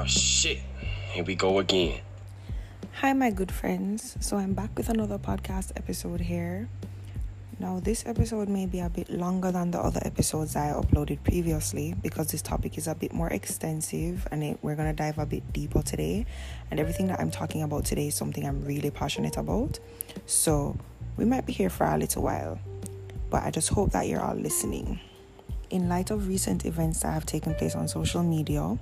Oh 0.00 0.06
shit. 0.06 0.60
Here 1.12 1.22
we 1.22 1.34
go 1.34 1.58
again. 1.58 2.00
Hi, 3.02 3.12
my 3.12 3.30
good 3.30 3.52
friends. 3.52 4.16
So, 4.20 4.38
I'm 4.38 4.54
back 4.54 4.70
with 4.74 4.88
another 4.88 5.18
podcast 5.18 5.72
episode 5.76 6.22
here. 6.22 6.70
Now, 7.58 7.80
this 7.80 8.06
episode 8.06 8.48
may 8.48 8.64
be 8.64 8.80
a 8.80 8.88
bit 8.88 9.10
longer 9.10 9.52
than 9.52 9.72
the 9.72 9.78
other 9.78 10.00
episodes 10.02 10.56
I 10.56 10.68
uploaded 10.68 11.22
previously 11.22 11.94
because 12.02 12.32
this 12.32 12.40
topic 12.40 12.78
is 12.78 12.88
a 12.88 12.94
bit 12.94 13.12
more 13.12 13.28
extensive 13.28 14.26
and 14.30 14.42
it, 14.42 14.58
we're 14.62 14.74
going 14.74 14.88
to 14.88 14.96
dive 14.96 15.18
a 15.18 15.26
bit 15.26 15.52
deeper 15.52 15.82
today. 15.82 16.24
And 16.70 16.80
everything 16.80 17.08
that 17.08 17.20
I'm 17.20 17.30
talking 17.30 17.62
about 17.62 17.84
today 17.84 18.06
is 18.06 18.14
something 18.14 18.46
I'm 18.46 18.64
really 18.64 18.90
passionate 18.90 19.36
about. 19.36 19.80
So, 20.24 20.78
we 21.18 21.26
might 21.26 21.44
be 21.44 21.52
here 21.52 21.68
for 21.68 21.84
a 21.84 21.98
little 21.98 22.22
while, 22.22 22.58
but 23.28 23.42
I 23.42 23.50
just 23.50 23.68
hope 23.68 23.92
that 23.92 24.08
you're 24.08 24.22
all 24.22 24.34
listening. 24.34 24.98
In 25.70 25.88
light 25.88 26.10
of 26.10 26.26
recent 26.26 26.64
events 26.64 27.00
that 27.02 27.12
have 27.14 27.24
taken 27.24 27.54
place 27.54 27.76
on 27.76 27.86
social 27.86 28.24
media, 28.24 28.76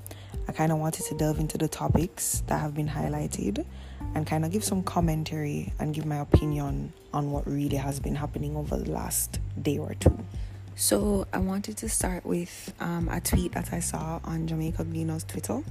I 0.49 0.53
kind 0.53 0.73
of 0.73 0.79
wanted 0.79 1.05
to 1.05 1.15
delve 1.17 1.39
into 1.39 1.59
the 1.59 1.69
topics 1.69 2.43
that 2.47 2.59
have 2.61 2.75
been 2.75 2.89
highlighted 2.89 3.67
and 4.15 4.27
kind 4.27 4.43
of 4.43 4.51
give 4.51 4.65
some 4.65 4.83
commentary 4.83 5.75
and 5.79 5.93
give 5.93 6.07
my 6.07 6.17
opinion 6.17 6.95
on 7.13 7.31
what 7.31 7.47
really 7.47 7.77
has 7.77 8.01
been 8.01 8.15
happening 8.15 8.57
over 8.57 8.79
the 8.79 8.91
last 8.91 9.39
day 9.61 9.77
or 9.77 9.93
two. 10.01 10.19
So 10.77 11.27
I 11.31 11.39
wanted 11.41 11.77
to 11.77 11.91
start 11.91 12.25
with 12.25 12.73
um, 12.81 13.11
a 13.11 13.21
tweet 13.21 13.53
that 13.53 13.71
I 13.75 13.81
saw 13.81 14.21
on 14.25 14.47
Jamaica 14.47 14.85
Gleaner's 14.85 15.25
Twitter 15.25 15.63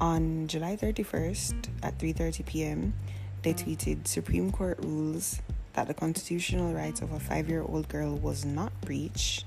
on 0.00 0.48
July 0.48 0.76
31st 0.76 1.68
at 1.84 1.96
3:30 1.96 2.44
p.m. 2.44 2.94
They 3.42 3.54
tweeted 3.54 4.08
Supreme 4.08 4.50
Court 4.50 4.78
rules 4.82 5.40
that 5.74 5.86
the 5.86 5.94
constitutional 5.94 6.72
rights 6.72 7.00
of 7.00 7.12
a 7.12 7.18
5-year-old 7.18 7.88
girl 7.88 8.16
was 8.16 8.44
not 8.44 8.72
breached 8.80 9.44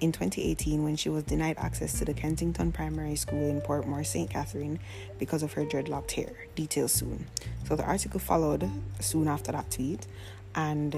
in 0.00 0.12
2018 0.12 0.84
when 0.84 0.94
she 0.94 1.08
was 1.08 1.24
denied 1.24 1.56
access 1.58 1.98
to 1.98 2.04
the 2.04 2.14
Kensington 2.14 2.70
Primary 2.70 3.16
School 3.16 3.48
in 3.48 3.60
Portmore, 3.60 4.06
St. 4.06 4.30
Catherine 4.30 4.78
because 5.18 5.42
of 5.42 5.52
her 5.54 5.64
dreadlocked 5.64 6.12
hair. 6.12 6.32
Details 6.54 6.92
soon. 6.92 7.26
So 7.66 7.74
the 7.74 7.84
article 7.84 8.20
followed 8.20 8.70
soon 9.00 9.26
after 9.26 9.52
that 9.52 9.70
tweet, 9.70 10.06
and 10.54 10.94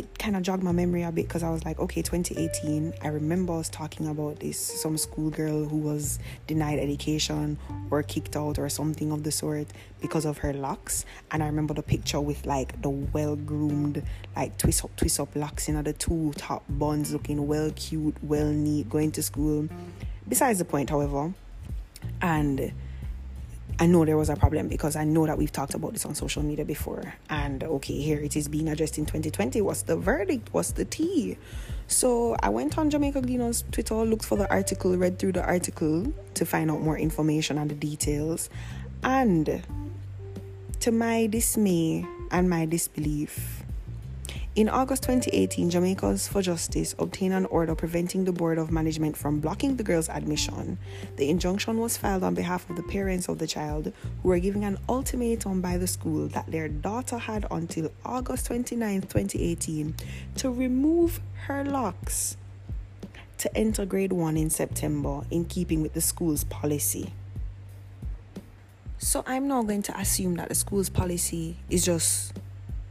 it 0.00 0.18
kind 0.18 0.34
of 0.34 0.42
jogged 0.42 0.62
my 0.62 0.72
memory 0.72 1.02
a 1.02 1.12
bit 1.12 1.28
because 1.28 1.42
I 1.42 1.50
was 1.50 1.62
like, 1.62 1.78
okay, 1.78 2.00
2018. 2.00 2.94
I 3.02 3.08
remember 3.08 3.52
us 3.52 3.68
talking 3.68 4.08
about 4.08 4.40
this 4.40 4.58
some 4.58 4.96
schoolgirl 4.96 5.66
who 5.66 5.76
was 5.76 6.18
denied 6.46 6.78
education 6.78 7.58
or 7.90 8.02
kicked 8.02 8.34
out 8.34 8.58
or 8.58 8.70
something 8.70 9.12
of 9.12 9.24
the 9.24 9.30
sort 9.30 9.66
because 10.00 10.24
of 10.24 10.38
her 10.38 10.54
locks. 10.54 11.04
And 11.30 11.42
I 11.42 11.46
remember 11.46 11.74
the 11.74 11.82
picture 11.82 12.18
with 12.18 12.46
like 12.46 12.80
the 12.80 12.88
well 12.88 13.36
groomed, 13.36 14.02
like 14.34 14.56
twist 14.56 14.84
up, 14.84 14.96
twist 14.96 15.20
up 15.20 15.36
locks 15.36 15.68
you 15.68 15.74
know, 15.74 15.82
the 15.82 15.92
two 15.92 16.32
top 16.36 16.64
buns 16.70 17.12
looking 17.12 17.46
well 17.46 17.70
cute, 17.76 18.16
well 18.22 18.50
neat, 18.50 18.88
going 18.88 19.12
to 19.12 19.22
school. 19.22 19.68
Besides 20.26 20.60
the 20.60 20.64
point, 20.64 20.88
however, 20.88 21.34
and 22.22 22.72
I 23.82 23.86
know 23.86 24.04
there 24.04 24.18
was 24.18 24.28
a 24.28 24.36
problem 24.36 24.68
because 24.68 24.94
I 24.94 25.04
know 25.04 25.24
that 25.24 25.38
we've 25.38 25.50
talked 25.50 25.72
about 25.72 25.94
this 25.94 26.04
on 26.04 26.14
social 26.14 26.42
media 26.42 26.66
before. 26.66 27.14
And 27.30 27.64
okay, 27.64 27.98
here 27.98 28.20
it 28.20 28.36
is 28.36 28.46
being 28.46 28.68
addressed 28.68 28.98
in 28.98 29.06
2020. 29.06 29.62
What's 29.62 29.82
the 29.82 29.96
verdict? 29.96 30.50
What's 30.52 30.72
the 30.72 30.84
tea? 30.84 31.38
So 31.86 32.36
I 32.42 32.50
went 32.50 32.76
on 32.76 32.90
Jamaica 32.90 33.22
Gleaner's 33.22 33.64
Twitter, 33.72 33.94
looked 33.94 34.26
for 34.26 34.36
the 34.36 34.50
article, 34.50 34.94
read 34.98 35.18
through 35.18 35.32
the 35.32 35.42
article 35.42 36.12
to 36.34 36.44
find 36.44 36.70
out 36.70 36.82
more 36.82 36.98
information 36.98 37.56
and 37.56 37.70
the 37.70 37.74
details. 37.74 38.50
And 39.02 39.62
to 40.80 40.92
my 40.92 41.26
dismay 41.28 42.04
and 42.30 42.50
my 42.50 42.66
disbelief, 42.66 43.59
in 44.56 44.68
August 44.68 45.04
2018, 45.04 45.70
Jamaicans 45.70 46.26
for 46.26 46.42
Justice 46.42 46.96
obtained 46.98 47.34
an 47.34 47.46
order 47.46 47.76
preventing 47.76 48.24
the 48.24 48.32
Board 48.32 48.58
of 48.58 48.72
Management 48.72 49.16
from 49.16 49.38
blocking 49.38 49.76
the 49.76 49.84
girl's 49.84 50.08
admission. 50.08 50.76
The 51.16 51.30
injunction 51.30 51.78
was 51.78 51.96
filed 51.96 52.24
on 52.24 52.34
behalf 52.34 52.68
of 52.68 52.74
the 52.74 52.82
parents 52.82 53.28
of 53.28 53.38
the 53.38 53.46
child, 53.46 53.92
who 54.22 54.28
were 54.28 54.40
given 54.40 54.64
an 54.64 54.78
ultimatum 54.88 55.60
by 55.60 55.76
the 55.78 55.86
school 55.86 56.26
that 56.28 56.50
their 56.50 56.68
daughter 56.68 57.16
had 57.16 57.46
until 57.52 57.92
August 58.04 58.46
29, 58.46 59.02
2018, 59.02 59.94
to 60.38 60.50
remove 60.50 61.20
her 61.46 61.64
locks 61.64 62.36
to 63.38 63.56
enter 63.56 63.86
grade 63.86 64.12
1 64.12 64.36
in 64.36 64.50
September, 64.50 65.22
in 65.30 65.44
keeping 65.44 65.80
with 65.80 65.94
the 65.94 66.00
school's 66.00 66.42
policy. 66.42 67.14
So 68.98 69.22
I'm 69.28 69.46
now 69.46 69.62
going 69.62 69.82
to 69.82 69.96
assume 69.98 70.34
that 70.34 70.48
the 70.48 70.56
school's 70.56 70.90
policy 70.90 71.56
is 71.70 71.84
just 71.84 72.32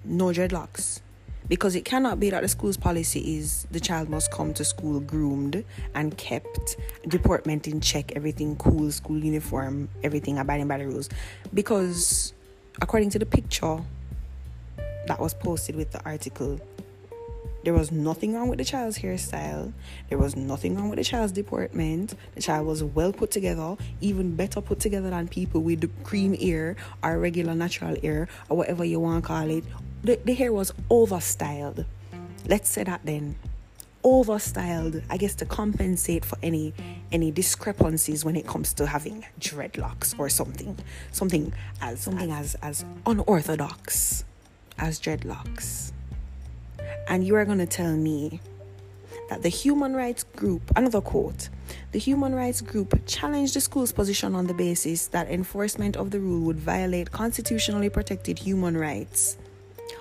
no 0.06 0.28
dreadlocks 0.28 1.02
because 1.50 1.76
it 1.76 1.84
cannot 1.84 2.20
be 2.20 2.30
that 2.30 2.42
the 2.42 2.48
school's 2.48 2.78
policy 2.78 3.38
is 3.38 3.68
the 3.72 3.80
child 3.80 4.08
must 4.08 4.32
come 4.32 4.54
to 4.54 4.64
school 4.64 5.00
groomed 5.00 5.66
and 5.96 6.16
kept, 6.18 6.78
deportment 7.08 7.68
in 7.68 7.82
check, 7.82 8.12
everything 8.16 8.56
cool, 8.56 8.92
school 8.92 9.18
uniform, 9.18 9.90
everything 10.04 10.38
abiding 10.38 10.68
by 10.68 10.78
the 10.78 10.88
rules. 10.88 11.10
Because 11.54 12.34
according 12.82 13.10
to 13.10 13.20
the 13.20 13.26
picture 13.26 13.80
that 15.08 15.20
was 15.20 15.34
posted 15.34 15.76
with 15.76 15.92
the 15.92 16.04
article, 16.06 16.62
there 17.64 17.74
was 17.74 17.92
nothing 17.92 18.34
wrong 18.36 18.48
with 18.48 18.58
the 18.58 18.64
child's 18.64 18.98
hairstyle. 18.98 19.74
There 20.08 20.18
was 20.18 20.36
nothing 20.36 20.78
wrong 20.78 20.88
with 20.88 20.98
the 20.98 21.04
child's 21.04 21.34
deportment. 21.34 22.14
The 22.36 22.42
child 22.42 22.66
was 22.66 22.84
well 22.84 23.12
put 23.12 23.32
together, 23.32 23.76
even 24.00 24.36
better 24.36 24.62
put 24.62 24.80
together 24.80 25.10
than 25.10 25.28
people 25.28 25.62
with 25.62 25.92
cream 26.06 26.36
hair 26.36 26.78
or 27.04 27.20
regular 27.20 27.56
natural 27.56 28.00
hair 28.00 28.30
or 28.48 28.56
whatever 28.56 28.86
you 28.86 29.02
want 29.02 29.24
to 29.24 29.28
call 29.28 29.50
it, 29.50 29.66
the, 30.04 30.20
the 30.24 30.34
hair 30.34 30.52
was 30.54 30.72
overstyled. 30.90 31.86
Let's 32.48 32.70
say 32.70 32.84
that 32.84 33.02
then. 33.04 33.36
Overstyled, 34.04 35.04
I 35.10 35.18
guess 35.18 35.36
to 35.36 35.46
compensate 35.46 36.24
for 36.24 36.38
any 36.42 36.74
any 37.12 37.32
discrepancies 37.32 38.24
when 38.24 38.38
it 38.38 38.48
comes 38.48 38.74
to 38.76 38.86
having 38.86 39.26
dreadlocks 39.42 40.18
or 40.18 40.30
something. 40.30 40.78
Something 41.12 41.52
as 41.82 42.00
something 42.02 42.32
as 42.32 42.56
as 42.62 42.86
unorthodox 43.06 44.24
as 44.78 45.02
dreadlocks. 45.02 45.92
And 47.10 47.28
you 47.28 47.36
are 47.36 47.44
gonna 47.44 47.66
tell 47.66 47.94
me 47.94 48.40
that 49.30 49.44
the 49.44 49.50
human 49.50 49.96
rights 49.96 50.24
group, 50.24 50.62
another 50.78 51.02
quote, 51.02 51.50
the 51.92 52.00
human 52.00 52.34
rights 52.34 52.62
group 52.62 53.00
challenged 53.06 53.54
the 53.54 53.62
school's 53.62 53.92
position 53.92 54.34
on 54.34 54.48
the 54.48 54.54
basis 54.54 55.08
that 55.08 55.30
enforcement 55.30 55.98
of 55.98 56.12
the 56.12 56.20
rule 56.22 56.46
would 56.46 56.60
violate 56.60 57.12
constitutionally 57.12 57.90
protected 57.90 58.40
human 58.40 58.78
rights 58.78 59.38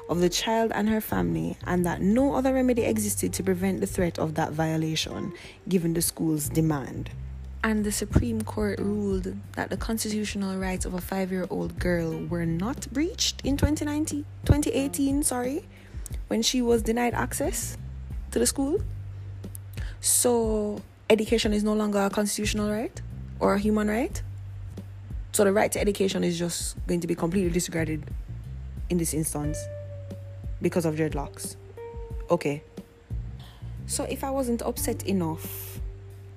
of 0.08 0.20
the 0.20 0.28
child 0.28 0.72
and 0.74 0.88
her 0.88 1.00
family, 1.00 1.56
and 1.66 1.84
that 1.84 2.00
no 2.00 2.34
other 2.34 2.54
remedy 2.54 2.82
existed 2.82 3.32
to 3.34 3.42
prevent 3.42 3.80
the 3.80 3.86
threat 3.86 4.18
of 4.18 4.34
that 4.34 4.52
violation, 4.52 5.32
given 5.68 5.94
the 5.94 6.02
school's 6.02 6.48
demand. 6.48 7.10
And 7.62 7.84
the 7.84 7.92
Supreme 7.92 8.42
Court 8.42 8.78
ruled 8.78 9.34
that 9.52 9.68
the 9.68 9.76
constitutional 9.76 10.56
rights 10.58 10.84
of 10.86 10.94
a 10.94 11.00
five 11.00 11.30
year 11.30 11.46
old 11.50 11.78
girl 11.78 12.24
were 12.26 12.46
not 12.46 12.90
breached 12.92 13.42
in 13.44 13.56
2019, 13.56 14.24
2018, 14.44 15.22
sorry, 15.22 15.66
when 16.28 16.40
she 16.40 16.62
was 16.62 16.82
denied 16.82 17.14
access 17.14 17.76
to 18.30 18.38
the 18.38 18.46
school. 18.46 18.80
So, 20.00 20.80
education 21.10 21.52
is 21.52 21.64
no 21.64 21.74
longer 21.74 21.98
a 21.98 22.10
constitutional 22.10 22.70
right 22.70 23.02
or 23.40 23.54
a 23.54 23.58
human 23.58 23.88
right. 23.88 24.22
So, 25.32 25.44
the 25.44 25.52
right 25.52 25.70
to 25.72 25.80
education 25.80 26.22
is 26.24 26.38
just 26.38 26.76
going 26.86 27.00
to 27.00 27.06
be 27.06 27.16
completely 27.16 27.50
disregarded 27.50 28.04
in 28.88 28.98
this 28.98 29.12
instance 29.12 29.58
because 30.60 30.84
of 30.84 30.94
dreadlocks. 30.96 31.56
Okay. 32.30 32.62
So 33.86 34.04
if 34.04 34.22
I 34.22 34.30
wasn't 34.30 34.62
upset 34.62 35.04
enough 35.06 35.80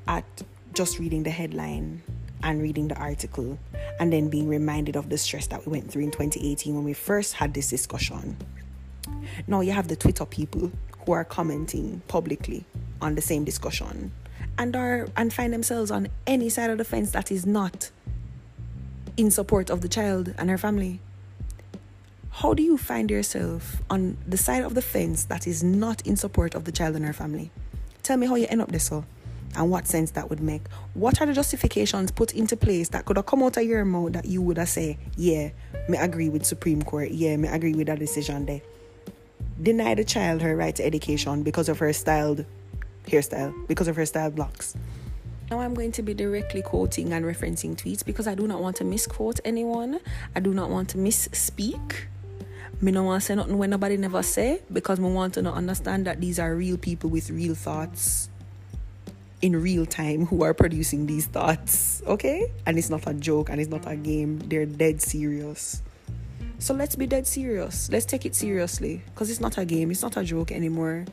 at 0.07 0.25
just 0.73 0.99
reading 0.99 1.23
the 1.23 1.29
headline 1.29 2.01
and 2.43 2.61
reading 2.61 2.87
the 2.87 2.95
article 2.95 3.57
and 3.99 4.11
then 4.11 4.29
being 4.29 4.47
reminded 4.47 4.95
of 4.95 5.09
the 5.09 5.17
stress 5.17 5.47
that 5.47 5.65
we 5.65 5.71
went 5.71 5.91
through 5.91 6.03
in 6.03 6.11
2018 6.11 6.73
when 6.73 6.83
we 6.83 6.93
first 6.93 7.33
had 7.33 7.53
this 7.53 7.69
discussion. 7.69 8.37
Now 9.47 9.61
you 9.61 9.71
have 9.71 9.87
the 9.87 9.95
Twitter 9.95 10.25
people 10.25 10.71
who 11.05 11.11
are 11.11 11.23
commenting 11.23 12.01
publicly 12.07 12.63
on 13.01 13.15
the 13.15 13.21
same 13.21 13.43
discussion 13.43 14.11
and 14.57 14.75
are 14.75 15.07
and 15.17 15.33
find 15.33 15.53
themselves 15.53 15.91
on 15.91 16.07
any 16.27 16.49
side 16.49 16.69
of 16.69 16.77
the 16.77 16.83
fence 16.83 17.11
that 17.11 17.31
is 17.31 17.45
not 17.45 17.91
in 19.17 19.31
support 19.31 19.69
of 19.69 19.81
the 19.81 19.89
child 19.89 20.33
and 20.37 20.49
her 20.49 20.57
family. 20.57 20.99
How 22.33 22.53
do 22.53 22.63
you 22.63 22.77
find 22.77 23.11
yourself 23.11 23.83
on 23.89 24.17
the 24.25 24.37
side 24.37 24.63
of 24.63 24.73
the 24.73 24.81
fence 24.81 25.25
that 25.25 25.45
is 25.45 25.63
not 25.63 26.07
in 26.07 26.15
support 26.15 26.55
of 26.55 26.63
the 26.63 26.71
child 26.71 26.95
and 26.95 27.05
her 27.05 27.13
family? 27.13 27.51
Tell 28.03 28.17
me 28.17 28.25
how 28.25 28.35
you 28.35 28.47
end 28.49 28.61
up 28.61 28.69
there, 28.69 28.79
so, 28.79 29.05
and 29.55 29.69
what 29.69 29.85
sense 29.85 30.11
that 30.11 30.29
would 30.29 30.39
make. 30.39 30.61
What 30.93 31.21
are 31.21 31.27
the 31.27 31.33
justifications 31.33 32.09
put 32.09 32.33
into 32.33 32.55
place 32.55 32.89
that 32.89 33.05
could 33.05 33.17
have 33.17 33.25
come 33.25 33.43
out 33.43 33.57
of 33.57 33.63
your 33.63 33.83
mouth 33.83 34.13
that 34.13 34.25
you 34.25 34.41
would 34.41 34.57
have 34.57 34.69
said, 34.69 34.97
yeah, 35.17 35.49
me 35.89 35.97
agree 35.97 36.29
with 36.29 36.45
Supreme 36.45 36.81
Court, 36.81 37.11
yeah, 37.11 37.35
me 37.35 37.49
agree 37.49 37.75
with 37.75 37.87
that 37.87 37.99
decision 37.99 38.45
there. 38.45 38.61
Deny 39.61 39.93
the 39.93 40.05
child 40.05 40.41
her 40.41 40.55
right 40.55 40.75
to 40.77 40.85
education 40.85 41.43
because 41.43 41.67
of 41.69 41.79
her 41.79 41.91
styled 41.93 42.45
hairstyle, 43.07 43.67
because 43.67 43.89
of 43.89 43.97
her 43.97 44.05
styled 44.05 44.35
blocks. 44.35 44.75
Now 45.51 45.59
I'm 45.59 45.73
going 45.73 45.91
to 45.91 46.01
be 46.01 46.13
directly 46.13 46.61
quoting 46.61 47.11
and 47.11 47.25
referencing 47.25 47.75
tweets 47.75 48.05
because 48.05 48.25
I 48.25 48.35
do 48.35 48.47
not 48.47 48.61
want 48.61 48.77
to 48.77 48.85
misquote 48.85 49.41
anyone. 49.43 49.99
I 50.33 50.39
do 50.39 50.53
not 50.53 50.69
want 50.69 50.89
to 50.91 50.97
misspeak. 50.97 52.05
Me 52.81 52.91
no 52.91 53.03
want 53.03 53.21
to 53.21 53.25
say 53.27 53.35
nothing 53.35 53.57
when 53.59 53.69
nobody 53.69 53.95
never 53.95 54.23
say 54.23 54.59
because 54.73 54.99
me 54.99 55.11
want 55.11 55.35
to 55.35 55.53
understand 55.53 56.07
that 56.07 56.19
these 56.19 56.39
are 56.39 56.55
real 56.55 56.77
people 56.77 57.11
with 57.11 57.29
real 57.29 57.53
thoughts 57.53 58.29
in 59.41 59.55
real 59.55 59.85
time 59.85 60.25
who 60.25 60.43
are 60.43 60.53
producing 60.53 61.05
these 61.05 61.27
thoughts, 61.27 62.01
okay? 62.07 62.51
And 62.65 62.79
it's 62.79 62.89
not 62.89 63.07
a 63.07 63.13
joke 63.13 63.49
and 63.49 63.61
it's 63.61 63.69
not 63.69 63.85
a 63.85 63.95
game, 63.95 64.39
they're 64.39 64.65
dead 64.65 65.01
serious. 65.01 65.83
So 66.57 66.73
let's 66.73 66.95
be 66.95 67.07
dead 67.07 67.27
serious. 67.27 67.89
Let's 67.91 68.05
take 68.05 68.25
it 68.25 68.35
seriously 68.35 69.01
because 69.13 69.29
it's 69.29 69.39
not 69.39 69.57
a 69.57 69.65
game, 69.65 69.91
it's 69.91 70.01
not 70.01 70.17
a 70.17 70.23
joke 70.23 70.51
anymore, 70.51 71.05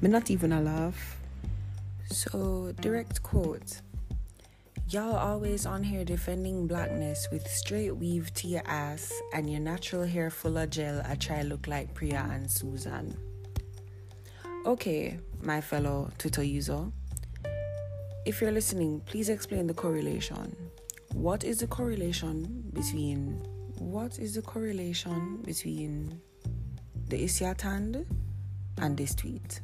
but 0.00 0.10
not 0.10 0.30
even 0.30 0.52
a 0.52 0.60
laugh. 0.60 1.16
So, 2.10 2.74
direct 2.80 3.22
quote 3.22 3.82
Y'all 4.90 5.16
always 5.16 5.66
on 5.66 5.82
here 5.82 6.02
defending 6.02 6.66
blackness 6.66 7.28
with 7.30 7.46
straight 7.46 7.90
weave 7.94 8.32
to 8.32 8.48
your 8.48 8.62
ass 8.64 9.12
and 9.34 9.50
your 9.50 9.60
natural 9.60 10.02
hair 10.02 10.30
full 10.30 10.56
of 10.56 10.70
gel. 10.70 11.02
I 11.04 11.14
try 11.14 11.42
look 11.42 11.66
like 11.66 11.92
Priya 11.92 12.26
and 12.32 12.50
Susan. 12.50 13.14
Okay, 14.64 15.18
my 15.42 15.60
fellow 15.60 16.10
Twitter 16.16 16.42
user, 16.42 16.86
if 18.24 18.40
you're 18.40 18.50
listening, 18.50 19.02
please 19.04 19.28
explain 19.28 19.66
the 19.66 19.74
correlation. 19.74 20.56
What 21.12 21.44
is 21.44 21.58
the 21.58 21.66
correlation 21.66 22.64
between 22.72 23.42
what 23.76 24.18
is 24.18 24.36
the 24.36 24.42
correlation 24.42 25.42
between 25.44 26.18
the 27.08 27.22
Isiatand 27.22 28.06
and 28.78 28.96
this 28.96 29.14
tweet? 29.14 29.60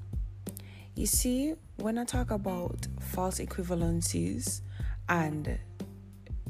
You 0.97 1.07
see, 1.07 1.55
when 1.77 1.97
I 1.97 2.05
talk 2.05 2.31
about 2.31 2.87
false 3.01 3.39
equivalencies 3.39 4.61
and 5.09 5.59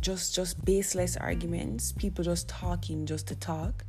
just 0.00 0.34
just 0.34 0.62
baseless 0.64 1.16
arguments, 1.16 1.92
people 1.92 2.24
just 2.24 2.48
talking 2.48 3.06
just 3.06 3.26
to 3.28 3.36
talk, 3.36 3.84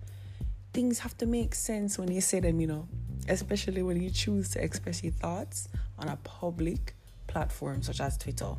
things 0.73 0.99
have 0.99 1.17
to 1.17 1.25
make 1.25 1.53
sense 1.53 1.97
when 1.97 2.11
you 2.11 2.21
say 2.21 2.39
them, 2.39 2.59
you 2.59 2.67
know, 2.67 2.87
especially 3.27 3.83
when 3.83 4.01
you 4.01 4.09
choose 4.09 4.49
to 4.49 4.63
express 4.63 5.03
your 5.03 5.13
thoughts 5.13 5.67
on 5.99 6.07
a 6.09 6.17
public 6.23 6.95
platform 7.27 7.81
such 7.81 7.99
as 7.99 8.17
Twitter. 8.17 8.55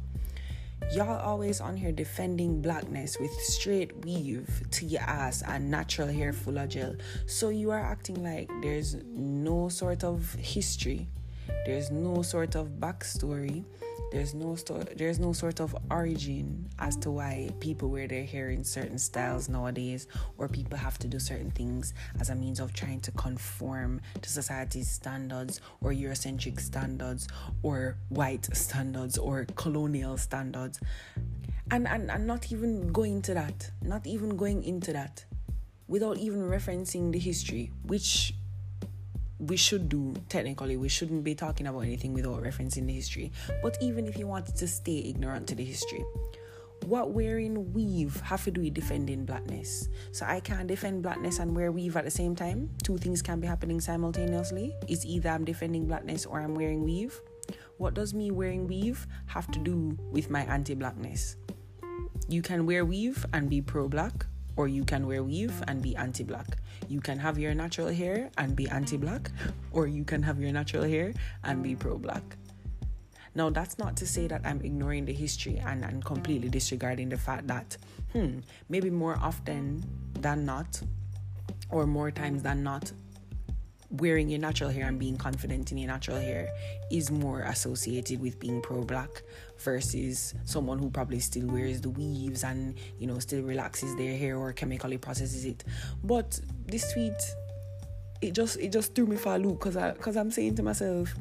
Y'all 0.92 1.18
always 1.18 1.60
on 1.60 1.76
here 1.76 1.90
defending 1.90 2.60
blackness 2.60 3.18
with 3.18 3.32
straight 3.40 4.04
weave 4.04 4.62
to 4.70 4.84
your 4.84 5.00
ass 5.00 5.42
and 5.42 5.70
natural 5.70 6.06
hair 6.06 6.32
full 6.32 6.58
of 6.58 6.68
gel. 6.68 6.94
So 7.26 7.48
you 7.48 7.70
are 7.70 7.80
acting 7.80 8.22
like 8.22 8.50
there's 8.62 8.94
no 9.06 9.68
sort 9.68 10.04
of 10.04 10.34
history, 10.34 11.08
there's 11.64 11.90
no 11.90 12.22
sort 12.22 12.54
of 12.54 12.68
backstory, 12.78 13.64
there's 14.12 14.34
no 14.34 14.54
sto- 14.54 14.84
there's 14.96 15.18
no 15.18 15.32
sort 15.32 15.60
of 15.60 15.76
origin 15.90 16.68
as 16.78 16.96
to 16.96 17.10
why 17.10 17.50
people 17.60 17.90
wear 17.90 18.06
their 18.06 18.24
hair 18.24 18.50
in 18.50 18.62
certain 18.62 18.98
styles 18.98 19.48
nowadays 19.48 20.06
or 20.38 20.48
people 20.48 20.78
have 20.78 20.98
to 20.98 21.08
do 21.08 21.18
certain 21.18 21.50
things 21.50 21.92
as 22.20 22.30
a 22.30 22.34
means 22.34 22.60
of 22.60 22.72
trying 22.72 23.00
to 23.00 23.10
conform 23.12 24.00
to 24.22 24.28
society's 24.28 24.88
standards 24.88 25.60
or 25.80 25.92
eurocentric 25.92 26.60
standards 26.60 27.28
or 27.62 27.96
white 28.08 28.48
standards 28.56 29.18
or 29.18 29.46
colonial 29.56 30.16
standards. 30.16 30.80
And, 31.72 31.88
and 31.88 32.10
and 32.12 32.26
not 32.28 32.52
even 32.52 32.92
going 32.92 33.22
to 33.22 33.34
that 33.34 33.72
not 33.82 34.06
even 34.06 34.36
going 34.36 34.62
into 34.62 34.92
that 34.92 35.24
without 35.88 36.16
even 36.16 36.40
referencing 36.42 37.10
the 37.10 37.18
history 37.18 37.72
which 37.82 38.34
we 39.38 39.56
should 39.56 39.88
do 39.88 40.14
technically 40.28 40.76
we 40.76 40.88
shouldn't 40.88 41.22
be 41.22 41.34
talking 41.34 41.66
about 41.66 41.80
anything 41.80 42.14
without 42.14 42.42
referencing 42.42 42.86
the 42.86 42.92
history. 42.92 43.32
But 43.62 43.76
even 43.80 44.06
if 44.06 44.18
you 44.18 44.26
wanted 44.26 44.56
to 44.56 44.66
stay 44.66 44.98
ignorant 44.98 45.46
to 45.48 45.54
the 45.54 45.64
history 45.64 46.04
what 46.84 47.10
wearing 47.10 47.72
weave 47.72 48.20
have 48.20 48.44
to 48.44 48.50
do 48.50 48.60
with 48.60 48.74
defending 48.74 49.24
blackness? 49.24 49.88
So 50.12 50.24
i 50.26 50.40
can't 50.40 50.68
defend 50.68 51.02
blackness 51.02 51.38
and 51.38 51.54
wear 51.54 51.72
weave 51.72 51.96
at 51.96 52.04
the 52.04 52.10
same 52.10 52.36
time. 52.36 52.70
Two 52.82 52.96
things 52.96 53.22
can 53.22 53.40
be 53.40 53.46
happening 53.46 53.80
simultaneously. 53.80 54.74
It's 54.86 55.04
either 55.04 55.30
i'm 55.30 55.44
defending 55.44 55.86
blackness 55.86 56.26
or 56.26 56.40
i'm 56.40 56.54
wearing 56.54 56.84
weave. 56.84 57.20
What 57.78 57.94
does 57.94 58.14
me 58.14 58.30
wearing 58.30 58.66
weave 58.66 59.06
have 59.26 59.50
to 59.52 59.58
do 59.58 59.98
with 60.12 60.30
my 60.30 60.42
anti-blackness? 60.44 61.36
You 62.28 62.42
can 62.42 62.66
wear 62.66 62.84
weave 62.84 63.24
and 63.32 63.50
be 63.50 63.60
pro-black 63.60 64.26
or 64.56 64.68
you 64.68 64.84
can 64.84 65.06
wear 65.06 65.22
weave 65.22 65.62
and 65.68 65.82
be 65.82 65.94
anti 65.96 66.24
black. 66.24 66.56
You 66.88 67.00
can 67.00 67.18
have 67.18 67.38
your 67.38 67.54
natural 67.54 67.88
hair 67.88 68.30
and 68.38 68.54
be 68.54 68.68
anti 68.68 68.96
black, 68.96 69.30
or 69.72 69.86
you 69.86 70.04
can 70.04 70.22
have 70.22 70.40
your 70.40 70.52
natural 70.52 70.84
hair 70.84 71.12
and 71.44 71.62
be 71.62 71.74
pro 71.74 71.98
black. 71.98 72.36
Now, 73.34 73.50
that's 73.50 73.78
not 73.78 73.96
to 73.98 74.06
say 74.06 74.26
that 74.28 74.40
I'm 74.44 74.62
ignoring 74.62 75.04
the 75.04 75.12
history 75.12 75.58
and, 75.58 75.84
and 75.84 76.02
completely 76.02 76.48
disregarding 76.48 77.10
the 77.10 77.18
fact 77.18 77.46
that, 77.48 77.76
hmm, 78.12 78.38
maybe 78.70 78.88
more 78.88 79.18
often 79.20 79.84
than 80.20 80.46
not, 80.46 80.80
or 81.70 81.86
more 81.86 82.10
times 82.10 82.42
than 82.42 82.62
not, 82.62 82.90
wearing 83.90 84.28
your 84.28 84.40
natural 84.40 84.70
hair 84.70 84.86
and 84.86 84.98
being 84.98 85.16
confident 85.16 85.70
in 85.70 85.78
your 85.78 85.88
natural 85.88 86.18
hair 86.18 86.48
is 86.90 87.10
more 87.10 87.42
associated 87.42 88.20
with 88.20 88.38
being 88.40 88.60
pro 88.62 88.82
black 88.82 89.22
versus 89.60 90.34
someone 90.44 90.78
who 90.78 90.90
probably 90.90 91.20
still 91.20 91.46
wears 91.46 91.80
the 91.80 91.90
weaves 91.90 92.44
and 92.44 92.76
you 92.98 93.06
know 93.06 93.18
still 93.18 93.42
relaxes 93.42 93.94
their 93.96 94.16
hair 94.16 94.36
or 94.36 94.52
chemically 94.52 94.98
processes 94.98 95.44
it. 95.44 95.64
But 96.04 96.38
this 96.66 96.92
tweet 96.92 97.14
it 98.22 98.32
just 98.32 98.58
it 98.58 98.72
just 98.72 98.94
threw 98.94 99.06
me 99.06 99.16
for 99.16 99.34
a 99.34 99.38
loop 99.38 99.58
because 99.58 99.76
i 99.76 99.90
because 99.90 100.16
i'm 100.16 100.30
saying 100.30 100.54
to 100.54 100.62
myself 100.62 101.14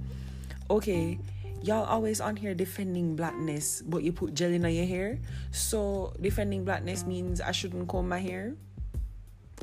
okay 0.70 1.20
y'all 1.62 1.84
always 1.86 2.22
on 2.22 2.38
here 2.38 2.54
defending 2.54 3.18
blackness 3.18 3.82
but 3.82 4.02
you 4.02 4.12
put 4.12 4.34
gel 4.34 4.52
in 4.52 4.62
your 4.62 4.86
hair. 4.86 5.18
So 5.52 6.14
defending 6.22 6.64
blackness 6.64 7.06
means 7.06 7.42
i 7.42 7.52
shouldn't 7.52 7.88
comb 7.88 8.08
my 8.08 8.20
hair 8.20 8.56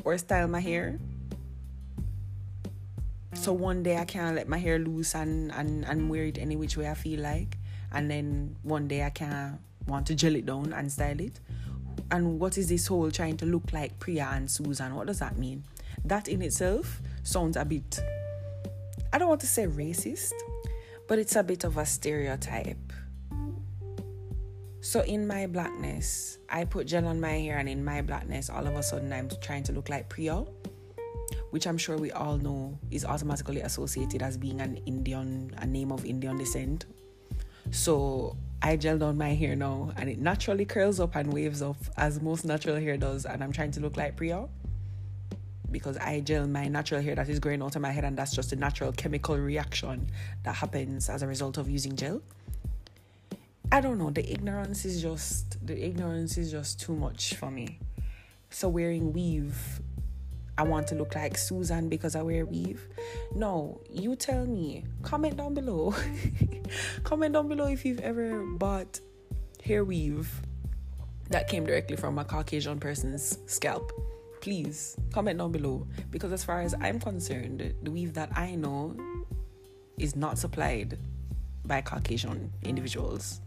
or 0.05 0.19
style 0.19 0.49
my 0.49 0.61
hair. 0.61 0.99
So 3.35 3.53
one 3.53 3.83
day 3.83 3.97
I 3.97 4.05
can't 4.05 4.37
let 4.37 4.49
my 4.49 4.59
hair 4.59 4.79
loose 4.79 5.15
and, 5.15 5.53
and, 5.53 5.85
and 5.85 6.11
wear 6.11 6.25
it 6.25 6.39
any 6.39 6.57
which 6.57 6.77
way 6.77 6.89
I 6.89 6.95
feel 6.95 7.21
like. 7.21 7.57
And 7.93 8.11
then 8.11 8.57
one 8.63 8.89
day 8.89 9.05
I 9.05 9.11
can't 9.11 9.59
want 9.87 10.07
to 10.07 10.15
gel 10.15 10.35
it 10.35 10.47
down 10.47 10.73
and 10.73 10.91
style 10.91 11.21
it. 11.21 11.41
And 12.11 12.39
what 12.41 12.59
is 12.59 12.69
this 12.69 12.87
whole 12.87 13.11
trying 13.11 13.37
to 13.39 13.47
look 13.47 13.73
like 13.73 13.99
Priya 13.99 14.31
and 14.33 14.51
Susan? 14.51 14.95
What 14.95 15.07
does 15.07 15.19
that 15.19 15.39
mean? 15.39 15.65
That 16.05 16.29
in 16.29 16.43
itself 16.43 17.01
sounds 17.23 17.57
a 17.57 17.65
bit, 17.65 18.01
I 19.13 19.19
don't 19.19 19.29
want 19.29 19.41
to 19.43 19.47
say 19.47 19.67
racist, 19.67 20.33
but 21.09 21.19
it's 21.19 21.37
a 21.37 21.43
bit 21.43 21.65
of 21.65 21.77
a 21.77 21.87
stereotype. 21.87 22.93
So 24.81 25.01
in 25.03 25.27
my 25.27 25.47
blackness, 25.47 26.39
I 26.49 26.65
put 26.65 26.87
gel 26.87 27.07
on 27.07 27.21
my 27.21 27.33
hair, 27.33 27.59
and 27.59 27.69
in 27.69 27.85
my 27.85 28.03
blackness, 28.03 28.51
all 28.51 28.67
of 28.67 28.75
a 28.75 28.83
sudden 28.83 29.13
I'm 29.13 29.29
trying 29.41 29.63
to 29.65 29.73
look 29.73 29.89
like 29.89 30.09
Priya 30.09 30.45
which 31.53 31.67
I'm 31.67 31.77
sure 31.77 31.99
we 31.99 32.11
all 32.13 32.39
know 32.39 32.79
is 32.91 33.05
automatically 33.05 33.61
associated 33.61 34.23
as 34.23 34.39
being 34.39 34.63
an 34.63 34.79
Indian, 34.87 35.55
a 35.59 35.67
name 35.67 35.93
of 35.93 36.07
Indian 36.07 36.39
descent. 36.39 36.87
So 37.73 38.37
I 38.61 38.77
gel 38.77 38.99
down 38.99 39.19
my 39.19 39.35
hair 39.35 39.57
now 39.57 39.93
and 39.97 40.09
it 40.09 40.19
naturally 40.19 40.65
curls 40.65 41.01
up 41.01 41.17
and 41.17 41.33
waves 41.33 41.63
up 41.63 41.79
as 41.97 42.21
most 42.21 42.45
natural 42.45 42.77
hair 42.77 42.97
does. 42.97 43.25
And 43.25 43.43
I'm 43.43 43.51
trying 43.51 43.73
to 43.73 43.81
look 43.81 43.97
like 43.97 44.17
Priya 44.17 44.47
because 45.71 45.97
I 45.97 46.21
gel 46.21 46.47
my 46.47 46.69
natural 46.69 47.01
hair 47.01 47.15
that 47.15 47.31
is 47.31 47.39
growing 47.39 47.63
out 47.63 47.75
of 47.75 47.81
my 47.83 47.91
head, 47.91 48.05
and 48.05 48.17
that's 48.17 48.35
just 48.37 48.53
a 48.53 48.57
natural 48.57 48.93
chemical 48.93 49.39
reaction 49.39 50.07
that 50.45 50.55
happens 50.55 51.09
as 51.09 51.23
a 51.23 51.27
result 51.27 51.57
of 51.57 51.69
using 51.71 51.97
gel. 51.97 52.21
I 53.73 53.81
don't 53.81 53.97
know, 53.97 54.11
the 54.11 54.31
ignorance 54.31 54.85
is 54.85 55.01
just 55.01 55.67
the 55.67 55.83
ignorance 55.83 56.37
is 56.37 56.51
just 56.51 56.79
too 56.79 56.95
much 56.95 57.37
for 57.37 57.51
me. 57.51 57.79
So 58.51 58.69
wearing 58.69 59.15
weave 59.15 59.81
I 60.59 60.65
want 60.65 60.87
to 60.89 60.95
look 60.95 61.15
like 61.15 61.39
Susan 61.39 61.89
because 61.89 62.15
I 62.15 62.23
wear 62.23 62.45
weave. 62.45 62.87
No, 63.35 63.81
you 63.91 64.17
tell 64.17 64.45
me. 64.47 64.85
Comment 65.03 65.37
down 65.37 65.55
below. 65.55 65.95
Comment 67.05 67.33
down 67.33 67.49
below 67.49 67.67
if 67.67 67.85
you've 67.85 68.01
ever 68.01 68.45
bought 68.45 69.01
hair 69.65 69.85
weave 69.85 70.43
that 71.33 71.49
came 71.49 71.65
directly 71.65 71.97
from 71.97 72.19
a 72.19 72.25
Caucasian 72.25 72.79
person's 72.79 73.39
scalp. 73.47 73.91
Please 74.41 74.97
comment 75.13 75.39
down 75.39 75.53
below 75.53 75.87
because, 76.11 76.33
as 76.33 76.45
far 76.45 76.61
as 76.61 76.75
I'm 76.81 77.01
concerned, 77.01 77.75
the 77.83 77.91
weave 77.91 78.13
that 78.15 78.37
I 78.37 78.55
know 78.55 78.97
is 79.99 80.17
not 80.17 80.39
supplied 80.39 80.99
by 81.65 81.81
Caucasian 81.81 82.53
individuals. 82.63 83.41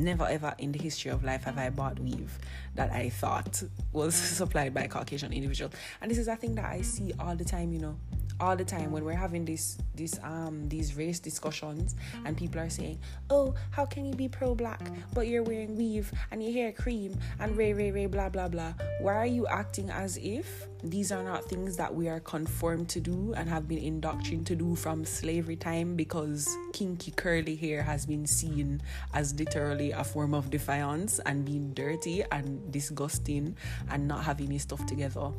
Never 0.00 0.24
ever 0.24 0.54
in 0.56 0.72
the 0.72 0.78
history 0.78 1.10
of 1.10 1.22
life 1.22 1.44
have 1.44 1.58
I 1.58 1.68
bought 1.68 2.00
weave 2.00 2.38
that 2.74 2.90
I 2.90 3.10
thought 3.10 3.62
was 3.92 4.14
supplied 4.40 4.72
by 4.72 4.84
a 4.84 4.88
Caucasian 4.88 5.30
individual. 5.30 5.70
And 6.00 6.10
this 6.10 6.16
is 6.16 6.26
a 6.26 6.36
thing 6.36 6.54
that 6.54 6.64
I 6.64 6.80
see 6.80 7.12
all 7.18 7.36
the 7.36 7.44
time, 7.44 7.70
you 7.74 7.80
know 7.80 7.96
all 8.40 8.56
the 8.56 8.64
time 8.64 8.90
when 8.90 9.04
we're 9.04 9.12
having 9.12 9.44
this 9.44 9.78
this 9.94 10.18
um 10.22 10.68
these 10.68 10.96
race 10.96 11.18
discussions 11.18 11.94
and 12.24 12.36
people 12.36 12.60
are 12.60 12.70
saying 12.70 12.98
oh 13.28 13.54
how 13.70 13.84
can 13.84 14.04
you 14.04 14.14
be 14.14 14.28
pro-black 14.28 14.80
but 15.14 15.26
you're 15.26 15.42
wearing 15.42 15.76
weave 15.76 16.10
and 16.30 16.42
your 16.42 16.52
hair 16.52 16.72
cream 16.72 17.16
and 17.38 17.56
ray 17.56 17.72
ray 17.72 17.90
ray 17.90 18.06
blah 18.06 18.28
blah 18.28 18.48
blah? 18.48 18.72
Why 19.00 19.14
are 19.14 19.26
you 19.26 19.46
acting 19.46 19.90
as 19.90 20.18
if 20.22 20.66
these 20.82 21.12
are 21.12 21.22
not 21.22 21.44
things 21.44 21.76
that 21.76 21.94
we 21.94 22.08
are 22.08 22.20
conformed 22.20 22.88
to 22.88 23.00
do 23.00 23.34
and 23.36 23.48
have 23.48 23.68
been 23.68 23.78
indoctrinated 23.78 24.46
to 24.46 24.56
do 24.56 24.74
from 24.74 25.04
slavery 25.04 25.56
time 25.56 25.94
because 25.94 26.48
kinky 26.72 27.10
curly 27.10 27.56
hair 27.56 27.82
has 27.82 28.06
been 28.06 28.26
seen 28.26 28.80
as 29.12 29.34
literally 29.34 29.90
a 29.90 30.02
form 30.02 30.32
of 30.34 30.50
defiance 30.50 31.18
and 31.26 31.44
being 31.44 31.72
dirty 31.74 32.22
and 32.32 32.72
disgusting 32.72 33.54
and 33.90 34.06
not 34.08 34.24
having 34.24 34.50
your 34.50 34.60
stuff 34.60 34.84
together 34.86 35.30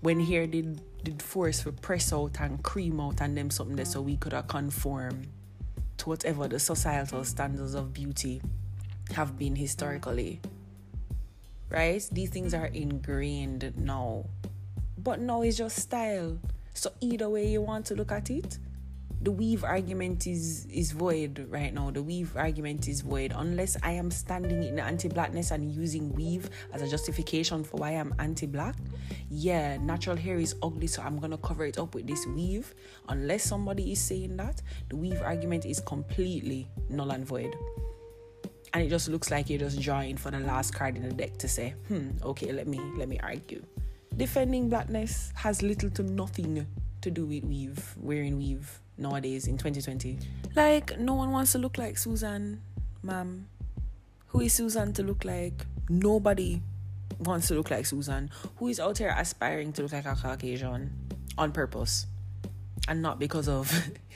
when 0.00 0.20
hair 0.20 0.46
did 0.46 0.80
did 1.02 1.22
force 1.22 1.60
for 1.60 1.72
press 1.72 2.12
out 2.12 2.40
and 2.40 2.62
cream 2.62 3.00
out 3.00 3.20
and 3.20 3.36
them 3.36 3.50
something 3.50 3.76
there 3.76 3.84
so 3.84 4.00
we 4.00 4.16
could 4.16 4.32
have 4.32 4.48
conform 4.48 5.22
to 5.96 6.08
whatever 6.08 6.48
the 6.48 6.58
societal 6.58 7.24
standards 7.24 7.74
of 7.74 7.92
beauty 7.92 8.40
have 9.12 9.38
been 9.38 9.56
historically. 9.56 10.40
Right? 11.70 12.06
These 12.12 12.30
things 12.30 12.54
are 12.54 12.66
ingrained 12.66 13.74
now. 13.76 14.24
But 14.96 15.20
now 15.20 15.42
it's 15.42 15.56
just 15.56 15.78
style. 15.78 16.38
So 16.74 16.92
either 17.00 17.28
way 17.28 17.48
you 17.48 17.62
want 17.62 17.86
to 17.86 17.94
look 17.94 18.12
at 18.12 18.30
it, 18.30 18.58
the 19.20 19.32
weave 19.32 19.64
argument 19.64 20.26
is 20.26 20.66
is 20.66 20.92
void 20.92 21.46
right 21.50 21.74
now. 21.74 21.90
The 21.90 22.02
weave 22.02 22.36
argument 22.36 22.86
is 22.86 23.00
void 23.00 23.32
unless 23.34 23.76
I 23.82 23.92
am 23.92 24.10
standing 24.10 24.62
in 24.62 24.78
anti-blackness 24.78 25.50
and 25.50 25.72
using 25.72 26.12
weave 26.12 26.48
as 26.72 26.82
a 26.82 26.88
justification 26.88 27.64
for 27.64 27.78
why 27.78 27.90
I'm 27.90 28.14
anti-black. 28.20 28.76
Yeah, 29.28 29.76
natural 29.78 30.16
hair 30.16 30.38
is 30.38 30.54
ugly, 30.62 30.86
so 30.86 31.02
I'm 31.02 31.18
gonna 31.18 31.38
cover 31.38 31.64
it 31.64 31.78
up 31.78 31.94
with 31.94 32.06
this 32.06 32.26
weave. 32.26 32.74
Unless 33.08 33.42
somebody 33.42 33.90
is 33.92 34.00
saying 34.00 34.36
that, 34.36 34.62
the 34.88 34.96
weave 34.96 35.20
argument 35.20 35.66
is 35.66 35.80
completely 35.80 36.68
null 36.88 37.10
and 37.10 37.26
void. 37.26 37.54
And 38.72 38.84
it 38.84 38.90
just 38.90 39.08
looks 39.08 39.30
like 39.30 39.50
you're 39.50 39.58
just 39.58 39.80
drawing 39.80 40.16
for 40.16 40.30
the 40.30 40.40
last 40.40 40.74
card 40.74 40.96
in 40.96 41.02
the 41.02 41.12
deck 41.12 41.38
to 41.38 41.48
say, 41.48 41.74
hmm, 41.88 42.10
okay, 42.22 42.52
let 42.52 42.68
me 42.68 42.78
let 42.96 43.08
me 43.08 43.18
argue. 43.20 43.64
Defending 44.16 44.68
blackness 44.68 45.32
has 45.34 45.60
little 45.60 45.90
to 45.90 46.02
nothing 46.04 46.66
to 47.00 47.10
do 47.10 47.26
with 47.26 47.44
weave, 47.44 47.96
wearing 47.98 48.36
weave 48.38 48.80
nowadays 48.98 49.46
in 49.46 49.56
2020. 49.56 50.18
Like, 50.54 50.98
no 50.98 51.14
one 51.14 51.30
wants 51.30 51.52
to 51.52 51.58
look 51.58 51.78
like 51.78 51.96
Susan, 51.96 52.60
ma'am. 53.02 53.48
Who 54.28 54.40
is 54.40 54.52
Susan 54.52 54.92
to 54.94 55.02
look 55.02 55.24
like? 55.24 55.64
Nobody 55.88 56.60
wants 57.18 57.48
to 57.48 57.54
look 57.54 57.70
like 57.70 57.86
Susan. 57.86 58.30
Who 58.56 58.68
is 58.68 58.80
out 58.80 58.98
here 58.98 59.14
aspiring 59.16 59.72
to 59.74 59.82
look 59.82 59.92
like 59.92 60.06
a 60.06 60.14
Caucasian 60.14 60.90
on 61.36 61.52
purpose? 61.52 62.06
And 62.86 63.02
not 63.02 63.18
because 63.18 63.48
of 63.48 63.70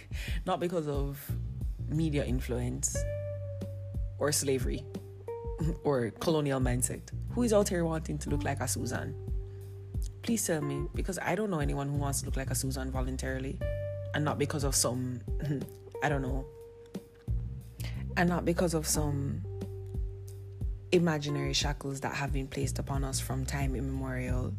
not 0.46 0.60
because 0.60 0.88
of 0.88 1.30
media 1.88 2.24
influence 2.24 2.96
or 4.18 4.32
slavery 4.32 4.84
or 5.84 6.10
colonial 6.20 6.60
mindset. 6.60 7.02
Who 7.30 7.42
is 7.42 7.52
out 7.52 7.68
here 7.68 7.84
wanting 7.84 8.18
to 8.18 8.30
look 8.30 8.44
like 8.44 8.60
a 8.60 8.68
Susan? 8.68 9.14
Please 10.22 10.46
tell 10.46 10.60
me 10.60 10.86
because 10.94 11.18
I 11.20 11.34
don't 11.34 11.50
know 11.50 11.60
anyone 11.60 11.88
who 11.88 11.96
wants 11.96 12.20
to 12.20 12.26
look 12.26 12.36
like 12.36 12.50
a 12.50 12.54
Susan 12.54 12.90
voluntarily 12.90 13.58
and 14.14 14.24
not 14.24 14.38
because 14.38 14.64
of 14.64 14.74
some 14.74 15.20
I 16.02 16.08
don't 16.08 16.22
know 16.22 16.44
and 18.16 18.28
not 18.28 18.44
because 18.44 18.74
of 18.74 18.86
some 18.86 19.42
imaginary 20.92 21.54
shackles 21.54 22.00
that 22.00 22.14
have 22.14 22.32
been 22.32 22.46
placed 22.46 22.78
upon 22.78 23.04
us 23.04 23.18
from 23.18 23.44
time 23.46 23.74
immemorial. 23.74 24.52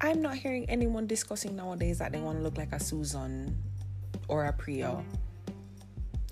I'm 0.00 0.22
not 0.22 0.36
hearing 0.36 0.64
anyone 0.70 1.08
discussing 1.08 1.56
nowadays 1.56 1.98
that 1.98 2.12
they 2.12 2.20
want 2.20 2.38
to 2.38 2.44
look 2.44 2.56
like 2.56 2.72
a 2.72 2.78
Susan 2.78 3.56
or 4.28 4.44
a 4.44 4.52
Priya. 4.52 5.02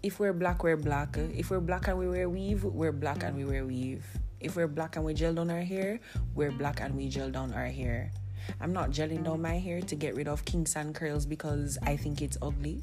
If 0.05 0.21
we're 0.21 0.33
black, 0.33 0.63
we're 0.63 0.77
black. 0.77 1.17
If 1.17 1.51
we're 1.51 1.61
black 1.61 1.89
and 1.89 1.99
we 1.99 2.09
wear 2.09 2.29
weave, 2.29 2.63
we're 2.63 2.93
black 2.93 3.25
and 3.25 3.37
we 3.37 3.45
wear 3.45 3.65
weave. 3.65 4.07
If 4.39 4.55
we're 4.55 4.69
black 4.69 4.95
and 4.95 5.05
we 5.05 5.15
gel 5.15 5.35
down 5.35 5.51
our 5.51 5.63
hair, 5.63 5.99
we're 6.37 6.53
black 6.53 6.81
and 6.81 6.95
we 6.95 7.09
gel 7.09 7.31
down 7.31 7.53
our 7.53 7.67
hair. 7.67 8.13
I'm 8.61 8.73
not 8.73 8.91
gelling 8.91 9.25
down 9.25 9.43
my 9.43 9.59
hair 9.59 9.81
to 9.81 9.95
get 9.95 10.15
rid 10.15 10.29
of 10.29 10.45
kinks 10.45 10.77
and 10.77 10.95
curls 10.95 11.27
because 11.27 11.79
I 11.83 11.97
think 11.97 12.23
it's 12.23 12.39
ugly 12.41 12.83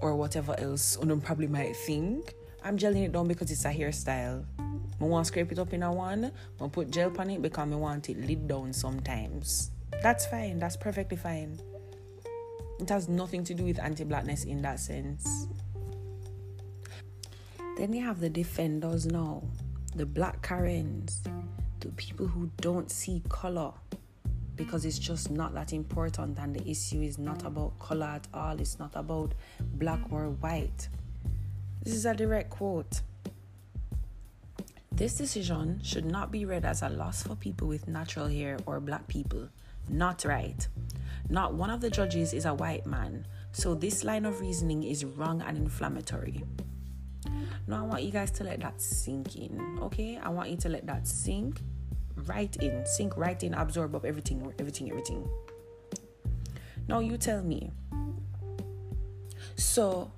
or 0.00 0.14
whatever 0.14 0.58
else 0.58 0.98
one 0.98 1.20
probably 1.20 1.46
might 1.46 1.76
think. 1.76 2.34
I'm 2.64 2.76
gelling 2.76 3.04
it 3.04 3.12
down 3.12 3.28
because 3.28 3.50
it's 3.50 3.64
a 3.64 3.70
hairstyle. 3.70 4.44
I 5.00 5.04
want 5.04 5.26
to 5.26 5.28
scrape 5.28 5.52
it 5.52 5.58
up 5.58 5.72
in 5.72 5.82
a 5.82 5.92
one, 5.92 6.32
I 6.60 6.68
put 6.68 6.90
gel 6.90 7.12
on 7.18 7.30
it 7.30 7.42
because 7.42 7.70
I 7.70 7.76
want 7.76 8.08
it 8.08 8.18
lid 8.18 8.48
down 8.48 8.72
sometimes. 8.72 9.70
That's 10.02 10.26
fine, 10.26 10.58
that's 10.58 10.76
perfectly 10.76 11.16
fine. 11.16 11.60
It 12.80 12.88
has 12.88 13.08
nothing 13.08 13.44
to 13.44 13.54
do 13.54 13.64
with 13.64 13.78
anti 13.78 14.04
blackness 14.04 14.44
in 14.44 14.62
that 14.62 14.80
sense. 14.80 15.48
Then 17.76 17.92
you 17.92 18.04
have 18.04 18.20
the 18.20 18.30
defenders 18.30 19.06
now, 19.06 19.42
the 19.94 20.06
black 20.06 20.42
Karens, 20.42 21.22
the 21.80 21.88
people 21.90 22.26
who 22.26 22.50
don't 22.60 22.90
see 22.90 23.22
color 23.28 23.72
because 24.56 24.84
it's 24.84 24.98
just 24.98 25.30
not 25.30 25.54
that 25.54 25.72
important 25.72 26.38
and 26.38 26.54
the 26.54 26.68
issue 26.68 27.02
is 27.02 27.18
not 27.18 27.40
mm. 27.40 27.46
about 27.46 27.78
color 27.78 28.06
at 28.06 28.26
all. 28.32 28.58
It's 28.58 28.78
not 28.78 28.92
about 28.94 29.34
black 29.60 30.00
or 30.10 30.30
white. 30.30 30.88
This 31.82 31.94
is 31.94 32.06
a 32.06 32.14
direct 32.14 32.50
quote. 32.50 33.02
This 34.90 35.16
decision 35.16 35.80
should 35.84 36.06
not 36.06 36.32
be 36.32 36.46
read 36.46 36.64
as 36.64 36.82
a 36.82 36.88
loss 36.88 37.22
for 37.22 37.36
people 37.36 37.68
with 37.68 37.86
natural 37.86 38.28
hair 38.28 38.58
or 38.64 38.80
black 38.80 39.06
people. 39.08 39.48
Not 39.88 40.24
right. 40.24 40.66
Not 41.28 41.54
one 41.54 41.70
of 41.70 41.80
the 41.80 41.90
judges 41.90 42.32
is 42.32 42.46
a 42.46 42.54
white 42.54 42.86
man. 42.86 43.26
So 43.52 43.74
this 43.74 44.04
line 44.04 44.24
of 44.24 44.40
reasoning 44.40 44.82
is 44.82 45.04
wrong 45.04 45.42
and 45.42 45.56
inflammatory. 45.56 46.42
Now 47.68 47.78
i 47.78 47.82
want 47.82 48.02
you 48.04 48.12
guys 48.12 48.30
to 48.32 48.44
let 48.44 48.60
that 48.60 48.80
sink 48.80 49.36
in 49.36 49.78
okay? 49.82 50.18
I 50.22 50.28
want 50.28 50.50
you 50.50 50.56
to 50.58 50.68
let 50.68 50.86
that 50.86 51.06
sink 51.06 51.60
right 52.24 52.54
in, 52.56 52.84
sink 52.86 53.16
right 53.16 53.42
in, 53.42 53.54
absorb 53.54 53.94
up 53.94 54.04
everything, 54.04 54.52
everything, 54.58 54.90
everything. 54.90 55.28
Now 56.88 57.00
you 57.00 57.16
tell 57.16 57.42
me. 57.42 57.70
So, 59.56 60.10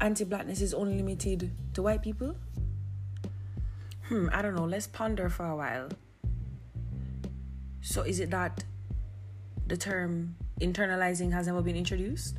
anti-blackness 0.00 0.60
is 0.60 0.74
only 0.74 0.96
limited 0.96 1.50
to 1.74 1.82
white 1.82 2.02
people? 2.02 2.36
Hmm, 4.04 4.28
I 4.32 4.42
don't 4.42 4.54
know. 4.54 4.64
Let's 4.64 4.86
ponder 4.86 5.28
for 5.28 5.46
a 5.46 5.56
while. 5.56 5.88
So, 7.80 8.02
is 8.02 8.20
it 8.20 8.30
that 8.30 8.64
the 9.66 9.76
term 9.76 10.36
internalizing 10.60 11.32
has 11.32 11.46
never 11.46 11.62
been 11.62 11.76
introduced? 11.76 12.38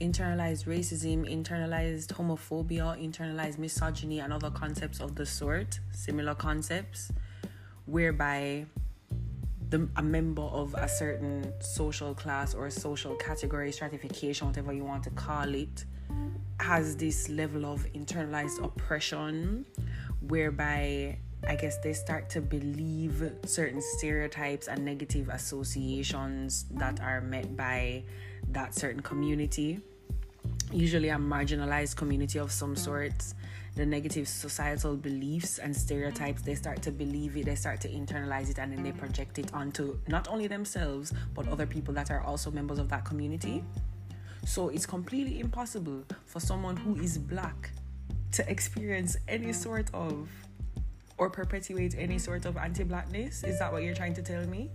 Internalized 0.00 0.66
racism, 0.66 1.28
internalized 1.30 2.08
homophobia, 2.08 2.96
internalized 3.00 3.58
misogyny, 3.58 4.20
and 4.20 4.32
other 4.32 4.50
concepts 4.50 5.00
of 5.00 5.14
the 5.14 5.26
sort, 5.26 5.78
similar 5.92 6.34
concepts 6.34 7.12
whereby 7.86 8.66
the, 9.70 9.88
a 9.96 10.02
member 10.02 10.42
of 10.42 10.74
a 10.74 10.88
certain 10.88 11.52
social 11.60 12.14
class 12.14 12.54
or 12.54 12.70
social 12.70 13.14
category, 13.16 13.72
stratification, 13.72 14.46
whatever 14.46 14.72
you 14.72 14.84
want 14.84 15.02
to 15.04 15.10
call 15.10 15.54
it, 15.54 15.84
has 16.60 16.96
this 16.96 17.28
level 17.28 17.66
of 17.66 17.84
internalized 17.92 18.62
oppression 18.64 19.66
whereby 20.28 21.18
I 21.46 21.56
guess 21.56 21.78
they 21.78 21.92
start 21.92 22.30
to 22.30 22.40
believe 22.40 23.32
certain 23.44 23.82
stereotypes 23.82 24.68
and 24.68 24.84
negative 24.84 25.28
associations 25.28 26.64
that 26.72 27.00
are 27.00 27.20
met 27.20 27.56
by 27.56 28.04
that 28.52 28.74
certain 28.74 29.02
community. 29.02 29.80
Usually, 30.72 31.10
a 31.10 31.16
marginalized 31.16 31.96
community 31.96 32.38
of 32.38 32.50
some 32.50 32.76
sorts 32.76 33.34
the 33.74 33.84
negative 33.84 34.28
societal 34.28 34.96
beliefs 34.96 35.58
and 35.58 35.74
stereotypes 35.74 36.42
they 36.42 36.54
start 36.54 36.80
to 36.82 36.92
believe 36.92 37.36
it 37.36 37.46
they 37.46 37.56
start 37.56 37.80
to 37.80 37.88
internalize 37.88 38.48
it 38.48 38.58
and 38.58 38.72
then 38.72 38.82
they 38.84 38.92
mm. 38.92 38.98
project 38.98 39.38
it 39.38 39.52
onto 39.52 39.98
not 40.06 40.28
only 40.28 40.46
themselves 40.46 41.12
but 41.34 41.48
other 41.48 41.66
people 41.66 41.92
that 41.92 42.10
are 42.10 42.20
also 42.20 42.50
members 42.50 42.78
of 42.78 42.88
that 42.88 43.04
community. 43.04 43.64
So 44.46 44.68
it's 44.68 44.86
completely 44.86 45.40
impossible 45.40 46.04
for 46.26 46.38
someone 46.38 46.76
who 46.76 46.96
is 46.96 47.18
black 47.18 47.70
to 48.32 48.48
experience 48.50 49.16
any 49.26 49.48
mm. 49.48 49.54
sort 49.54 49.90
of 49.92 50.28
or 51.16 51.30
perpetuate 51.30 51.94
any 51.96 52.18
sort 52.18 52.44
of 52.44 52.56
anti-blackness. 52.56 53.44
Is 53.44 53.58
that 53.58 53.72
what 53.72 53.82
you're 53.82 53.94
trying 53.94 54.14
to 54.14 54.22
tell 54.22 54.44
me? 54.46 54.70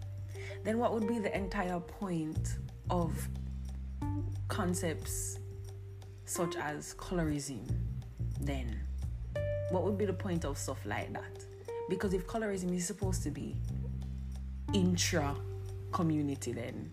Then 0.63 0.77
what 0.77 0.93
would 0.93 1.07
be 1.07 1.19
the 1.19 1.35
entire 1.35 1.79
point 1.79 2.57
of 2.89 3.11
concepts 4.47 5.39
such 6.25 6.55
as 6.55 6.95
colorism 6.95 7.59
then 8.41 8.79
what 9.69 9.83
would 9.83 9.97
be 9.97 10.05
the 10.05 10.13
point 10.13 10.45
of 10.45 10.57
stuff 10.57 10.79
like 10.85 11.13
that? 11.13 11.45
Because 11.89 12.13
if 12.13 12.25
colorism 12.27 12.75
is 12.75 12.85
supposed 12.85 13.23
to 13.23 13.31
be 13.31 13.55
intra 14.73 15.35
community, 15.91 16.51
then 16.51 16.91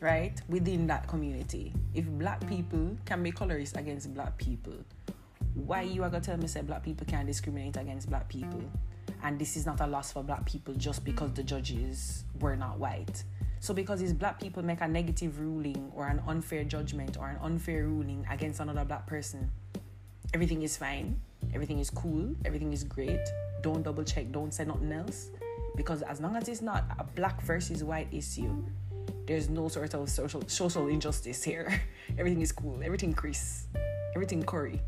right 0.00 0.40
within 0.48 0.86
that 0.86 1.06
community, 1.08 1.72
if 1.94 2.06
black 2.06 2.46
people 2.46 2.96
can 3.04 3.22
be 3.22 3.32
colorist 3.32 3.76
against 3.76 4.12
black 4.14 4.36
people, 4.36 4.74
why 5.54 5.82
you 5.82 6.02
are 6.02 6.10
gonna 6.10 6.22
tell 6.22 6.36
me 6.36 6.46
say 6.46 6.62
black 6.62 6.82
people 6.82 7.06
can't 7.06 7.26
discriminate 7.26 7.76
against 7.76 8.08
black 8.08 8.28
people? 8.28 8.62
And 9.24 9.38
this 9.38 9.56
is 9.56 9.66
not 9.66 9.80
a 9.80 9.86
loss 9.86 10.12
for 10.12 10.22
black 10.22 10.44
people 10.44 10.74
just 10.74 11.04
because 11.04 11.32
the 11.32 11.42
judges 11.42 12.24
were 12.40 12.56
not 12.56 12.78
white. 12.78 13.22
So 13.60 13.72
because 13.72 14.00
these 14.00 14.12
black 14.12 14.40
people 14.40 14.64
make 14.64 14.80
a 14.80 14.88
negative 14.88 15.38
ruling 15.38 15.92
or 15.94 16.08
an 16.08 16.20
unfair 16.26 16.64
judgment 16.64 17.16
or 17.16 17.28
an 17.28 17.38
unfair 17.40 17.86
ruling 17.86 18.26
against 18.28 18.58
another 18.58 18.84
black 18.84 19.06
person, 19.06 19.52
everything 20.34 20.62
is 20.62 20.76
fine 20.76 21.20
everything 21.54 21.78
is 21.78 21.90
cool, 21.90 22.34
everything 22.44 22.72
is 22.72 22.84
great. 22.84 23.20
Don't 23.62 23.82
double 23.82 24.04
check, 24.04 24.30
don't 24.32 24.52
say 24.52 24.64
nothing 24.64 24.92
else. 24.92 25.30
Because 25.76 26.02
as 26.02 26.20
long 26.20 26.36
as 26.36 26.48
it's 26.48 26.62
not 26.62 26.84
a 26.98 27.04
black 27.04 27.40
versus 27.42 27.82
white 27.82 28.08
issue, 28.12 28.64
there's 29.26 29.48
no 29.48 29.68
sort 29.68 29.94
of 29.94 30.08
social 30.08 30.42
social 30.46 30.88
injustice 30.88 31.42
here. 31.42 31.80
everything 32.18 32.42
is 32.42 32.52
cool, 32.52 32.80
everything 32.82 33.12
Chris, 33.12 33.66
everything 34.14 34.42
Curry. 34.42 34.80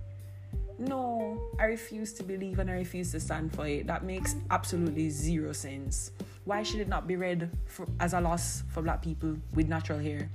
No, 0.79 1.41
I 1.59 1.65
refuse 1.65 2.13
to 2.15 2.25
believe 2.25 2.59
and 2.59 2.69
I 2.69 2.75
refuse 2.75 3.13
to 3.13 3.21
stand 3.21 3.55
for 3.55 3.67
it. 3.67 3.87
That 3.87 4.05
makes 4.05 4.35
absolutely 4.51 5.09
zero 5.09 5.53
sense. 5.53 6.11
Why 6.45 6.63
should 6.63 6.81
it 6.81 6.89
not 6.89 7.07
be 7.07 7.17
read 7.17 7.51
for, 7.67 7.87
as 8.01 8.13
a 8.13 8.21
loss 8.21 8.65
for 8.69 8.83
black 8.83 9.01
people 9.01 9.37
with 9.55 9.69
natural 9.69 10.01
hair? 10.01 10.29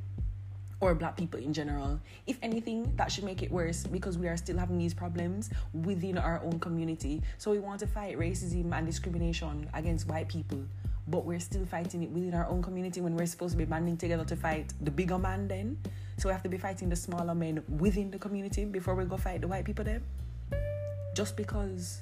Or 0.81 0.95
black 0.95 1.17
people 1.17 1.39
in 1.39 1.53
general. 1.53 1.99
If 2.25 2.37
anything, 2.41 2.91
that 2.95 3.11
should 3.11 3.23
make 3.23 3.43
it 3.43 3.51
worse 3.51 3.85
because 3.85 4.17
we 4.17 4.27
are 4.27 4.37
still 4.37 4.57
having 4.57 4.77
these 4.77 4.93
problems 4.93 5.49
within 5.73 6.17
our 6.17 6.41
own 6.43 6.59
community. 6.59 7.21
So 7.37 7.51
we 7.51 7.59
want 7.59 7.79
to 7.81 7.87
fight 7.87 8.17
racism 8.17 8.73
and 8.73 8.87
discrimination 8.87 9.69
against 9.73 10.07
white 10.07 10.29
people, 10.29 10.63
but 11.07 11.25
we're 11.25 11.39
still 11.39 11.65
fighting 11.65 12.03
it 12.03 12.09
within 12.11 12.33
our 12.33 12.47
own 12.47 12.63
community 12.63 13.01
when 13.01 13.15
we're 13.15 13.25
supposed 13.25 13.51
to 13.51 13.57
be 13.57 13.65
banding 13.65 13.97
together 13.97 14.23
to 14.25 14.35
fight 14.35 14.73
the 14.81 14.91
bigger 14.91 15.17
man 15.17 15.47
then. 15.47 15.77
So 16.17 16.29
we 16.29 16.33
have 16.33 16.43
to 16.43 16.49
be 16.49 16.57
fighting 16.57 16.89
the 16.89 16.95
smaller 16.95 17.35
men 17.35 17.63
within 17.77 18.11
the 18.11 18.19
community 18.19 18.65
before 18.65 18.95
we 18.95 19.05
go 19.05 19.17
fight 19.17 19.41
the 19.41 19.47
white 19.47 19.65
people 19.65 19.83
then. 19.85 20.03
Just 21.13 21.35
because 21.35 22.01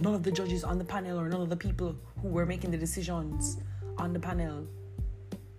none 0.00 0.14
of 0.14 0.22
the 0.22 0.32
judges 0.32 0.64
on 0.64 0.78
the 0.78 0.84
panel 0.84 1.18
or 1.18 1.28
none 1.28 1.40
of 1.40 1.48
the 1.48 1.56
people 1.56 1.94
who 2.22 2.28
were 2.28 2.46
making 2.46 2.70
the 2.70 2.78
decisions 2.78 3.58
on 3.98 4.12
the 4.12 4.20
panel 4.20 4.66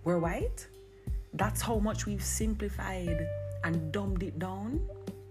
were 0.04 0.18
white 0.18 0.66
that's 1.34 1.60
how 1.60 1.78
much 1.78 2.06
we've 2.06 2.22
simplified 2.22 3.26
and 3.64 3.92
dumbed 3.92 4.22
it 4.22 4.38
down. 4.38 4.80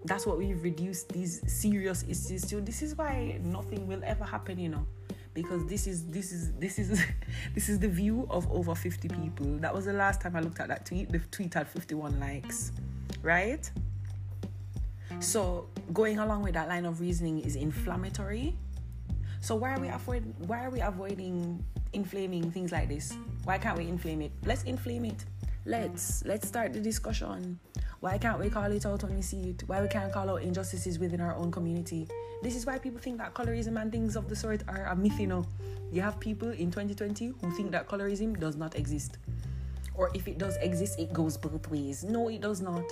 That's 0.06 0.25
what 0.25 0.38
we've 0.38 0.62
reduced 0.62 1.10
these 1.10 1.42
serious 1.51 2.04
issues 2.08 2.44
to. 2.46 2.62
This 2.62 2.82
is 2.82 2.96
why 2.96 3.39
nothing 3.44 3.88
will 3.88 4.01
ever 4.04 4.24
happen, 4.24 4.60
you 4.60 4.70
know. 4.70 4.86
Because 5.34 5.66
this 5.68 5.86
is 5.86 6.06
this 6.08 6.32
is 6.32 6.51
this 6.54 6.80
is 6.80 7.04
this 7.54 7.70
is 7.70 7.80
the 7.80 7.88
view 7.88 8.27
of 8.30 8.50
over 8.51 8.74
50 8.74 9.08
people. 9.10 9.58
That 9.58 9.74
was 9.74 9.86
the 9.86 9.94
last 9.94 10.22
time 10.22 10.36
I 10.36 10.39
looked 10.39 10.60
at 10.60 10.68
that 10.70 10.86
tweet. 10.86 11.12
The 11.12 11.20
tweet 11.32 11.54
had 11.54 11.68
51 11.68 12.20
likes. 12.20 12.72
Right? 13.22 13.70
So 15.20 15.68
going 15.94 16.20
along 16.20 16.44
with 16.44 16.54
that 16.54 16.68
line 16.68 16.86
of 16.86 17.01
reasoning 17.01 17.39
is 17.39 17.56
inflammatory. 17.56 18.56
So 19.42 19.56
why 19.56 19.74
are 19.75 19.80
we 19.80 19.88
avoid 19.88 20.34
why 20.48 20.66
are 20.66 20.70
we 20.70 20.80
avoiding 20.82 21.63
inflaming 21.94 22.51
things 22.51 22.72
like 22.72 22.89
this? 22.89 23.18
Why 23.44 23.58
can't 23.58 23.77
we 23.77 23.88
inflame 23.88 24.22
it? 24.22 24.32
Let's 24.46 24.63
inflame 24.63 25.06
it 25.06 25.25
let's 25.67 26.24
let's 26.25 26.47
start 26.47 26.74
the 26.74 26.79
discussion. 26.79 27.59
Why 28.00 28.17
can't 28.17 28.39
we 28.39 28.50
call 28.50 28.71
it 28.71 28.86
out 28.86 29.03
when 29.03 29.15
we 29.15 29.21
see 29.21 29.50
it? 29.50 29.63
Why 29.67 29.81
we 29.81 29.88
can't 29.88 30.12
call 30.12 30.29
out 30.29 30.41
injustices 30.41 30.97
within 30.97 31.19
our 31.19 31.36
own 31.36 31.51
community? 31.51 32.07
This 32.41 32.55
is 32.55 32.65
why 32.65 32.77
people 32.77 33.00
think 33.00 33.17
that 33.17 33.33
colorism 33.33 33.79
and 33.81 33.91
things 33.91 34.15
of 34.15 34.29
the 34.29 34.36
sort 34.36 34.63
are 34.67 34.86
a 34.86 34.95
myth 34.95 35.19
you 35.19 35.27
know. 35.27 35.45
You 35.91 36.01
have 36.01 36.19
people 36.19 36.50
in 36.50 36.71
2020 36.71 37.33
who 37.41 37.51
think 37.51 37.71
that 37.71 37.88
colorism 37.88 38.39
does 38.39 38.55
not 38.55 38.75
exist. 38.75 39.17
Or 39.93 40.09
if 40.13 40.27
it 40.27 40.38
does 40.38 40.55
exist 40.57 41.00
it 41.00 41.12
goes 41.12 41.38
both 41.38 41.69
ways. 41.69 42.03
No 42.03 42.29
it 42.29 42.41
does 42.41 42.62
not. 42.62 42.86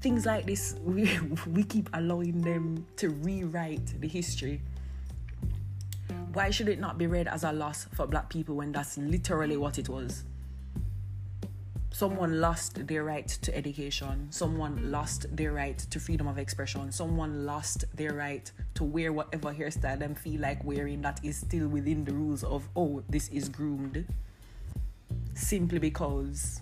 Things 0.00 0.24
like 0.24 0.46
this 0.46 0.76
we, 0.82 1.18
we 1.46 1.62
keep 1.62 1.90
allowing 1.92 2.40
them 2.40 2.86
to 2.96 3.10
rewrite 3.10 4.00
the 4.00 4.08
history 4.08 4.62
why 6.32 6.50
should 6.50 6.68
it 6.68 6.78
not 6.78 6.96
be 6.96 7.06
read 7.06 7.26
as 7.26 7.42
a 7.42 7.52
loss 7.52 7.86
for 7.92 8.06
black 8.06 8.28
people 8.28 8.56
when 8.56 8.70
that's 8.72 8.96
literally 8.96 9.56
what 9.56 9.78
it 9.78 9.88
was? 9.88 10.24
Someone 11.92 12.40
lost 12.40 12.86
their 12.86 13.02
right 13.02 13.26
to 13.26 13.54
education. 13.54 14.28
Someone 14.30 14.92
lost 14.92 15.26
their 15.36 15.52
right 15.52 15.76
to 15.76 15.98
freedom 15.98 16.28
of 16.28 16.38
expression. 16.38 16.92
Someone 16.92 17.44
lost 17.44 17.84
their 17.96 18.14
right 18.14 18.50
to 18.74 18.84
wear 18.84 19.12
whatever 19.12 19.52
hairstyle 19.52 19.98
them 19.98 20.14
feel 20.14 20.40
like 20.40 20.62
wearing 20.64 21.02
that 21.02 21.20
is 21.24 21.36
still 21.36 21.66
within 21.66 22.04
the 22.04 22.12
rules 22.12 22.44
of, 22.44 22.68
oh, 22.76 23.02
this 23.08 23.28
is 23.30 23.48
groomed. 23.48 24.06
Simply 25.34 25.80
because 25.80 26.60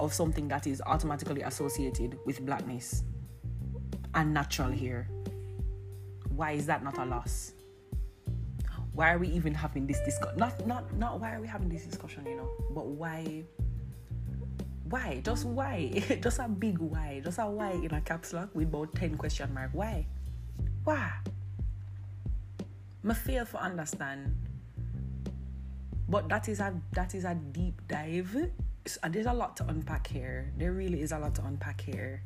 of 0.00 0.14
something 0.14 0.48
that 0.48 0.66
is 0.66 0.80
automatically 0.86 1.42
associated 1.42 2.18
with 2.24 2.44
blackness 2.46 3.04
and 4.14 4.32
natural 4.32 4.72
hair. 4.72 5.06
Why 6.30 6.52
is 6.52 6.64
that 6.66 6.82
not 6.82 6.96
a 6.96 7.04
loss? 7.04 7.52
Why 9.00 9.14
are 9.14 9.18
we 9.18 9.28
even 9.28 9.54
having 9.54 9.86
this 9.86 9.98
discussion? 10.00 10.36
Not 10.36 10.66
not 10.66 10.84
not 10.92 11.20
why 11.20 11.32
are 11.32 11.40
we 11.40 11.48
having 11.48 11.70
this 11.70 11.86
discussion, 11.86 12.26
you 12.28 12.36
know, 12.36 12.50
but 12.68 12.84
why 12.84 13.44
why? 14.90 15.22
Just 15.24 15.46
why? 15.46 15.88
just 16.22 16.38
a 16.38 16.46
big 16.46 16.76
why. 16.76 17.22
Just 17.24 17.38
a 17.38 17.46
why 17.46 17.70
in 17.70 17.94
a 17.94 18.02
caps 18.02 18.34
lock 18.34 18.54
with 18.54 18.68
about 18.68 18.94
10 18.94 19.16
question 19.16 19.54
mark. 19.54 19.70
Why? 19.72 20.04
Why? 20.84 21.12
I 23.08 23.14
fail 23.14 23.46
for 23.46 23.56
understand. 23.56 24.36
But 26.06 26.28
that 26.28 26.50
is 26.50 26.60
a 26.60 26.74
that 26.92 27.14
is 27.14 27.24
a 27.24 27.34
deep 27.34 27.80
dive. 27.88 28.50
So 28.84 29.00
uh, 29.02 29.08
there's 29.08 29.26
a 29.26 29.32
lot 29.32 29.56
to 29.58 29.66
unpack 29.68 30.08
here. 30.08 30.52
There 30.58 30.72
really 30.72 31.00
is 31.00 31.12
a 31.12 31.18
lot 31.18 31.34
to 31.36 31.44
unpack 31.46 31.80
here. 31.80 32.22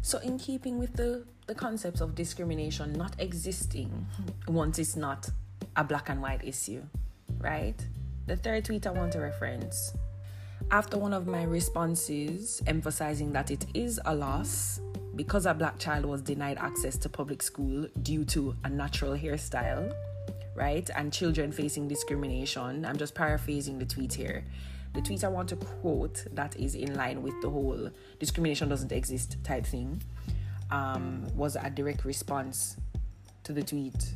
So 0.00 0.18
in 0.18 0.36
keeping 0.36 0.78
with 0.80 0.94
the 0.94 1.26
the 1.46 1.54
concepts 1.54 2.00
of 2.00 2.16
discrimination 2.16 2.92
not 2.92 3.14
existing 3.18 4.06
once 4.48 4.78
it's 4.78 4.96
not 4.96 5.30
a 5.76 5.84
black 5.84 6.08
and 6.08 6.20
white 6.20 6.44
issue, 6.44 6.82
right? 7.38 7.76
The 8.26 8.36
third 8.36 8.64
tweet 8.64 8.86
I 8.86 8.90
want 8.90 9.12
to 9.12 9.20
reference. 9.20 9.92
After 10.70 10.96
one 10.96 11.12
of 11.12 11.26
my 11.26 11.42
responses 11.42 12.62
emphasizing 12.66 13.32
that 13.32 13.50
it 13.50 13.66
is 13.74 14.00
a 14.04 14.14
loss 14.14 14.80
because 15.16 15.44
a 15.44 15.52
black 15.52 15.78
child 15.78 16.06
was 16.06 16.22
denied 16.22 16.56
access 16.58 16.96
to 16.98 17.08
public 17.08 17.42
school 17.42 17.86
due 18.02 18.24
to 18.26 18.56
a 18.64 18.70
natural 18.70 19.14
hairstyle, 19.14 19.92
right? 20.54 20.88
And 20.96 21.12
children 21.12 21.52
facing 21.52 21.88
discrimination. 21.88 22.84
I'm 22.84 22.96
just 22.96 23.14
paraphrasing 23.14 23.78
the 23.78 23.84
tweet 23.84 24.14
here. 24.14 24.44
The 24.94 25.02
tweet 25.02 25.24
I 25.24 25.28
want 25.28 25.48
to 25.50 25.56
quote 25.56 26.24
that 26.32 26.56
is 26.56 26.74
in 26.74 26.94
line 26.94 27.22
with 27.22 27.40
the 27.40 27.50
whole 27.50 27.90
discrimination 28.18 28.68
doesn't 28.68 28.92
exist 28.92 29.36
type 29.42 29.66
thing 29.66 30.02
um, 30.70 31.26
was 31.34 31.56
a 31.56 31.70
direct 31.70 32.04
response 32.04 32.76
to 33.44 33.52
the 33.52 33.62
tweet 33.62 34.14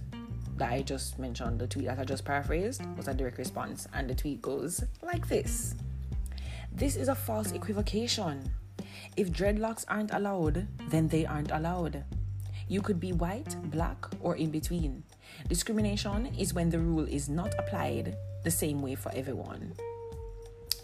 that 0.56 0.72
I 0.72 0.82
just 0.82 1.18
mentioned, 1.18 1.58
the 1.58 1.66
tweet 1.66 1.86
that 1.86 1.98
I 1.98 2.04
just 2.04 2.24
paraphrased, 2.24 2.82
was 2.96 3.08
a 3.08 3.14
direct 3.14 3.38
response. 3.38 3.86
And 3.92 4.08
the 4.08 4.14
tweet 4.14 4.42
goes 4.42 4.82
like 5.02 5.28
this 5.28 5.74
This 6.72 6.96
is 6.96 7.08
a 7.08 7.14
false 7.14 7.52
equivocation. 7.52 8.50
If 9.16 9.32
dreadlocks 9.32 9.84
aren't 9.88 10.12
allowed, 10.12 10.66
then 10.88 11.08
they 11.08 11.24
aren't 11.26 11.50
allowed. 11.50 12.04
You 12.68 12.82
could 12.82 12.98
be 12.98 13.12
white, 13.12 13.54
black, 13.70 14.06
or 14.20 14.36
in 14.36 14.50
between. 14.50 15.04
Discrimination 15.48 16.26
is 16.38 16.52
when 16.52 16.68
the 16.70 16.78
rule 16.78 17.06
is 17.06 17.28
not 17.28 17.54
applied 17.58 18.16
the 18.42 18.50
same 18.50 18.82
way 18.82 18.94
for 18.94 19.12
everyone. 19.14 19.72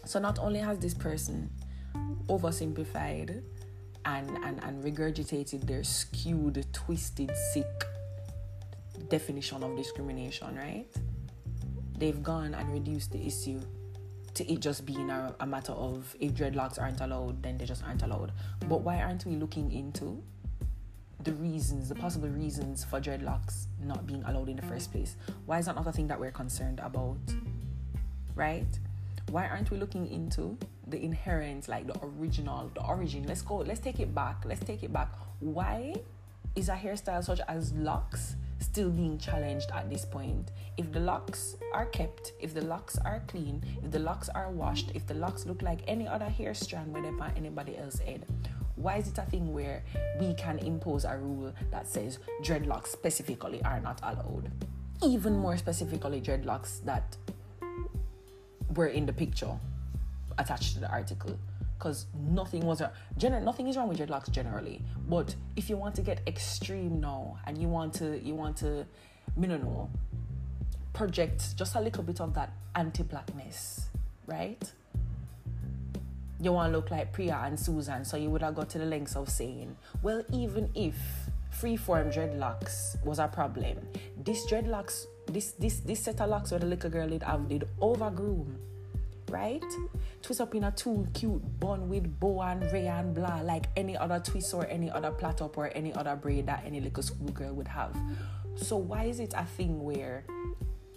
So, 0.05 0.19
not 0.19 0.39
only 0.39 0.61
has 0.61 0.79
this 0.79 0.95
person 0.95 1.51
oversimplified 2.29 3.43
and, 4.05 4.31
and, 4.45 4.63
and 4.63 4.83
regurgitated 4.83 5.67
their 5.67 5.85
skewed, 5.85 6.67
twisted, 6.73 7.33
sick 7.53 7.85
definition 9.13 9.63
of 9.63 9.77
discrimination, 9.77 10.57
right? 10.57 10.87
They've 11.99 12.23
gone 12.23 12.55
and 12.55 12.73
reduced 12.73 13.13
the 13.13 13.25
issue 13.25 13.61
to 14.33 14.51
it 14.51 14.61
just 14.61 14.87
being 14.87 15.11
a, 15.11 15.35
a 15.39 15.47
matter 15.47 15.73
of 15.73 16.17
if 16.19 16.33
dreadlocks 16.33 16.81
aren't 16.81 17.03
allowed, 17.03 17.43
then 17.43 17.59
they 17.59 17.67
just 17.67 17.85
aren't 17.85 18.03
allowed. 18.03 18.33
But 18.71 18.81
why 18.81 19.03
aren't 19.03 19.27
we 19.27 19.37
looking 19.37 19.71
into 19.71 20.23
the 21.23 21.35
reasons, 21.35 21.91
the 21.91 21.95
possible 21.95 22.31
reasons 22.31 22.85
for 22.85 23.03
dreadlocks 23.03 23.67
not 23.85 24.07
being 24.07 24.25
allowed 24.25 24.49
in 24.49 24.57
the 24.57 24.63
first 24.63 24.91
place? 24.91 25.17
Why 25.45 25.59
is 25.59 25.67
that 25.67 25.77
not 25.77 25.87
a 25.87 25.93
thing 25.93 26.09
that 26.09 26.19
we're 26.19 26.33
concerned 26.33 26.81
about? 26.83 27.21
Right? 28.35 28.79
Why 29.31 29.47
aren't 29.47 29.71
we 29.71 29.77
looking 29.77 30.11
into 30.11 30.57
the 30.87 31.05
inherent, 31.05 31.69
like 31.69 31.87
the 31.87 31.99
original, 32.03 32.71
the 32.75 32.83
origin? 32.83 33.25
Let's 33.25 33.43
go, 33.43 33.57
let's 33.57 33.81
take 33.81 34.01
it 34.01 34.15
back. 34.15 34.45
Let's 34.47 34.65
take 34.65 34.83
it 34.83 34.91
back. 34.91 35.13
Why 35.41 35.97
is 36.55 36.69
a 36.69 36.75
hairstyle 36.75 37.25
such 37.25 37.41
as 37.49 37.73
locks 37.73 38.37
still 38.61 38.91
being 38.91 39.19
challenged 39.19 39.71
at 39.73 39.91
this 39.91 40.05
point. 40.05 40.51
If 40.77 40.93
the 40.93 41.01
locks 41.01 41.57
are 41.75 41.87
kept, 41.87 42.33
if 42.41 42.55
the 42.55 42.63
locks 42.63 42.97
are 43.05 43.23
clean, 43.27 43.63
if 43.85 43.91
the 43.91 43.99
locks 43.99 44.29
are 44.31 44.51
washed, 44.51 44.93
if 44.95 45.07
the 45.07 45.15
locks 45.15 45.47
look 45.47 45.63
like 45.63 45.81
any 45.87 46.07
other 46.07 46.29
hair 46.29 46.55
strand 46.55 46.93
whenever 46.93 47.31
anybody 47.37 47.77
else 47.77 47.99
head, 47.99 48.27
why 48.77 48.97
is 48.97 49.09
it 49.09 49.19
a 49.19 49.23
thing 49.23 49.53
where 49.53 49.83
we 50.19 50.35
can 50.35 50.59
impose 50.59 51.05
a 51.05 51.17
rule 51.17 51.53
that 51.71 51.87
says 51.87 52.19
dreadlocks 52.43 52.89
specifically 52.89 53.63
are 53.65 53.81
not 53.81 54.01
allowed? 54.03 54.51
Even 55.03 55.37
more 55.37 55.57
specifically, 55.57 56.21
dreadlocks 56.21 56.83
that 56.85 57.17
were 58.75 58.87
in 58.87 59.05
the 59.05 59.13
picture 59.13 59.59
attached 60.39 60.75
to 60.75 60.81
the 60.81 60.91
article 60.91 61.39
because 61.83 62.07
nothing 62.15 62.65
was 62.65 62.81
gener- 63.19 63.43
nothing 63.43 63.67
is 63.67 63.77
wrong 63.77 63.89
with 63.89 63.99
dreadlocks 63.99 64.31
generally 64.31 64.81
but 65.09 65.35
if 65.57 65.69
you 65.69 65.77
want 65.77 65.97
to 65.97 66.03
get 66.03 66.21
extreme 66.29 67.01
now 67.01 67.37
and 67.47 67.59
you 67.59 67.67
want 67.67 67.93
to 67.93 68.21
you 68.23 68.37
want 68.37 68.57
to 68.57 68.87
don't 69.41 69.65
know 69.65 69.91
project 70.93 71.57
just 71.57 71.75
a 71.75 71.81
little 71.81 72.05
bit 72.05 72.21
of 72.21 72.35
that 72.35 72.53
anti-blackness 72.77 73.89
right? 74.27 74.73
You 76.41 76.53
want 76.53 76.73
to 76.73 76.77
look 76.79 76.91
like 76.91 77.13
Priya 77.13 77.43
and 77.45 77.59
Susan 77.59 78.05
so 78.05 78.17
you 78.17 78.31
would 78.31 78.43
have 78.43 78.55
got 78.55 78.69
to 78.71 78.79
the 78.79 78.85
lengths 78.85 79.17
of 79.17 79.29
saying 79.29 79.77
well 80.03 80.23
even 80.33 80.71
if 80.77 80.95
freeform 81.53 82.15
dreadlocks 82.15 83.05
was 83.05 83.19
a 83.19 83.27
problem 83.27 83.77
this 84.25 84.47
dreadlocks 84.47 85.07
this 85.27 85.53
this 85.53 85.81
this 85.81 86.05
set 86.05 86.21
of 86.21 86.29
locks 86.29 86.53
where 86.53 86.61
the 86.61 86.67
little 86.67 86.91
girl 86.91 87.09
did 87.09 87.25
have 87.25 87.49
did 87.49 87.67
overgroom 87.81 88.57
right? 89.33 89.65
Twist 90.23 90.41
up 90.41 90.55
in 90.55 90.65
a 90.65 90.71
too 90.71 91.07
cute 91.15 91.43
bun 91.59 91.89
with 91.89 92.21
bow 92.21 92.43
and 92.43 92.63
ray 92.73 92.87
and 92.87 93.15
blah, 93.15 93.41
like 93.41 93.67
any 93.77 93.97
other 93.97 94.21
twist 94.21 94.55
or 94.55 94.67
any 94.69 94.91
other 94.91 95.11
plait 95.11 95.41
up 95.43 95.57
or 95.59 95.71
any 95.75 95.93
other 95.95 96.15
braid 96.15 96.47
that 96.47 96.63
any 96.65 96.81
little 96.81 97.03
schoolgirl 97.03 97.55
would 97.55 97.69
have. 97.69 97.97
So 98.57 98.77
why 98.77 99.05
is 99.05 99.19
it 99.19 99.35
a 99.37 99.45
thing 99.45 99.83
where 99.83 100.25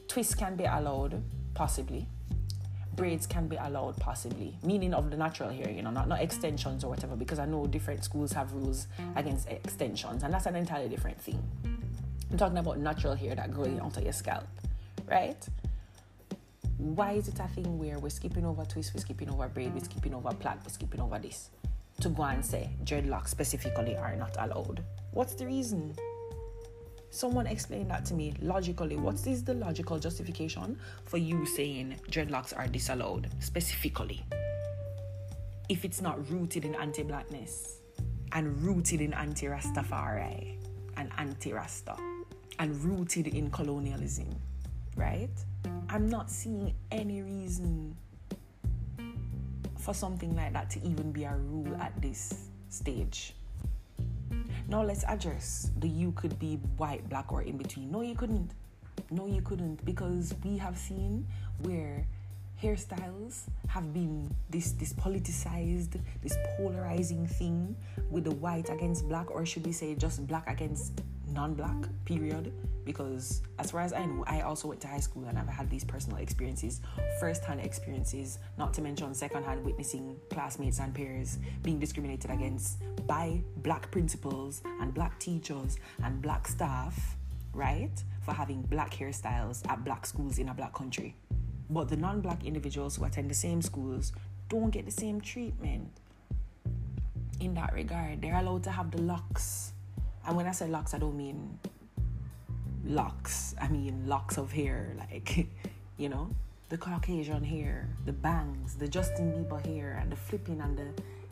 twists 0.07 0.35
can 0.35 0.55
be 0.55 0.65
allowed? 0.65 1.23
Possibly. 1.55 2.07
braids 2.95 3.27
can 3.27 3.47
be 3.47 3.57
allowed 3.57 3.97
possibly 3.97 4.57
meaning 4.63 4.93
of 4.93 5.09
the 5.11 5.17
natural 5.17 5.49
hair 5.49 5.69
you 5.69 5.81
know 5.81 5.91
not, 5.91 6.07
not 6.07 6.21
extensions 6.21 6.83
or 6.83 6.89
whatever 6.91 7.15
because 7.15 7.39
i 7.39 7.45
know 7.45 7.65
different 7.67 8.01
schools 8.03 8.31
have 8.31 8.53
rules 8.53 8.87
against 9.17 9.49
extensions 9.49 10.23
and 10.23 10.33
that's 10.33 10.45
an 10.45 10.55
entirely 10.55 10.87
different 10.87 11.19
thing 11.19 11.41
i'm 12.31 12.37
talking 12.37 12.57
about 12.57 12.77
natural 12.79 13.13
hair 13.13 13.35
that 13.35 13.51
grows 13.51 13.77
onto 13.79 14.01
your 14.01 14.13
scalp 14.13 14.47
right 15.09 15.45
why 16.77 17.13
is 17.13 17.27
it 17.27 17.39
a 17.39 17.47
thing 17.49 17.77
where 17.77 17.97
we're 17.99 18.09
skipping 18.09 18.45
over 18.45 18.63
twist 18.65 18.93
we're 18.93 19.01
skipping 19.01 19.29
over 19.29 19.47
braid 19.47 19.73
we're 19.73 19.83
skipping 19.83 20.13
over 20.13 20.33
plait 20.33 20.57
we're 20.63 20.69
skipping 20.69 21.01
over 21.01 21.17
this 21.19 21.49
to 22.01 22.09
go 22.09 22.23
and 22.23 22.45
say 22.45 22.69
dreadlocks 22.83 23.29
specifically 23.29 23.95
are 23.95 24.15
not 24.15 24.35
allowed 24.39 24.83
what's 25.11 25.33
the 25.35 25.45
reason 25.45 25.95
Someone 27.15 27.47
explain 27.47 27.87
that 27.87 28.03
to 28.07 28.13
me 28.13 28.33
logically. 28.41 28.97
What 28.97 29.25
is 29.25 29.41
the 29.41 29.53
logical 29.53 29.97
justification 29.97 30.77
for 31.05 31.15
you 31.17 31.45
saying 31.45 31.95
dreadlocks 32.11 32.53
are 32.53 32.67
disallowed 32.67 33.29
specifically? 33.39 34.21
If 35.69 35.85
it's 35.85 36.01
not 36.01 36.29
rooted 36.29 36.65
in 36.65 36.75
anti 36.75 37.03
blackness 37.03 37.79
and 38.33 38.61
rooted 38.61 38.99
in 38.99 39.13
anti 39.13 39.45
Rastafari 39.45 40.57
and 40.97 41.09
anti 41.17 41.53
Rasta 41.53 41.95
and 42.59 42.83
rooted 42.83 43.27
in 43.27 43.49
colonialism, 43.49 44.27
right? 44.95 45.29
I'm 45.89 46.09
not 46.09 46.29
seeing 46.29 46.73
any 46.91 47.21
reason 47.21 47.95
for 49.77 49.93
something 49.93 50.35
like 50.35 50.53
that 50.53 50.69
to 50.71 50.79
even 50.83 51.11
be 51.11 51.25
a 51.25 51.35
rule 51.35 51.75
at 51.79 52.01
this 52.01 52.49
stage. 52.69 53.35
Now 54.67 54.81
let's 54.83 55.03
address 55.03 55.71
the 55.77 55.87
you 55.87 56.11
could 56.13 56.39
be 56.39 56.55
white, 56.77 57.07
black, 57.07 57.31
or 57.31 57.43
in 57.43 57.57
between. 57.57 57.91
No, 57.91 58.01
you 58.01 58.15
couldn't. 58.15 58.51
No, 59.11 59.27
you 59.27 59.41
couldn't 59.41 59.85
because 59.85 60.33
we 60.43 60.57
have 60.57 60.77
seen 60.77 61.27
where 61.61 62.07
hairstyles 62.61 63.43
have 63.67 63.93
been 63.93 64.33
this 64.49 64.71
this 64.71 64.93
politicized, 64.93 65.99
this 66.23 66.35
polarizing 66.57 67.27
thing 67.27 67.75
with 68.09 68.23
the 68.23 68.31
white 68.31 68.69
against 68.69 69.07
black, 69.07 69.29
or 69.29 69.45
should 69.45 69.65
we 69.65 69.71
say 69.71 69.93
just 69.93 70.25
black 70.25 70.49
against 70.49 71.01
non-black 71.31 71.87
period. 72.05 72.53
Because 72.85 73.41
as 73.57 73.71
far 73.71 73.81
as 73.81 73.93
i 73.93 74.05
know 74.05 74.23
i 74.27 74.41
also 74.41 74.67
went 74.67 74.79
to 74.81 74.87
high 74.87 74.99
school 74.99 75.25
and 75.25 75.39
i've 75.39 75.47
had 75.47 75.67
these 75.71 75.83
personal 75.83 76.17
experiences 76.17 76.81
first-hand 77.19 77.59
experiences 77.59 78.37
not 78.59 78.75
to 78.75 78.81
mention 78.83 79.11
second-hand 79.15 79.65
witnessing 79.65 80.15
classmates 80.29 80.79
and 80.79 80.93
peers 80.93 81.39
being 81.63 81.79
discriminated 81.79 82.29
against 82.29 82.77
by 83.07 83.41
black 83.57 83.89
principals 83.89 84.61
and 84.81 84.93
black 84.93 85.17
teachers 85.19 85.77
and 86.03 86.21
black 86.21 86.47
staff 86.47 87.17
right 87.53 88.03
for 88.21 88.33
having 88.33 88.61
black 88.63 88.93
hairstyles 88.93 89.67
at 89.69 89.83
black 89.83 90.05
schools 90.05 90.39
in 90.39 90.49
a 90.49 90.53
black 90.53 90.73
country. 90.73 91.15
But 91.69 91.89
the 91.89 91.95
non-black 91.95 92.45
individuals 92.45 92.97
who 92.97 93.05
attend 93.05 93.29
the 93.29 93.35
same 93.35 93.61
schools 93.61 94.11
don't 94.49 94.71
get 94.71 94.85
the 94.85 94.91
same 94.91 95.21
treatment. 95.21 95.89
In 97.39 97.53
that 97.55 97.73
regard 97.73 98.21
they're 98.21 98.35
allowed 98.35 98.63
to 98.63 98.71
have 98.71 98.91
the 98.91 99.01
locks 99.01 99.73
and 100.27 100.35
when 100.35 100.47
I 100.47 100.51
say 100.51 100.67
locks, 100.67 100.93
I 100.93 100.97
don't 100.97 101.15
mean 101.15 101.59
locks. 102.85 103.55
I 103.61 103.67
mean 103.67 104.07
locks 104.07 104.37
of 104.37 104.51
hair, 104.51 104.95
like, 105.09 105.47
you 105.97 106.09
know, 106.09 106.29
the 106.69 106.77
Caucasian 106.77 107.43
hair, 107.43 107.87
the 108.05 108.13
bangs, 108.13 108.75
the 108.75 108.87
Justin 108.87 109.31
Bieber 109.31 109.63
hair, 109.65 109.99
and 110.01 110.11
the 110.11 110.15
flipping 110.15 110.61
and 110.61 110.77
the, 110.77 110.87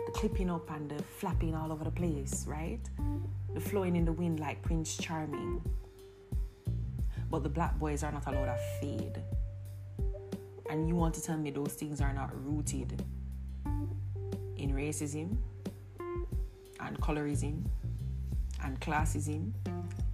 the 0.05 0.11
clipping 0.11 0.49
up 0.49 0.69
and 0.69 0.89
the 0.89 1.01
flapping 1.03 1.55
all 1.55 1.71
over 1.71 1.83
the 1.83 1.91
place, 1.91 2.45
right? 2.47 2.81
The 3.53 3.59
flowing 3.59 3.95
in 3.95 4.05
the 4.05 4.11
wind 4.11 4.39
like 4.39 4.61
Prince 4.61 4.95
Charming. 4.97 5.61
But 7.31 7.41
the 7.41 7.49
black 7.49 7.79
boys 7.79 8.03
are 8.03 8.11
not 8.11 8.27
allowed 8.27 8.45
to 8.45 8.57
fade. 8.79 9.19
And 10.69 10.87
you 10.87 10.95
want 10.95 11.15
to 11.15 11.21
tell 11.21 11.37
me 11.37 11.49
those 11.49 11.73
things 11.73 11.99
are 11.99 12.13
not 12.13 12.29
rooted 12.45 13.03
in 14.57 14.71
racism 14.71 15.35
and 16.79 16.99
colorism 16.99 17.63
and 18.63 18.79
classism 18.79 19.51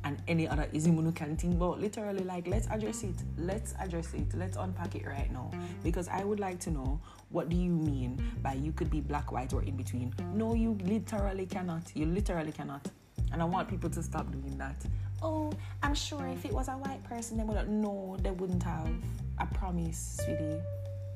and 0.03 0.21
any 0.27 0.47
other 0.47 0.67
ism 0.73 1.11
can 1.13 1.35
think 1.35 1.55
about. 1.55 1.79
Literally, 1.79 2.23
like, 2.23 2.47
let's 2.47 2.67
address 2.67 3.03
it. 3.03 3.15
Let's 3.37 3.73
address 3.79 4.13
it. 4.13 4.33
Let's 4.35 4.57
unpack 4.57 4.95
it 4.95 5.05
right 5.05 5.31
now. 5.31 5.51
Because 5.83 6.07
I 6.07 6.23
would 6.23 6.39
like 6.39 6.59
to 6.61 6.71
know 6.71 6.99
what 7.29 7.49
do 7.49 7.55
you 7.55 7.69
mean 7.69 8.21
by 8.41 8.53
you 8.53 8.71
could 8.71 8.89
be 8.89 9.01
black, 9.01 9.31
white, 9.31 9.53
or 9.53 9.61
in 9.63 9.75
between? 9.75 10.13
No, 10.33 10.53
you 10.53 10.77
literally 10.85 11.45
cannot. 11.45 11.91
You 11.95 12.05
literally 12.05 12.51
cannot. 12.51 12.87
And 13.31 13.41
I 13.41 13.45
want 13.45 13.67
people 13.69 13.89
to 13.89 14.01
stop 14.01 14.31
doing 14.31 14.57
that. 14.57 14.83
Oh, 15.21 15.51
I'm 15.83 15.93
sure 15.93 16.25
if 16.27 16.45
it 16.45 16.53
was 16.53 16.69
a 16.69 16.73
white 16.73 17.03
person, 17.03 17.37
they 17.37 17.43
would 17.43 17.57
have. 17.57 17.67
No, 17.67 18.17
they 18.21 18.31
wouldn't 18.31 18.63
have. 18.63 18.89
I 19.37 19.45
promise, 19.45 20.21
sweetie. 20.23 20.61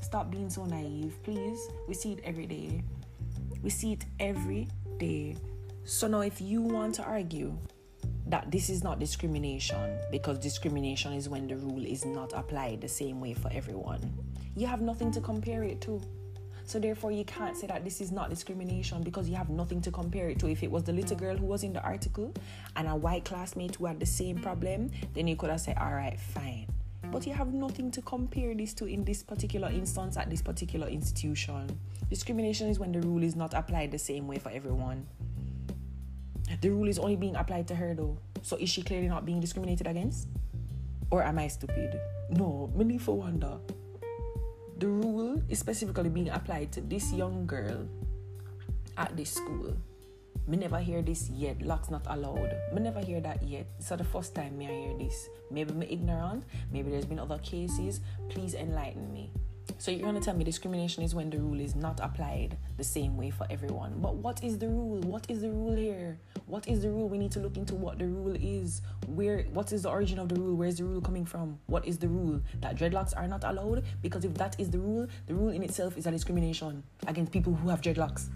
Stop 0.01 0.29
being 0.29 0.49
so 0.49 0.65
naive, 0.65 1.17
please. 1.23 1.69
We 1.87 1.93
see 1.93 2.11
it 2.13 2.19
every 2.23 2.45
day. 2.45 2.83
We 3.63 3.69
see 3.69 3.93
it 3.93 4.05
every 4.19 4.67
day. 4.97 5.37
So 5.85 6.07
now, 6.07 6.21
if 6.21 6.39
you 6.39 6.61
want 6.61 6.95
to 6.95 7.03
argue 7.03 7.57
that 8.27 8.49
this 8.49 8.69
is 8.69 8.83
not 8.83 8.99
discrimination 8.99 9.97
because 10.11 10.39
discrimination 10.39 11.11
is 11.11 11.27
when 11.27 11.45
the 11.47 11.57
rule 11.57 11.85
is 11.85 12.05
not 12.05 12.31
applied 12.33 12.79
the 12.79 12.87
same 12.87 13.19
way 13.19 13.33
for 13.33 13.51
everyone, 13.51 14.13
you 14.55 14.65
have 14.65 14.81
nothing 14.81 15.11
to 15.11 15.19
compare 15.19 15.63
it 15.63 15.81
to. 15.81 16.01
So 16.65 16.79
therefore, 16.79 17.11
you 17.11 17.25
can't 17.25 17.57
say 17.57 17.67
that 17.67 17.83
this 17.83 17.99
is 17.99 18.13
not 18.13 18.29
discrimination 18.29 19.03
because 19.03 19.27
you 19.27 19.35
have 19.35 19.49
nothing 19.49 19.81
to 19.81 19.91
compare 19.91 20.29
it 20.29 20.39
to. 20.39 20.47
If 20.47 20.63
it 20.63 20.71
was 20.71 20.83
the 20.83 20.93
little 20.93 21.17
girl 21.17 21.35
who 21.35 21.45
was 21.45 21.63
in 21.63 21.73
the 21.73 21.83
article 21.83 22.33
and 22.77 22.87
a 22.87 22.95
white 22.95 23.25
classmate 23.25 23.75
who 23.75 23.85
had 23.85 23.99
the 23.99 24.05
same 24.05 24.37
problem, 24.37 24.89
then 25.13 25.27
you 25.27 25.35
could 25.35 25.49
have 25.49 25.59
said, 25.59 25.77
"All 25.77 25.93
right, 25.93 26.17
fine." 26.17 26.67
But 27.11 27.27
you 27.27 27.33
have 27.33 27.53
nothing 27.53 27.91
to 27.91 28.01
compare 28.01 28.55
this 28.55 28.73
to 28.75 28.85
in 28.85 29.03
this 29.03 29.21
particular 29.21 29.69
instance 29.69 30.15
at 30.15 30.29
this 30.29 30.41
particular 30.41 30.87
institution. 30.87 31.77
Discrimination 32.09 32.69
is 32.69 32.79
when 32.79 32.93
the 32.93 33.01
rule 33.01 33.23
is 33.23 33.35
not 33.35 33.53
applied 33.53 33.91
the 33.91 33.99
same 33.99 34.25
way 34.27 34.39
for 34.39 34.49
everyone. 34.49 35.05
The 36.61 36.69
rule 36.69 36.87
is 36.87 36.99
only 36.99 37.15
being 37.15 37.35
applied 37.35 37.67
to 37.69 37.75
her 37.75 37.93
though. 37.93 38.17
So 38.41 38.57
is 38.57 38.69
she 38.69 38.83
clearly 38.83 39.07
not 39.07 39.25
being 39.25 39.39
discriminated 39.39 39.87
against? 39.87 40.27
Or 41.11 41.23
am 41.23 41.39
I 41.39 41.47
stupid? 41.47 41.99
No, 42.29 42.71
me 42.75 42.97
for 42.97 43.17
wonder. 43.17 43.59
The 44.77 44.87
rule 44.87 45.41
is 45.47 45.59
specifically 45.59 46.09
being 46.09 46.29
applied 46.29 46.71
to 46.73 46.81
this 46.81 47.13
young 47.13 47.45
girl 47.45 47.87
at 48.97 49.15
this 49.15 49.31
school. 49.31 49.77
Me 50.45 50.57
never 50.57 50.79
hear 50.79 51.01
this 51.01 51.29
yet. 51.29 51.61
Locks 51.61 51.89
not 51.89 52.03
allowed. 52.07 52.51
Me 52.73 52.81
never 52.81 52.99
hear 52.99 53.21
that 53.21 53.41
yet. 53.43 53.65
It's 53.79 53.89
the 53.89 54.03
first 54.03 54.35
time 54.35 54.57
me 54.57 54.67
I 54.67 54.71
hear 54.71 54.97
this. 54.97 55.29
Maybe 55.49 55.71
me 55.71 55.87
ignorant. 55.89 56.43
Maybe 56.71 56.91
there's 56.91 57.05
been 57.05 57.19
other 57.19 57.39
cases. 57.39 58.01
Please 58.27 58.53
enlighten 58.53 59.13
me. 59.13 59.31
So 59.77 59.91
you're 59.91 60.01
going 60.01 60.15
to 60.15 60.21
tell 60.21 60.33
me 60.33 60.43
discrimination 60.43 61.03
is 61.03 61.13
when 61.13 61.29
the 61.29 61.39
rule 61.39 61.59
is 61.59 61.75
not 61.75 61.99
applied 62.01 62.57
the 62.77 62.83
same 62.83 63.17
way 63.17 63.29
for 63.29 63.45
everyone. 63.49 63.95
But 63.97 64.15
what 64.15 64.43
is 64.43 64.57
the 64.57 64.69
rule? 64.69 65.01
What 65.01 65.25
is 65.29 65.41
the 65.41 65.49
rule 65.49 65.75
here? 65.75 66.17
What 66.45 66.67
is 66.67 66.81
the 66.81 66.89
rule? 66.89 67.09
We 67.09 67.17
need 67.17 67.31
to 67.33 67.39
look 67.39 67.57
into 67.57 67.75
what 67.75 67.99
the 67.99 68.05
rule 68.05 68.35
is. 68.35 68.81
Where 69.07 69.43
what 69.53 69.73
is 69.73 69.83
the 69.83 69.89
origin 69.89 70.19
of 70.19 70.29
the 70.29 70.35
rule? 70.35 70.55
Where 70.55 70.67
is 70.67 70.77
the 70.77 70.85
rule 70.85 71.01
coming 71.01 71.25
from? 71.25 71.59
What 71.65 71.85
is 71.85 71.97
the 71.97 72.07
rule? 72.07 72.41
That 72.61 72.77
dreadlocks 72.77 73.15
are 73.15 73.27
not 73.27 73.43
allowed? 73.43 73.83
Because 74.01 74.23
if 74.25 74.33
that 74.35 74.55
is 74.57 74.69
the 74.69 74.79
rule, 74.79 75.07
the 75.27 75.35
rule 75.35 75.49
in 75.49 75.63
itself 75.63 75.97
is 75.97 76.05
a 76.05 76.11
discrimination 76.11 76.83
against 77.07 77.31
people 77.31 77.53
who 77.53 77.69
have 77.69 77.81
dreadlocks. 77.81 78.29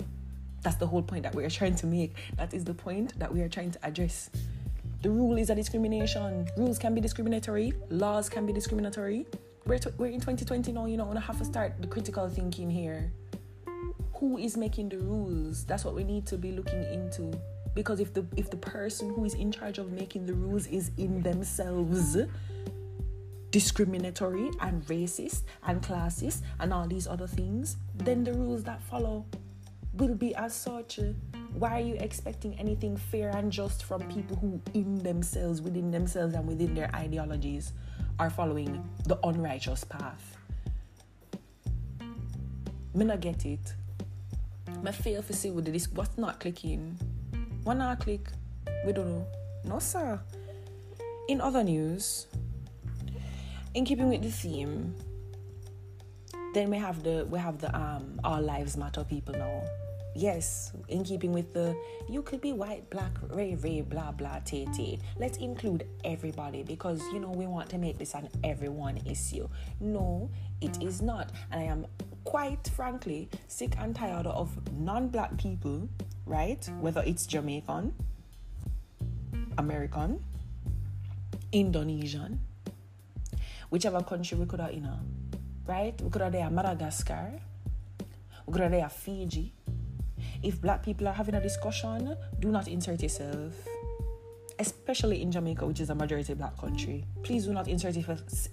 That's 0.63 0.77
the 0.77 0.87
whole 0.87 1.03
point 1.03 1.23
that 1.23 1.33
we 1.33 1.45
are 1.45 1.49
trying 1.49 1.75
to 1.75 1.85
make. 1.85 2.15
That 2.35 2.53
is 2.53 2.65
the 2.65 2.73
point 2.73 3.17
that 3.19 3.33
we 3.33 3.41
are 3.41 3.49
trying 3.49 3.71
to 3.71 3.85
address. 3.85 4.29
The 5.01 5.09
rule 5.09 5.37
is 5.37 5.49
a 5.49 5.55
discrimination. 5.55 6.49
Rules 6.57 6.79
can 6.79 6.93
be 6.93 6.99
discriminatory, 6.99 7.73
laws 7.89 8.27
can 8.27 8.45
be 8.45 8.51
discriminatory 8.51 9.27
we're, 9.67 9.80
we're 9.97 10.08
in 10.08 10.19
2020 10.19 10.71
now, 10.71 10.86
you 10.86 10.97
know, 10.97 11.13
I 11.15 11.19
have 11.19 11.38
to 11.39 11.45
start 11.45 11.73
the 11.80 11.88
critical 11.88 12.27
thinking 12.30 12.69
here. 12.69 13.12
Who 14.13 14.38
is 14.38 14.58
making 14.58 14.89
the 14.89 14.97
rules? 14.97 15.65
That's 15.65 15.86
what 15.86 15.93
we 15.93 16.03
need 16.03 16.25
to 16.27 16.38
be 16.38 16.51
looking 16.51 16.84
into. 16.91 17.32
Because 17.75 17.99
if 17.99 18.13
the 18.13 18.25
if 18.36 18.49
the 18.49 18.58
person 18.58 19.13
who 19.13 19.25
is 19.25 19.36
in 19.36 19.51
charge 19.51 19.77
of 19.77 19.91
making 19.91 20.25
the 20.25 20.34
rules 20.34 20.65
is 20.67 20.89
in 20.97 21.21
themselves 21.21 22.17
discriminatory 23.51 24.49
and 24.62 24.84
racist 24.88 25.43
and 25.67 25.82
classist 25.82 26.41
and 26.60 26.73
all 26.73 26.88
these 26.88 27.06
other 27.06 27.27
things, 27.27 27.77
then 27.93 28.23
the 28.23 28.34
rules 28.34 28.63
that 28.63 28.82
follow 28.82 29.25
will 29.93 30.15
be 30.15 30.34
as 30.36 30.56
such. 30.56 30.99
Why 31.53 31.80
are 31.80 31.84
you 31.84 31.95
expecting 31.95 32.58
anything 32.58 32.97
fair 32.97 33.30
and 33.30 33.51
just 33.51 33.84
from 33.84 34.01
people 34.10 34.38
who 34.38 34.60
in 34.73 34.97
themselves, 35.03 35.62
within 35.62 35.91
themselves 35.91 36.34
and 36.34 36.47
within 36.47 36.73
their 36.73 36.89
ideologies 36.95 37.73
are 38.19 38.30
following 38.30 38.84
the 39.06 39.17
unrighteous 39.23 39.84
path. 39.84 40.38
Me 42.93 43.06
not 43.06 43.19
get 43.19 43.45
it. 43.45 43.73
Me 44.82 44.91
fail 44.91 45.21
to 45.23 45.34
see 45.34 45.51
with 45.51 45.65
this 45.65 45.88
what's 45.91 46.17
not 46.17 46.39
clicking. 46.39 46.97
Why 47.63 47.73
not 47.73 47.99
click? 47.99 48.27
We 48.86 48.93
don't 48.93 49.08
know. 49.08 49.27
No 49.65 49.80
sir. 49.80 50.19
In 51.27 51.41
other 51.41 51.63
news, 51.63 52.27
in 53.73 53.86
keeping 53.86 54.10
with 54.10 54.23
the 54.23 54.32
theme, 54.32 54.95
then 56.53 56.69
we 56.69 56.77
have 56.77 57.03
the 57.03 57.27
we 57.30 57.38
have 57.38 57.60
the 57.60 57.75
um 57.77 58.19
All 58.23 58.41
Lives 58.41 58.77
Matter 58.77 59.03
people 59.03 59.36
now. 59.36 59.62
Yes, 60.17 60.73
in 60.89 61.03
keeping 61.03 61.32
with 61.32 61.53
the 61.53 61.75
you 62.10 62.21
could 62.21 62.41
be 62.41 62.51
white, 62.51 62.89
black, 62.89 63.12
ray, 63.30 63.56
ray, 63.56 63.82
blah, 63.82 64.12
blah, 64.12 64.39
tay, 64.39 64.65
tay. 64.75 64.99
Let's 65.17 65.38
include 65.38 65.88
everybody 66.03 66.63
because 66.63 67.01
you 67.13 67.19
know 67.19 67.30
we 67.30 67.45
want 67.45 67.69
to 67.69 67.77
make 67.77 67.97
this 67.97 68.15
an 68.15 68.30
everyone 68.43 68.97
issue. 69.06 69.47
No, 69.80 70.30
it 70.62 70.82
is 70.82 71.01
not. 71.01 71.32
And 71.51 71.62
I 71.62 71.65
am 71.65 71.86
quite 72.23 72.67
frankly 72.75 73.30
sick 73.47 73.75
and 73.80 73.95
tired 73.95 74.25
of 74.25 74.49
non 74.73 75.10
black 75.10 75.38
people, 75.38 75.88
right? 76.25 76.67
Whether 76.80 77.03
it's 77.06 77.27
Jamaican, 77.27 77.93
American, 79.58 80.23
Indonesian, 81.51 82.39
whichever 83.69 84.01
country 84.01 84.38
we 84.38 84.45
could 84.45 84.60
have 84.60 84.71
in, 84.71 84.89
right? 85.67 85.99
We 86.01 86.10
could 86.10 86.21
have 86.21 86.32
there 86.32 86.49
Madagascar, 86.49 87.39
we 88.47 88.53
could 88.53 88.62
have 88.63 88.71
there 88.71 88.89
Fiji. 88.89 89.53
If 90.43 90.62
black 90.62 90.84
people 90.84 91.08
are 91.08 91.13
having 91.13 91.36
a 91.36 91.41
discussion, 91.41 92.15
do 92.39 92.52
not 92.52 92.67
insert 92.67 93.02
yourself 93.02 93.54
especially 94.60 95.21
in 95.21 95.32
Jamaica, 95.32 95.65
which 95.65 95.80
is 95.80 95.89
a 95.89 95.95
majority 95.95 96.34
black 96.34 96.58
country. 96.58 97.06
Please 97.23 97.45
do 97.45 97.54
not 97.54 97.67
insert, 97.67 97.95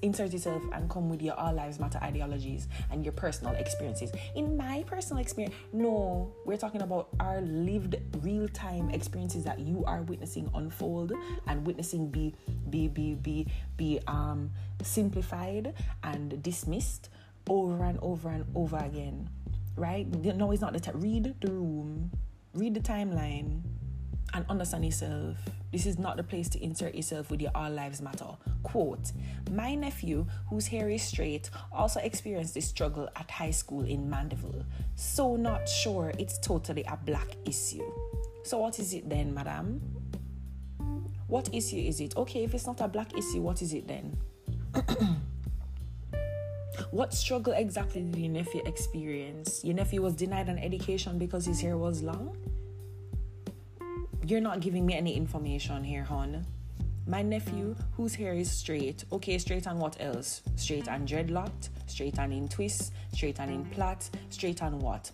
insert 0.02 0.32
yourself 0.32 0.62
and 0.72 0.88
come 0.90 1.08
with 1.08 1.22
your 1.22 1.34
all 1.34 1.52
lives 1.52 1.78
matter 1.78 1.98
ideologies 2.02 2.68
and 2.90 3.04
your 3.04 3.12
personal 3.12 3.54
experiences. 3.54 4.12
In 4.34 4.56
my 4.56 4.84
personal 4.86 5.22
experience, 5.22 5.54
no, 5.72 6.32
we're 6.44 6.56
talking 6.56 6.82
about 6.82 7.08
our 7.20 7.40
lived 7.40 7.96
real 8.22 8.48
time 8.48 8.90
experiences 8.90 9.44
that 9.44 9.58
you 9.58 9.84
are 9.86 10.02
witnessing 10.02 10.50
unfold 10.54 11.12
and 11.46 11.66
witnessing 11.66 12.10
be 12.10 12.34
be 12.70 12.88
be 12.88 13.14
be 13.14 13.46
be 13.76 14.00
um 14.06 14.50
simplified 14.82 15.72
and 16.02 16.42
dismissed 16.42 17.08
over 17.48 17.84
and 17.84 17.98
over 18.00 18.28
and 18.28 18.44
over 18.54 18.76
again. 18.78 19.28
Right? 19.76 20.06
No, 20.06 20.52
it's 20.52 20.60
not 20.60 20.72
the 20.72 20.80
time. 20.80 21.00
Read 21.00 21.34
the 21.40 21.50
room, 21.50 22.10
read 22.54 22.74
the 22.74 22.80
timeline, 22.80 23.62
and 24.32 24.44
understand 24.48 24.84
yourself. 24.84 25.36
This 25.72 25.86
is 25.86 25.98
not 25.98 26.16
the 26.16 26.22
place 26.22 26.48
to 26.50 26.62
insert 26.62 26.94
yourself 26.94 27.30
with 27.30 27.40
your 27.40 27.50
All 27.54 27.70
Lives 27.70 28.00
Matter. 28.00 28.36
Quote 28.62 29.12
My 29.50 29.74
nephew, 29.74 30.26
whose 30.48 30.66
hair 30.66 30.88
is 30.90 31.02
straight, 31.02 31.50
also 31.72 32.00
experienced 32.00 32.54
this 32.54 32.68
struggle 32.68 33.08
at 33.16 33.30
high 33.30 33.50
school 33.50 33.84
in 33.84 34.08
Mandeville. 34.08 34.64
So, 34.94 35.36
not 35.36 35.68
sure 35.68 36.12
it's 36.18 36.38
totally 36.38 36.84
a 36.84 36.96
black 36.96 37.36
issue. 37.44 37.90
So, 38.44 38.58
what 38.58 38.78
is 38.78 38.94
it 38.94 39.08
then, 39.08 39.34
madam? 39.34 39.80
What 41.26 41.52
issue 41.52 41.78
is 41.78 42.00
it? 42.00 42.16
Okay, 42.16 42.44
if 42.44 42.54
it's 42.54 42.66
not 42.66 42.80
a 42.80 42.88
black 42.88 43.16
issue, 43.16 43.40
what 43.40 43.62
is 43.62 43.72
it 43.72 43.88
then? 43.88 44.16
what 46.94 47.12
struggle 47.12 47.52
exactly 47.54 48.02
did 48.02 48.16
your 48.16 48.30
nephew 48.30 48.62
experience? 48.66 49.64
Your 49.64 49.74
nephew 49.74 50.00
was 50.00 50.14
denied 50.14 50.48
an 50.48 50.60
education 50.60 51.18
because 51.18 51.44
his 51.44 51.60
hair 51.60 51.76
was 51.76 52.04
long? 52.04 52.36
You're 54.24 54.40
not 54.40 54.60
giving 54.60 54.86
me 54.86 54.94
any 54.94 55.16
information 55.16 55.82
here, 55.82 56.04
hon. 56.04 56.46
My 57.08 57.20
nephew, 57.20 57.74
whose 57.96 58.14
hair 58.14 58.34
is 58.34 58.48
straight, 58.48 59.04
okay, 59.10 59.38
straight 59.38 59.66
and 59.66 59.80
what 59.80 59.96
else? 59.98 60.42
Straight 60.54 60.86
and 60.86 61.06
dreadlocked, 61.06 61.70
straight 61.88 62.16
and 62.20 62.32
in 62.32 62.46
twists, 62.46 62.92
straight 63.12 63.40
and 63.40 63.50
in 63.50 63.64
plait, 63.64 64.08
straight 64.30 64.62
and 64.62 64.80
what? 64.80 65.10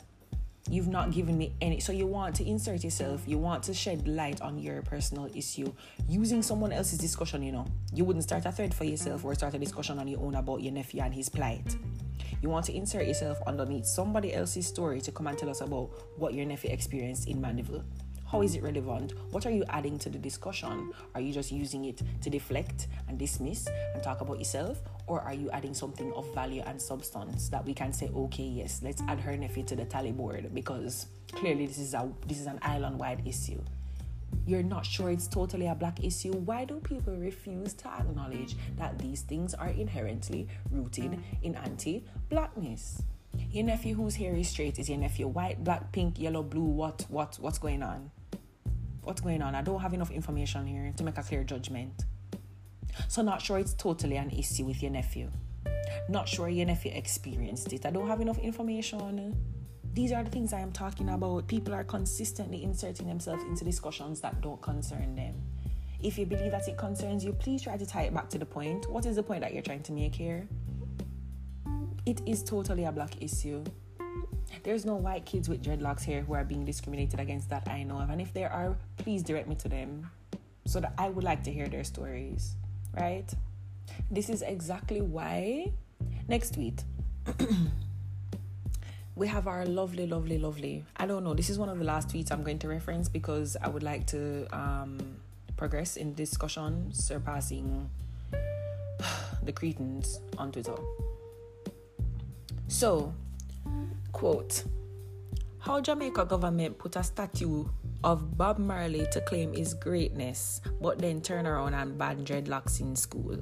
You've 0.71 0.87
not 0.87 1.11
given 1.11 1.37
me 1.37 1.53
any. 1.61 1.81
So 1.81 1.91
you 1.91 2.07
want 2.07 2.37
to 2.37 2.49
insert 2.49 2.85
yourself, 2.85 3.23
you 3.27 3.39
want 3.39 3.65
to 3.65 3.75
shed 3.75 4.07
light 4.07 4.41
on 4.41 4.57
your 4.57 4.83
personal 4.83 5.29
issue 5.35 5.73
using 6.09 6.43
someone 6.43 6.71
else's 6.71 6.97
discussion, 6.97 7.43
you 7.43 7.51
know. 7.51 7.67
You 7.93 8.05
wouldn't 8.05 8.23
start 8.23 8.47
a 8.47 8.53
thread 8.53 8.73
for 8.73 8.85
yourself 8.85 9.25
or 9.25 9.35
start 9.35 9.55
a 9.55 9.59
discussion 9.59 9.99
on 9.99 10.07
your 10.07 10.21
own 10.21 10.37
about 10.37 10.63
your 10.63 10.73
nephew 10.73 11.03
and 11.03 11.13
his 11.13 11.29
plight. 11.29 11.77
You 12.41 12.51
want 12.51 12.67
to 12.67 12.73
insert 12.73 13.09
yourself 13.09 13.39
underneath 13.49 13.85
somebody 13.85 14.33
else's 14.33 14.65
story 14.65 15.01
to 15.01 15.11
come 15.11 15.27
and 15.27 15.37
tell 15.37 15.51
us 15.51 15.61
about 15.61 15.91
what 16.17 16.35
your 16.35 16.47
nephew 16.47 16.71
experienced 16.71 17.27
in 17.27 17.41
Mandeville. 17.41 17.83
How 18.31 18.43
is 18.43 18.55
it 18.55 18.63
relevant? 18.63 19.15
What 19.33 19.47
are 19.47 19.51
you 19.51 19.65
adding 19.71 19.99
to 19.99 20.09
the 20.09 20.19
discussion? 20.19 20.93
Are 21.17 21.21
you 21.21 21.33
just 21.33 21.51
using 21.51 21.87
it 21.87 22.01
to 22.23 22.31
deflect 22.31 22.87
and 23.09 23.19
dismiss 23.19 23.67
and 23.67 24.05
talk 24.05 24.21
about 24.21 24.39
yourself? 24.39 24.81
Or 25.11 25.21
are 25.23 25.35
you 25.35 25.51
adding 25.51 25.75
something 25.75 26.13
of 26.13 26.33
value 26.33 26.63
and 26.65 26.81
substance 26.81 27.49
that 27.49 27.65
we 27.65 27.75
can 27.75 27.93
say, 27.93 28.11
okay, 28.15 28.45
yes, 28.45 28.81
let's 28.85 29.03
add 29.09 29.19
her 29.19 29.37
nephew 29.37 29.65
to 29.65 29.75
the 29.75 29.85
tally 29.85 30.13
board 30.13 30.55
because 30.55 31.07
clearly 31.33 31.67
this 31.67 31.79
is 31.79 31.95
a 31.95 32.09
this 32.29 32.39
is 32.39 32.47
an 32.47 32.61
island-wide 32.63 33.27
issue. 33.27 33.61
You're 34.47 34.63
not 34.63 34.87
sure 34.87 35.11
it's 35.11 35.27
totally 35.27 35.67
a 35.67 35.75
black 35.75 36.05
issue. 36.05 36.31
Why 36.31 36.65
do 36.65 36.79
people 36.79 37.17
refuse 37.17 37.75
to 37.83 37.89
acknowledge 37.89 38.55
that 38.77 39.01
these 39.01 39.23
things 39.23 39.53
are 39.53 39.71
inherently 39.71 40.47
rooted 40.71 41.19
in 41.43 41.57
anti-blackness? 41.57 43.03
Your 43.51 43.65
nephew 43.65 43.97
whose 43.97 44.15
hair 44.15 44.37
is 44.37 44.49
straight 44.49 44.79
is 44.79 44.89
your 44.89 44.99
nephew 44.99 45.27
white, 45.27 45.65
black, 45.65 45.91
pink, 45.91 46.21
yellow, 46.21 46.45
blue, 46.45 46.63
what, 46.63 47.05
what, 47.09 47.37
what's 47.41 47.59
going 47.59 47.83
on? 47.83 48.13
what's 49.03 49.21
going 49.21 49.43
on. 49.43 49.55
I 49.55 49.63
don't 49.63 49.81
have 49.81 49.95
enough 49.95 50.11
information 50.11 50.67
here 50.67 50.93
to 50.97 51.03
make 51.03 51.19
a 51.19 51.23
clear 51.23 51.43
judgment. 51.43 52.05
So, 53.09 53.23
not 53.23 53.43
sure 53.43 53.59
it's 53.59 53.75
totally 53.75 54.17
an 54.17 54.31
issue 54.31 54.65
with 54.65 54.83
your 54.83 54.91
nephew. 54.91 55.31
Not 56.09 56.29
sure 56.29 56.49
your 56.49 56.67
nephew 56.67 56.93
experienced 56.95 57.73
it. 57.73 57.87
I 57.87 57.91
don't 57.91 58.09
have 58.09 58.21
enough 58.21 58.39
information. 58.39 59.37
These 59.93 60.13
are 60.13 60.23
the 60.23 60.31
things 60.31 60.53
I 60.53 60.61
am 60.61 60.73
talking 60.73 61.09
about. 61.09 61.49
People 61.49 61.75
are 61.75 61.85
consistently 61.85 62.63
inserting 62.63 63.07
themselves 63.07 63.43
into 63.45 63.65
discussions 63.65 64.21
that 64.21 64.41
don't 64.41 64.61
concern 64.63 65.17
them. 65.17 65.35
If 66.03 66.17
you 66.17 66.27
believe 66.27 66.53
that 66.53 66.67
it 66.67 66.79
concerns 66.79 67.25
you, 67.25 67.33
please 67.33 67.63
try 67.63 67.77
to 67.77 67.85
tie 67.85 68.03
it 68.03 68.15
back 68.15 68.31
to 68.31 68.39
the 68.39 68.47
point. 68.47 68.91
What 68.91 69.05
is 69.05 69.17
the 69.17 69.23
point 69.23 69.43
that 69.43 69.53
you're 69.53 69.63
trying 69.63 69.83
to 69.83 69.93
make 69.93 70.15
here? 70.15 70.49
It 72.07 72.23
is 72.27 72.43
totally 72.43 72.85
a 72.85 72.93
black 72.93 73.23
issue. 73.23 73.63
There's 74.63 74.85
no 74.85 74.95
white 74.95 75.27
kids 75.27 75.49
with 75.49 75.63
dreadlocks 75.63 76.03
here 76.03 76.23
who 76.23 76.35
are 76.35 76.45
being 76.45 76.65
discriminated 76.65 77.21
against 77.21 77.51
that 77.51 77.69
I 77.69 77.83
know 77.83 77.99
of. 77.99 78.11
And 78.11 78.21
if 78.21 78.33
there 78.33 78.51
are, 78.51 78.77
please 78.97 79.23
direct 79.23 79.49
me 79.49 79.55
to 79.57 79.69
them 79.69 80.11
so 80.65 80.81
that 80.81 80.95
I 80.97 81.09
would 81.09 81.25
like 81.25 81.45
to 81.45 81.53
hear 81.53 81.69
their 81.69 81.85
stories, 81.85 82.55
right? 82.95 83.29
This 84.11 84.29
is 84.29 84.43
exactly 84.43 85.01
why 85.01 85.73
next 86.29 86.55
tweet 86.55 86.85
we 89.17 89.27
have 89.27 89.47
our 89.47 89.67
lovely, 89.67 90.07
lovely, 90.07 90.39
lovely. 90.39 90.85
I 90.97 91.07
don't 91.07 91.25
know. 91.25 91.35
This 91.35 91.51
is 91.51 91.59
one 91.59 91.69
of 91.69 91.79
the 91.79 91.85
last 91.85 92.09
tweets 92.09 92.33
I'm 92.33 92.43
going 92.43 92.59
to 92.61 92.69
reference 92.69 93.09
because 93.09 93.57
I 93.61 93.69
would 93.69 93.83
like 93.83 94.07
to 94.09 94.47
um, 94.57 94.99
progress 95.57 95.97
in 95.97 96.15
discussion, 96.15 96.93
surpassing 96.93 97.91
the 99.43 99.53
Cretans 99.53 100.21
on 100.39 100.53
Twitter. 100.53 100.77
So 102.69 103.13
Quote 104.13 104.65
How 105.59 105.81
Jamaica 105.81 106.25
government 106.25 106.79
put 106.79 106.97
a 106.97 107.03
statue 107.03 107.65
of 108.03 108.37
Bob 108.37 108.59
Marley 108.59 109.07
to 109.13 109.21
claim 109.21 109.53
his 109.53 109.75
greatness, 109.75 110.61
but 110.81 110.99
then 110.99 111.21
turn 111.21 111.47
around 111.47 111.75
and 111.75 111.99
ban 111.99 112.25
dreadlocks 112.25 112.81
in 112.81 112.97
school. 112.97 113.37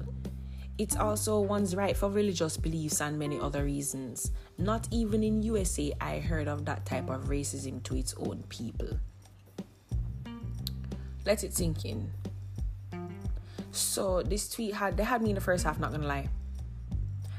It's 0.77 0.95
also 0.95 1.41
one's 1.41 1.75
right 1.75 1.95
for 1.95 2.09
religious 2.09 2.55
beliefs 2.55 3.01
and 3.01 3.19
many 3.19 3.39
other 3.39 3.65
reasons. 3.65 4.31
Not 4.57 4.87
even 4.91 5.23
in 5.23 5.43
USA 5.43 5.93
I 5.99 6.19
heard 6.19 6.47
of 6.47 6.65
that 6.65 6.85
type 6.85 7.09
of 7.09 7.25
racism 7.25 7.83
to 7.83 7.95
its 7.95 8.13
own 8.17 8.43
people. 8.47 8.97
Let 11.25 11.43
it 11.43 11.53
sink 11.53 11.83
in. 11.83 12.11
So 13.71 14.23
this 14.23 14.49
tweet 14.49 14.73
had 14.73 14.95
they 14.95 15.03
had 15.03 15.21
me 15.21 15.29
in 15.29 15.35
the 15.35 15.41
first 15.41 15.65
half, 15.65 15.79
not 15.79 15.91
gonna 15.91 16.07
lie. 16.07 16.29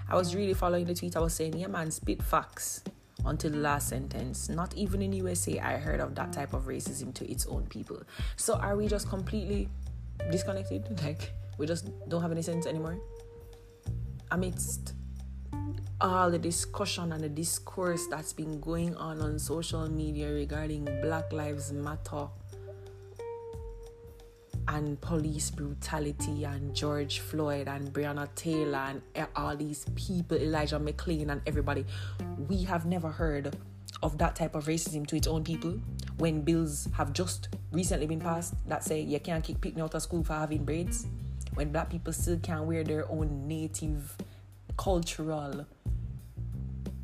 I 0.09 0.17
was 0.17 0.35
really 0.35 0.55
following 0.55 0.85
the 0.85 0.95
tweet. 0.95 1.17
I 1.17 1.21
was 1.21 1.35
saying, 1.35 1.57
yeah 1.57 1.69
man, 1.69 1.91
spit 1.91 2.23
facts 2.23 2.83
until 3.25 3.51
the 3.51 3.59
last 3.59 3.89
sentence. 3.89 4.49
Not 4.49 4.75
even 4.75 5.03
in 5.03 5.13
USA 5.13 5.59
I 5.61 5.77
heard 5.77 6.01
of 6.01 6.15
that 6.15 6.33
type 6.33 6.53
of 6.53 6.65
racism 6.65 7.13
to 7.15 7.31
its 7.31 7.47
own 7.47 7.67
people. 7.67 8.03
So 8.37 8.55
are 8.55 8.77
we 8.77 8.87
just 8.87 9.09
completely 9.09 9.69
disconnected? 10.31 10.85
Like 11.03 11.33
we 11.59 11.67
just 11.67 11.89
don't 12.09 12.23
have 12.23 12.33
any 12.33 12.43
sense 12.43 12.67
anymore? 12.67 12.99
Amidst 14.31 14.95
all 16.01 16.31
the 16.31 16.39
discussion 16.39 17.13
and 17.13 17.23
the 17.23 17.29
discourse 17.29 18.07
that's 18.07 18.33
been 18.33 18.59
going 18.61 18.97
on 18.97 19.21
on 19.21 19.39
social 19.39 19.89
media 19.89 20.33
regarding 20.33 20.85
Black 21.03 21.33
Lives 21.33 21.73
Matter 21.73 22.29
and 24.71 25.01
police 25.01 25.51
brutality 25.51 26.45
and 26.45 26.75
George 26.75 27.19
Floyd 27.19 27.67
and 27.67 27.93
Breonna 27.93 28.29
Taylor 28.37 28.79
and 28.79 29.03
eh, 29.17 29.27
all 29.35 29.57
these 29.57 29.85
people, 29.97 30.37
Elijah 30.37 30.79
McClain 30.79 31.29
and 31.29 31.43
everybody, 31.45 31.85
we 32.49 32.63
have 32.63 32.87
never 32.87 33.11
heard 33.11 33.57
of 34.03 34.17
that 34.19 34.37
type 34.37 34.55
of 34.55 34.67
racism 34.67 35.05
to 35.09 35.17
its 35.17 35.27
own 35.27 35.43
people. 35.43 35.81
When 36.19 36.43
bills 36.43 36.89
have 36.93 37.13
just 37.13 37.49
recently 37.73 38.07
been 38.07 38.21
passed 38.21 38.55
that 38.69 38.85
say 38.85 39.01
you 39.01 39.19
can't 39.19 39.43
kick 39.43 39.61
people 39.61 39.83
out 39.83 39.95
of 39.95 40.03
school 40.03 40.23
for 40.23 40.35
having 40.35 40.65
braids. 40.65 41.07
When 41.55 41.73
black 41.73 41.91
people 41.91 42.13
still 42.13 42.39
can't 42.39 42.65
wear 42.65 42.85
their 42.85 43.11
own 43.11 43.49
native 43.49 44.17
cultural 44.77 45.67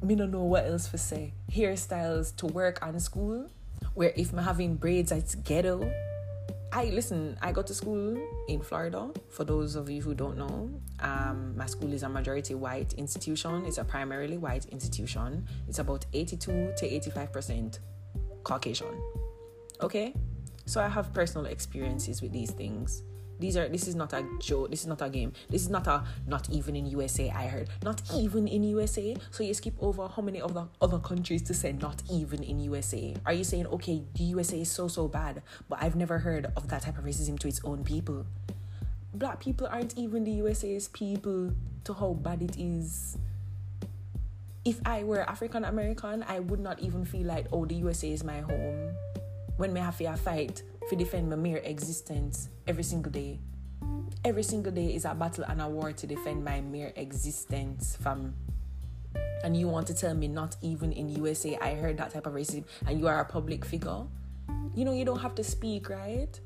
me 0.02 0.14
don't 0.14 0.30
know 0.30 0.44
what 0.44 0.66
else 0.66 0.88
to 0.88 0.98
say 0.98 1.32
hairstyles 1.50 2.34
to 2.36 2.46
work 2.46 2.78
and 2.80 3.02
school. 3.02 3.50
Where 3.94 4.12
if 4.14 4.32
I'm 4.32 4.38
having 4.38 4.76
braids 4.76 5.10
it's 5.10 5.34
ghetto 5.34 5.90
I 6.76 6.90
listen. 6.90 7.38
I 7.40 7.52
go 7.52 7.62
to 7.62 7.72
school 7.72 8.18
in 8.48 8.60
Florida. 8.60 9.10
For 9.30 9.44
those 9.44 9.76
of 9.76 9.88
you 9.88 10.02
who 10.02 10.14
don't 10.14 10.36
know, 10.36 10.70
um, 11.00 11.56
my 11.56 11.64
school 11.64 11.90
is 11.90 12.02
a 12.02 12.08
majority 12.08 12.54
white 12.54 12.92
institution. 12.98 13.64
It's 13.64 13.78
a 13.78 13.84
primarily 13.84 14.36
white 14.36 14.66
institution. 14.66 15.48
It's 15.68 15.78
about 15.78 16.04
eighty-two 16.12 16.74
to 16.76 16.84
eighty-five 16.94 17.32
percent 17.32 17.80
Caucasian. 18.44 18.94
Okay? 19.80 20.14
So 20.66 20.82
I 20.82 20.88
have 20.88 21.14
personal 21.14 21.46
experiences 21.46 22.20
with 22.20 22.32
these 22.32 22.50
things. 22.50 23.02
These 23.38 23.56
are 23.56 23.68
this 23.68 23.86
is 23.88 23.94
not 23.94 24.12
a 24.12 24.24
joke, 24.40 24.70
this 24.70 24.80
is 24.80 24.86
not 24.86 25.02
a 25.02 25.08
game. 25.08 25.32
This 25.48 25.62
is 25.62 25.68
not 25.68 25.86
a 25.86 26.04
not 26.26 26.48
even 26.50 26.76
in 26.76 26.86
USA 26.86 27.30
I 27.30 27.46
heard. 27.46 27.68
Not 27.82 28.02
even 28.14 28.48
in 28.48 28.62
USA. 28.64 29.16
So 29.30 29.42
you 29.42 29.54
skip 29.54 29.74
over 29.80 30.08
how 30.08 30.22
many 30.22 30.40
other 30.40 30.66
other 30.80 30.98
countries 30.98 31.42
to 31.42 31.54
say 31.54 31.72
not 31.72 32.02
even 32.10 32.42
in 32.42 32.60
USA. 32.60 33.14
Are 33.24 33.32
you 33.32 33.44
saying 33.44 33.66
okay, 33.66 34.02
the 34.14 34.24
USA 34.24 34.60
is 34.60 34.70
so 34.70 34.88
so 34.88 35.08
bad, 35.08 35.42
but 35.68 35.82
I've 35.82 35.96
never 35.96 36.18
heard 36.18 36.52
of 36.56 36.68
that 36.68 36.82
type 36.82 36.98
of 36.98 37.04
racism 37.04 37.38
to 37.40 37.48
its 37.48 37.60
own 37.64 37.84
people. 37.84 38.26
Black 39.14 39.40
people 39.40 39.66
aren't 39.66 39.96
even 39.96 40.24
the 40.24 40.32
USA's 40.32 40.88
people 40.88 41.52
to 41.84 41.94
how 41.94 42.12
bad 42.12 42.42
it 42.42 42.56
is 42.58 43.16
if 44.66 44.80
I 44.84 45.04
were 45.04 45.20
African 45.30 45.64
American, 45.64 46.24
I 46.26 46.40
would 46.40 46.58
not 46.58 46.80
even 46.80 47.04
feel 47.04 47.26
like, 47.26 47.46
oh, 47.52 47.64
the 47.64 47.76
USA 47.76 48.10
is 48.10 48.24
my 48.24 48.40
home. 48.40 48.90
When 49.58 49.72
me 49.72 49.80
have 49.80 49.96
to 49.98 50.16
fight 50.16 50.64
to 50.88 50.96
defend 50.96 51.28
my 51.28 51.36
mere 51.36 51.58
existence 51.58 52.48
every 52.66 52.84
single 52.84 53.10
day. 53.10 53.40
Every 54.24 54.42
single 54.42 54.72
day 54.72 54.94
is 54.94 55.04
a 55.04 55.14
battle 55.14 55.44
and 55.48 55.60
a 55.60 55.68
war 55.68 55.92
to 55.92 56.06
defend 56.06 56.44
my 56.44 56.60
mere 56.60 56.92
existence, 56.96 57.96
fam. 58.00 58.34
And 59.42 59.56
you 59.56 59.68
want 59.68 59.86
to 59.88 59.94
tell 59.94 60.14
me 60.14 60.28
not 60.28 60.56
even 60.62 60.92
in 60.92 61.08
USA 61.16 61.56
I 61.60 61.74
heard 61.74 61.98
that 61.98 62.12
type 62.12 62.26
of 62.26 62.34
racism 62.34 62.64
and 62.86 62.98
you 62.98 63.08
are 63.08 63.20
a 63.20 63.24
public 63.24 63.64
figure? 63.64 64.02
You 64.74 64.84
know, 64.84 64.92
you 64.92 65.04
don't 65.04 65.20
have 65.20 65.34
to 65.36 65.44
speak, 65.44 65.88
right? 65.88 66.40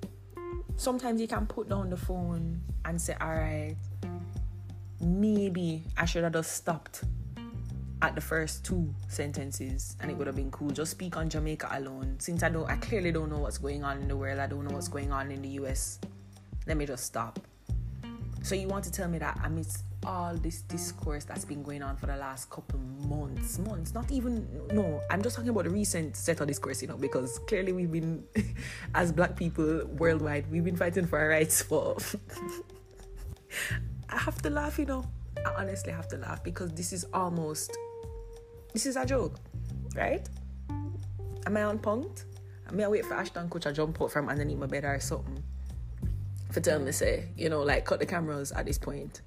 Sometimes 0.77 1.21
you 1.21 1.29
can 1.29 1.47
put 1.47 1.69
down 1.69 1.91
the 1.91 1.97
phone 1.97 2.61
and 2.85 3.01
say, 3.01 3.15
alright, 3.21 3.77
maybe 5.01 5.85
I 5.97 6.05
should 6.05 6.25
have 6.25 6.33
just 6.33 6.53
stopped 6.53 7.05
at 8.03 8.15
the 8.15 8.21
first 8.21 8.65
two 8.65 8.93
sentences 9.09 9.97
and 10.01 10.11
it 10.11 10.17
would 10.17 10.27
have 10.27 10.37
been 10.37 10.51
cool. 10.51 10.71
Just 10.71 10.93
speak 10.93 11.17
on 11.17 11.29
Jamaica 11.29 11.69
alone. 11.73 12.17
Since 12.19 12.43
I 12.43 12.49
don't 12.49 12.69
I 12.69 12.77
clearly 12.77 13.13
don't 13.13 13.31
know 13.31 13.39
what's 13.39 13.59
going 13.59 13.85
on 13.85 13.99
in 13.99 14.09
the 14.09 14.17
world, 14.17 14.39
I 14.39 14.47
don't 14.47 14.65
know 14.65 14.75
what's 14.75 14.89
going 14.89 15.13
on 15.13 15.31
in 15.31 15.43
the 15.43 15.49
US. 15.61 15.99
Let 16.67 16.77
me 16.77 16.87
just 16.87 17.05
stop. 17.05 17.39
So 18.43 18.55
you 18.55 18.69
want 18.69 18.85
to 18.85 18.91
tell 18.91 19.09
me 19.09 19.19
that 19.19 19.39
amidst 19.45 19.85
all 20.07 20.35
this 20.35 20.63
discourse 20.63 21.25
that's 21.25 21.45
been 21.45 21.63
going 21.63 21.83
on 21.83 21.95
for 21.97 22.07
the 22.07 22.17
last 22.17 22.49
couple 22.49 22.79
months, 23.07 23.59
months, 23.59 23.93
not 23.93 24.11
even 24.11 24.49
no, 24.73 25.03
I'm 25.11 25.23
just 25.23 25.37
talking 25.37 25.51
about 25.51 25.65
the 25.65 25.71
recent 25.71 26.17
set 26.17 26.41
of 26.41 26.49
discourse, 26.49 26.81
you 26.81 26.89
know, 26.89 26.97
because 26.97 27.39
clearly 27.41 27.73
we've 27.73 27.93
been 27.93 28.25
as 28.95 29.13
black 29.13 29.37
people 29.37 29.85
worldwide, 29.99 30.51
we've 30.51 30.65
been 30.65 30.77
fighting 30.77 31.07
for 31.07 31.19
our 31.19 31.29
rights 31.29 31.61
for 31.61 31.99
I 34.09 34.17
have 34.19 34.41
to 34.43 34.51
laugh, 34.51 34.79
you 34.79 34.87
know. 34.87 35.05
I 35.45 35.53
honestly 35.61 35.93
have 35.93 36.09
to 36.09 36.17
laugh 36.17 36.43
because 36.43 36.73
this 36.73 36.93
is 36.93 37.07
almost 37.13 37.77
this 38.73 38.87
is 38.87 38.97
a 38.97 39.05
joke, 39.05 39.37
right? 39.95 40.29
Am 41.47 41.57
I 41.57 41.63
on? 41.65 41.81
I 42.69 42.73
may 42.73 42.85
I 42.85 42.89
wait 42.89 43.05
for 43.05 43.15
Ashton 43.15 43.49
Kutcher 43.49 43.75
jump 43.75 44.01
out 44.01 44.13
from 44.13 44.29
underneath 44.29 44.59
my 44.59 44.67
bed 44.67 44.85
or 44.85 45.01
something. 45.01 45.43
For 46.51 46.61
tell 46.61 46.79
me 46.79 46.93
say, 46.93 47.29
you 47.37 47.49
know, 47.49 47.63
like 47.63 47.85
cut 47.85 48.01
the 48.01 48.07
cameras 48.07 48.53
at 48.53 48.67
this 48.67 48.79
point. 48.79 49.23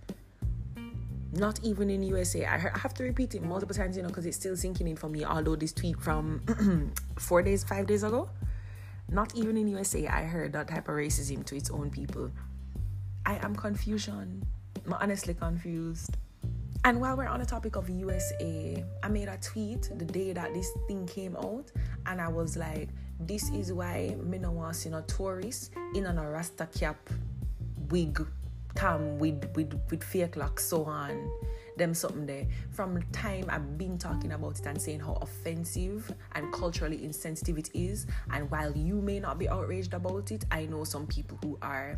Not 1.33 1.59
even 1.63 1.89
in 1.89 2.03
USA. 2.03 2.45
I, 2.45 2.55
I 2.55 2.77
have 2.77 2.93
to 2.95 3.03
repeat 3.03 3.33
it 3.33 3.43
multiple 3.43 3.75
times, 3.75 3.97
you 3.97 4.03
know, 4.03 4.09
because 4.09 4.25
it's 4.25 4.37
still 4.37 4.55
sinking 4.55 4.87
in 4.87 4.95
for 4.95 5.09
me. 5.09 5.25
Although 5.25 5.55
this 5.55 5.73
tweet 5.73 5.99
from 5.99 6.93
four 7.17 7.41
days, 7.41 7.63
five 7.63 7.87
days 7.87 8.03
ago, 8.03 8.29
not 9.09 9.35
even 9.35 9.57
in 9.57 9.67
USA, 9.69 10.07
I 10.07 10.23
heard 10.23 10.53
that 10.53 10.67
type 10.67 10.87
of 10.87 10.95
racism 10.95 11.45
to 11.45 11.55
its 11.55 11.69
own 11.69 11.89
people. 11.89 12.31
I 13.25 13.37
am 13.43 13.55
confusion. 13.55 14.45
I'm 14.85 14.93
honestly 14.93 15.33
confused. 15.33 16.17
And 16.85 16.99
while 16.99 17.15
we're 17.15 17.27
on 17.27 17.39
the 17.39 17.45
topic 17.45 17.77
of 17.77 17.89
USA, 17.89 18.83
I 19.01 19.07
made 19.07 19.29
a 19.29 19.37
tweet 19.37 19.89
the 19.97 20.03
day 20.03 20.33
that 20.33 20.53
this 20.53 20.69
thing 20.85 21.07
came 21.07 21.37
out, 21.37 21.71
and 22.05 22.19
I 22.19 22.27
was 22.27 22.57
like, 22.57 22.89
"This 23.21 23.49
is 23.51 23.71
why 23.71 24.17
me 24.21 24.37
no 24.37 24.51
want 24.51 24.75
see 24.75 24.89
no 24.89 24.99
tourists 25.01 25.71
in 25.95 26.05
an 26.05 26.19
rasta 26.19 26.67
cap, 26.67 27.09
wig, 27.89 28.19
tam 28.75 29.17
with 29.17 29.49
with 29.55 29.73
with 29.89 30.03
fake 30.03 30.35
locks 30.35 30.65
so 30.65 30.83
on." 30.83 31.31
Them 31.77 31.93
something 31.93 32.25
there. 32.25 32.47
From 32.71 32.95
the 32.95 33.03
time 33.13 33.45
I've 33.47 33.77
been 33.77 33.97
talking 33.97 34.33
about 34.33 34.59
it 34.59 34.65
and 34.65 34.79
saying 34.79 34.99
how 34.99 35.13
offensive 35.21 36.13
and 36.33 36.51
culturally 36.51 37.05
insensitive 37.05 37.57
it 37.57 37.69
is, 37.73 38.07
and 38.29 38.51
while 38.51 38.75
you 38.75 39.01
may 39.01 39.21
not 39.21 39.39
be 39.39 39.47
outraged 39.47 39.93
about 39.93 40.31
it, 40.31 40.43
I 40.51 40.65
know 40.65 40.83
some 40.83 41.07
people 41.07 41.39
who 41.41 41.57
are 41.61 41.97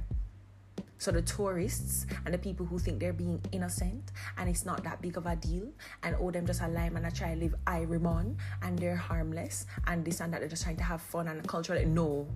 so 0.97 1.11
the 1.11 1.21
tourists 1.21 2.05
and 2.25 2.33
the 2.33 2.37
people 2.37 2.65
who 2.65 2.79
think 2.79 2.99
they're 2.99 3.13
being 3.13 3.41
innocent 3.51 4.11
and 4.37 4.49
it's 4.49 4.65
not 4.65 4.83
that 4.83 5.01
big 5.01 5.17
of 5.17 5.25
a 5.25 5.35
deal 5.35 5.67
and 6.03 6.15
oh 6.19 6.31
them 6.31 6.45
just 6.45 6.61
a 6.61 6.67
lime 6.67 6.95
and 6.95 7.05
I 7.05 7.09
try 7.09 7.35
live 7.35 7.55
Irimon 7.67 8.35
and 8.61 8.79
they're 8.79 8.95
harmless 8.95 9.65
and 9.87 10.05
this 10.05 10.21
and 10.21 10.33
that 10.33 10.39
they're 10.39 10.49
just 10.49 10.63
trying 10.63 10.77
to 10.77 10.83
have 10.83 11.01
fun 11.01 11.27
and 11.27 11.45
culture 11.47 11.75
like 11.75 11.87
no. 11.87 12.27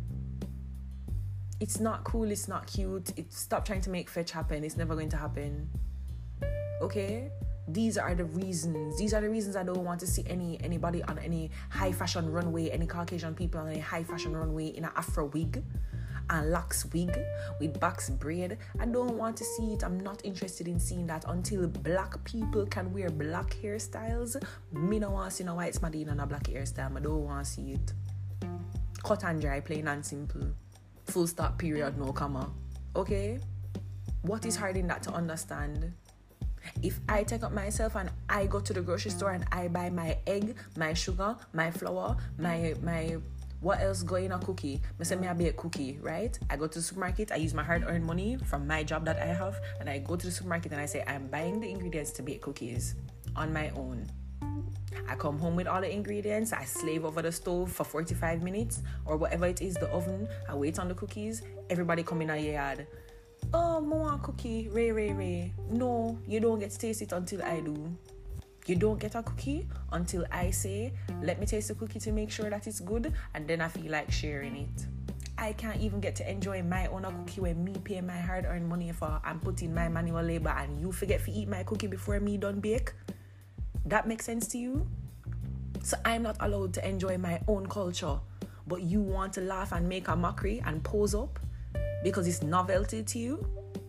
It's 1.59 1.79
not 1.79 2.03
cool, 2.03 2.31
it's 2.31 2.47
not 2.47 2.67
cute. 2.67 3.11
It 3.17 3.33
stop 3.33 3.65
trying 3.65 3.81
to 3.81 3.89
make 3.89 4.09
fetch 4.09 4.31
happen. 4.31 4.63
It's 4.63 4.77
never 4.77 4.95
going 4.95 5.09
to 5.09 5.17
happen. 5.17 5.69
Okay? 6.81 7.29
These 7.67 7.97
are 7.97 8.15
the 8.15 8.23
reasons. 8.23 8.97
These 8.97 9.13
are 9.13 9.21
the 9.21 9.29
reasons 9.29 9.55
I 9.55 9.63
don't 9.63 9.83
want 9.83 9.99
to 9.99 10.07
see 10.07 10.23
any 10.27 10.59
anybody 10.63 11.03
on 11.03 11.19
any 11.19 11.51
high 11.69 11.91
fashion 11.91 12.31
runway, 12.31 12.69
any 12.69 12.87
Caucasian 12.87 13.35
people 13.35 13.59
on 13.59 13.67
any 13.67 13.79
high 13.79 14.03
fashion 14.03 14.35
runway 14.35 14.67
in 14.67 14.85
an 14.85 14.91
Afro 14.95 15.25
wig 15.25 15.63
and 16.29 16.51
locks 16.51 16.85
wig 16.93 17.17
with 17.59 17.79
box 17.79 18.09
braid. 18.09 18.57
I 18.79 18.85
don't 18.85 19.17
want 19.17 19.37
to 19.37 19.43
see 19.43 19.73
it. 19.73 19.83
I'm 19.83 19.99
not 19.99 20.23
interested 20.23 20.67
in 20.67 20.79
seeing 20.79 21.07
that 21.07 21.25
until 21.27 21.67
black 21.67 22.23
people 22.23 22.65
can 22.65 22.93
wear 22.93 23.09
black 23.09 23.55
hairstyles. 23.61 24.41
Me 24.71 24.99
no 24.99 25.11
want 25.11 25.31
to 25.31 25.35
see 25.37 25.43
no 25.43 25.55
white 25.55 25.73
smadine 25.73 26.11
on 26.11 26.19
a 26.19 26.27
black 26.27 26.43
hairstyle. 26.43 26.95
I 26.95 26.99
don't 26.99 27.25
want 27.25 27.45
to 27.45 27.51
see 27.51 27.71
it. 27.71 27.93
Cut 29.03 29.23
and 29.23 29.41
dry, 29.41 29.59
plain 29.59 29.87
and 29.87 30.05
simple. 30.05 30.49
Full 31.05 31.27
stop, 31.27 31.57
period, 31.57 31.97
no 31.97 32.11
comma. 32.11 32.51
Okay? 32.95 33.39
What 34.21 34.45
is 34.45 34.55
hard 34.55 34.77
in 34.77 34.87
that 34.87 35.01
to 35.03 35.11
understand? 35.11 35.93
If 36.83 36.99
I 37.07 37.23
take 37.23 37.43
up 37.43 37.51
myself 37.51 37.95
and 37.95 38.11
I 38.29 38.45
go 38.45 38.59
to 38.59 38.73
the 38.73 38.81
grocery 38.81 39.11
store 39.11 39.31
and 39.31 39.45
I 39.51 39.67
buy 39.69 39.89
my 39.89 40.17
egg, 40.27 40.55
my 40.77 40.93
sugar, 40.93 41.35
my 41.53 41.71
flour, 41.71 42.17
my 42.37 42.75
my 42.81 43.17
what 43.61 43.81
else 43.81 44.03
go 44.03 44.15
in 44.15 44.31
a 44.31 44.39
cookie? 44.39 44.81
Me 44.97 45.05
say 45.05 45.15
me 45.15 45.27
a 45.27 45.33
bake 45.33 45.57
cookie, 45.57 45.99
right? 46.01 46.37
I 46.49 46.55
go 46.55 46.67
to 46.67 46.79
the 46.79 46.83
supermarket, 46.83 47.31
I 47.31 47.35
use 47.35 47.53
my 47.53 47.63
hard-earned 47.63 48.05
money 48.05 48.37
from 48.45 48.65
my 48.65 48.83
job 48.83 49.05
that 49.05 49.17
I 49.17 49.25
have, 49.25 49.59
and 49.79 49.89
I 49.89 49.99
go 49.99 50.15
to 50.15 50.25
the 50.25 50.31
supermarket 50.31 50.71
and 50.71 50.81
I 50.81 50.85
say 50.85 51.03
I'm 51.07 51.27
buying 51.27 51.59
the 51.59 51.69
ingredients 51.69 52.11
to 52.13 52.23
bake 52.23 52.41
cookies 52.41 52.95
on 53.35 53.51
my 53.51 53.69
own. 53.71 54.07
I 55.07 55.15
come 55.15 55.39
home 55.39 55.55
with 55.55 55.67
all 55.67 55.81
the 55.81 55.91
ingredients, 55.91 56.53
I 56.53 56.63
slave 56.63 57.03
over 57.05 57.21
the 57.21 57.31
stove 57.31 57.71
for 57.71 57.83
45 57.83 58.41
minutes 58.43 58.81
or 59.05 59.17
whatever 59.17 59.47
it 59.47 59.61
is, 59.61 59.75
the 59.75 59.89
oven, 59.89 60.27
I 60.47 60.55
wait 60.55 60.79
on 60.79 60.87
the 60.87 60.95
cookies, 60.95 61.41
everybody 61.69 62.03
come 62.03 62.21
in 62.21 62.29
a 62.29 62.37
yard. 62.37 62.87
Oh, 63.53 63.81
more 63.81 64.17
cookie, 64.21 64.69
Ray, 64.69 64.91
Ray, 64.91 65.13
Ray. 65.13 65.53
No, 65.69 66.19
you 66.27 66.39
don't 66.39 66.59
get 66.59 66.71
to 66.71 66.77
taste 66.77 67.01
it 67.01 67.11
until 67.11 67.41
I 67.41 67.61
do. 67.61 67.97
You 68.69 68.75
don't 68.75 68.99
get 68.99 69.15
a 69.15 69.23
cookie 69.23 69.67
until 69.91 70.25
I 70.31 70.51
say, 70.51 70.93
let 71.23 71.39
me 71.39 71.47
taste 71.47 71.69
the 71.69 71.73
cookie 71.73 71.97
to 72.01 72.11
make 72.11 72.29
sure 72.29 72.51
that 72.51 72.67
it's 72.67 72.79
good, 72.79 73.11
and 73.33 73.47
then 73.47 73.61
I 73.61 73.67
feel 73.67 73.91
like 73.91 74.11
sharing 74.11 74.55
it. 74.57 74.85
I 75.39 75.53
can't 75.53 75.81
even 75.81 75.99
get 75.99 76.15
to 76.17 76.31
enjoy 76.31 76.61
my 76.61 76.85
own 76.85 77.01
cookie 77.01 77.41
when 77.41 77.63
me 77.63 77.73
pay 77.83 77.99
my 78.01 78.19
hard 78.19 78.45
earned 78.45 78.69
money 78.69 78.91
for 78.91 79.19
and 79.25 79.41
put 79.41 79.63
in 79.63 79.73
my 79.73 79.89
manual 79.89 80.21
labor 80.21 80.49
and 80.49 80.79
you 80.79 80.91
forget 80.91 81.25
to 81.25 81.31
eat 81.31 81.47
my 81.47 81.63
cookie 81.63 81.87
before 81.87 82.19
me 82.19 82.37
done 82.37 82.59
bake. 82.59 82.93
That 83.85 84.07
makes 84.07 84.25
sense 84.25 84.47
to 84.49 84.59
you? 84.59 84.87
So 85.81 85.97
I'm 86.05 86.21
not 86.21 86.37
allowed 86.39 86.75
to 86.75 86.87
enjoy 86.87 87.17
my 87.17 87.41
own 87.47 87.65
culture, 87.65 88.19
but 88.67 88.83
you 88.83 89.01
want 89.01 89.33
to 89.33 89.41
laugh 89.41 89.71
and 89.71 89.89
make 89.89 90.09
a 90.09 90.15
mockery 90.15 90.61
and 90.63 90.83
pose 90.83 91.15
up 91.15 91.39
because 92.03 92.27
it's 92.27 92.43
novelty 92.43 93.01
to 93.01 93.17
you? 93.17 93.47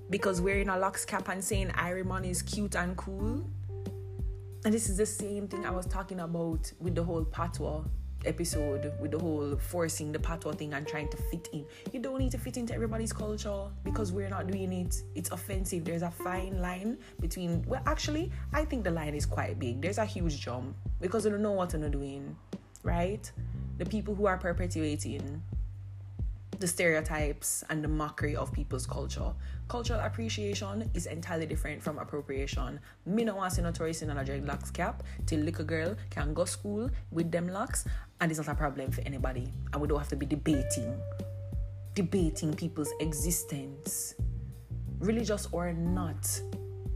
Because 0.09 0.41
wearing 0.41 0.71
a 0.71 0.79
locks 0.79 1.05
cap 1.05 1.29
and 1.29 1.45
saying 1.45 1.71
Iron 1.75 2.25
is 2.25 2.41
cute 2.41 2.77
and 2.77 2.97
cool? 2.97 3.45
And 4.65 4.75
this 4.75 4.89
is 4.89 4.97
the 4.97 5.07
same 5.07 5.49
thing 5.49 5.65
I 5.65 5.71
was 5.71 5.87
talking 5.87 6.21
about 6.21 6.71
with 6.81 6.95
the 6.95 7.03
whole 7.03 7.25
patois 7.25 7.83
episode, 8.27 8.93
with 9.01 9.13
the 9.13 9.19
whole 9.19 9.57
forcing 9.57 10.13
the 10.13 10.19
patois 10.19 10.53
thing 10.53 10.75
and 10.75 10.87
trying 10.87 11.09
to 11.09 11.17
fit 11.17 11.49
in. 11.53 11.65
You 11.93 12.01
don't 12.01 12.19
need 12.19 12.33
to 12.33 12.39
fit 12.39 12.59
into 12.59 12.75
everybody's 12.75 13.13
culture 13.13 13.65
because 13.85 14.13
we're 14.13 14.29
not 14.29 14.47
doing 14.47 14.73
it. 14.73 15.03
It's 15.15 15.31
offensive. 15.31 15.85
There's 15.85 16.03
a 16.03 16.11
fine 16.11 16.61
line 16.61 16.99
between, 17.21 17.65
well, 17.67 17.83
actually, 17.87 18.31
I 18.53 18.65
think 18.67 18.85
the 18.85 18.91
line 18.91 19.15
is 19.15 19.25
quite 19.25 19.59
big. 19.59 19.81
There's 19.81 19.99
a 19.99 20.05
huge 20.05 20.41
jump 20.41 20.77
because 21.01 21.25
they 21.25 21.31
don't 21.31 21.43
know 21.43 21.53
what 21.53 21.71
they're 21.71 21.89
doing, 21.89 22.37
right? 22.83 23.31
The 23.79 23.87
people 23.87 24.15
who 24.15 24.27
are 24.27 24.37
perpetuating 24.37 25.43
the 26.61 26.67
stereotypes 26.67 27.65
and 27.71 27.83
the 27.83 27.89
mockery 27.89 28.37
of 28.37 28.53
people's 28.53 28.87
culture. 28.87 29.33
Cultural 29.69 29.99
appreciation 30.01 30.91
is 30.93 31.07
entirely 31.07 31.47
different 31.47 31.83
from 31.83 31.99
appropriation. 31.99 32.79
Me 33.07 33.25
no 33.25 33.37
want 33.37 33.55
see 33.55 33.63
no 33.63 33.73
tourist 33.73 34.03
in 34.03 34.11
a 34.11 34.15
dreadlocks 34.15 34.71
cap 34.71 35.03
till 35.25 35.41
little 35.41 35.65
girl 35.65 35.97
can 36.11 36.35
go 36.35 36.45
school 36.45 36.91
with 37.11 37.33
them 37.33 37.49
locks 37.49 37.87
and 38.21 38.31
it's 38.31 38.39
not 38.39 38.49
a 38.49 38.55
problem 38.55 38.91
for 38.91 39.01
anybody. 39.07 39.51
And 39.73 39.81
we 39.81 39.89
don't 39.89 39.99
have 39.99 40.09
to 40.09 40.17
be 40.17 40.27
debating, 40.27 41.01
debating 41.95 42.53
people's 42.53 42.93
existence, 43.01 44.15
religious 44.99 45.49
or 45.53 45.73
not. 45.73 46.29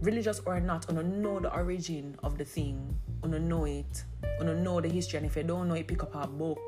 Religious 0.03 0.43
or 0.45 0.61
not, 0.61 0.91
on 0.91 1.23
know 1.23 1.41
the 1.41 1.51
origin 1.55 2.15
of 2.23 2.37
the 2.37 2.45
thing, 2.45 2.95
on 3.23 3.31
know 3.49 3.65
it, 3.65 4.05
on 4.39 4.63
know 4.63 4.79
the 4.83 4.89
history, 4.91 5.17
and 5.17 5.25
if 5.25 5.37
you 5.37 5.43
don't 5.43 5.69
know 5.69 5.75
it, 5.75 5.87
pick 5.87 6.03
up 6.03 6.15
a 6.15 6.27
book 6.27 6.61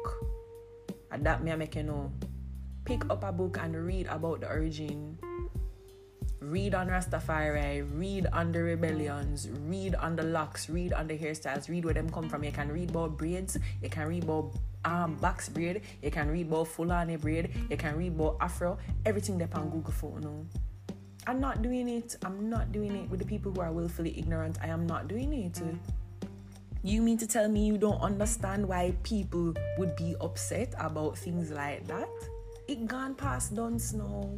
And 1.10 1.26
that 1.26 1.44
may 1.44 1.54
make 1.56 1.74
you 1.74 1.82
know. 1.82 2.10
Pick 2.86 3.10
up 3.10 3.24
a 3.24 3.32
book 3.32 3.58
and 3.60 3.74
read 3.74 4.06
about 4.06 4.42
the 4.42 4.48
origin. 4.48 5.18
Read 6.38 6.72
on 6.72 6.86
Rastafari, 6.86 7.84
read 7.98 8.28
on 8.32 8.52
the 8.52 8.62
rebellions, 8.62 9.48
read 9.66 9.96
on 9.96 10.14
the 10.14 10.22
locks, 10.22 10.70
read 10.70 10.92
on 10.92 11.08
the 11.08 11.18
hairstyles, 11.18 11.68
read 11.68 11.84
where 11.84 11.94
them 11.94 12.08
come 12.08 12.28
from. 12.28 12.44
You 12.44 12.52
can 12.52 12.70
read 12.70 12.90
about 12.90 13.18
braids, 13.18 13.58
you 13.82 13.90
can 13.90 14.06
read 14.06 14.22
about 14.22 14.52
um 14.84 15.16
box 15.16 15.48
braid, 15.48 15.82
you 16.00 16.12
can 16.12 16.30
read 16.30 16.46
about 16.46 16.68
Fulani 16.68 17.16
braid, 17.16 17.50
you 17.68 17.76
can 17.76 17.96
read 17.96 18.12
about 18.12 18.36
Afro, 18.40 18.78
everything 19.04 19.36
they 19.36 19.48
on 19.52 19.68
Google 19.68 19.92
for 19.92 20.20
know. 20.20 20.46
I'm 21.26 21.40
not 21.40 21.62
doing 21.62 21.88
it. 21.88 22.14
I'm 22.24 22.48
not 22.48 22.70
doing 22.70 22.94
it 22.94 23.10
with 23.10 23.18
the 23.18 23.26
people 23.26 23.50
who 23.50 23.62
are 23.62 23.72
willfully 23.72 24.16
ignorant. 24.16 24.58
I 24.62 24.68
am 24.68 24.86
not 24.86 25.08
doing 25.08 25.32
it. 25.32 25.60
You 26.84 27.02
mean 27.02 27.18
to 27.18 27.26
tell 27.26 27.48
me 27.48 27.66
you 27.66 27.78
don't 27.78 28.00
understand 28.00 28.68
why 28.68 28.94
people 29.02 29.54
would 29.76 29.96
be 29.96 30.14
upset 30.20 30.72
about 30.78 31.18
things 31.18 31.50
like 31.50 31.84
that? 31.88 32.08
It 32.68 32.86
gone 32.86 33.14
past 33.14 33.54
done 33.54 33.78
now. 33.94 34.28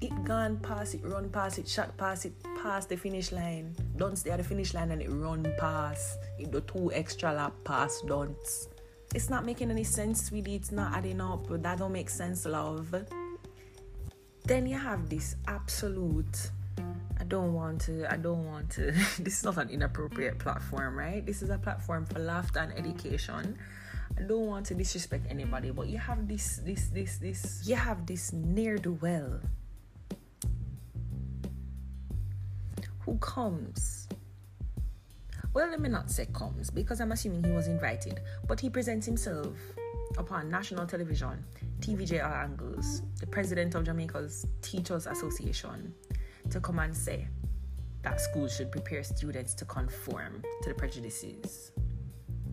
It 0.00 0.12
gone 0.24 0.58
past 0.58 0.94
it, 0.94 1.00
run 1.02 1.28
past 1.30 1.58
it, 1.58 1.66
shot 1.66 1.96
past 1.96 2.26
it, 2.26 2.32
past 2.62 2.88
the 2.88 2.96
finish 2.96 3.32
line. 3.32 3.74
Don't 3.96 4.16
stay 4.16 4.30
at 4.30 4.36
the 4.36 4.44
finish 4.44 4.74
line 4.74 4.90
and 4.90 5.02
it 5.02 5.10
run 5.10 5.50
past. 5.58 6.18
It 6.38 6.52
do 6.52 6.60
two 6.60 6.92
extra 6.92 7.32
lap 7.32 7.54
past 7.64 8.06
don'ts. 8.06 8.68
It's 9.14 9.30
not 9.30 9.44
making 9.44 9.70
any 9.70 9.84
sense, 9.84 10.26
sweetie. 10.26 10.54
It's 10.54 10.70
not 10.70 10.94
adding 10.94 11.20
up. 11.20 11.46
That 11.48 11.78
don't 11.78 11.92
make 11.92 12.10
sense, 12.10 12.44
love. 12.44 12.94
Then 14.44 14.66
you 14.66 14.76
have 14.76 15.08
this 15.08 15.36
absolute 15.46 16.50
I 17.20 17.24
don't 17.24 17.52
want 17.52 17.80
to, 17.82 18.10
I 18.12 18.16
don't 18.16 18.46
want 18.46 18.70
to. 18.70 18.92
this 19.18 19.38
is 19.38 19.44
not 19.44 19.58
an 19.58 19.70
inappropriate 19.70 20.38
platform, 20.38 20.96
right? 20.96 21.24
This 21.24 21.42
is 21.42 21.50
a 21.50 21.58
platform 21.58 22.06
for 22.06 22.20
laughter 22.20 22.60
and 22.60 22.72
education. 22.78 23.58
I 24.18 24.22
don't 24.22 24.46
want 24.46 24.66
to 24.66 24.74
disrespect 24.74 25.26
anybody, 25.30 25.70
but 25.70 25.86
you 25.86 25.98
have 25.98 26.26
this, 26.26 26.60
this, 26.64 26.88
this, 26.88 27.18
this, 27.18 27.62
you 27.64 27.76
have 27.76 28.04
this 28.04 28.32
near 28.32 28.76
the 28.76 28.92
well. 28.92 29.40
Who 33.00 33.16
comes. 33.18 34.08
Well, 35.54 35.70
let 35.70 35.80
me 35.80 35.88
not 35.88 36.10
say 36.10 36.26
comes 36.32 36.68
because 36.68 37.00
I'm 37.00 37.12
assuming 37.12 37.44
he 37.44 37.52
was 37.52 37.68
invited, 37.68 38.20
but 38.48 38.58
he 38.58 38.68
presents 38.68 39.06
himself 39.06 39.56
upon 40.18 40.50
national 40.50 40.86
television, 40.86 41.44
TVJR 41.78 42.44
Angles, 42.44 43.02
the 43.20 43.26
president 43.26 43.76
of 43.76 43.84
Jamaica's 43.84 44.46
Teachers 44.62 45.06
Association, 45.06 45.94
to 46.50 46.60
come 46.60 46.80
and 46.80 46.96
say 46.96 47.28
that 48.02 48.20
schools 48.20 48.56
should 48.56 48.72
prepare 48.72 49.04
students 49.04 49.54
to 49.54 49.64
conform 49.64 50.42
to 50.62 50.68
the 50.70 50.74
prejudices, 50.74 51.70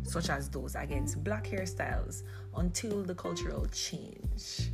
such 0.06 0.30
as 0.30 0.50
those 0.50 0.76
against 0.76 1.24
black 1.24 1.46
hairstyles, 1.46 2.24
until 2.56 3.04
the 3.04 3.16
cultural 3.16 3.66
change. 3.68 4.72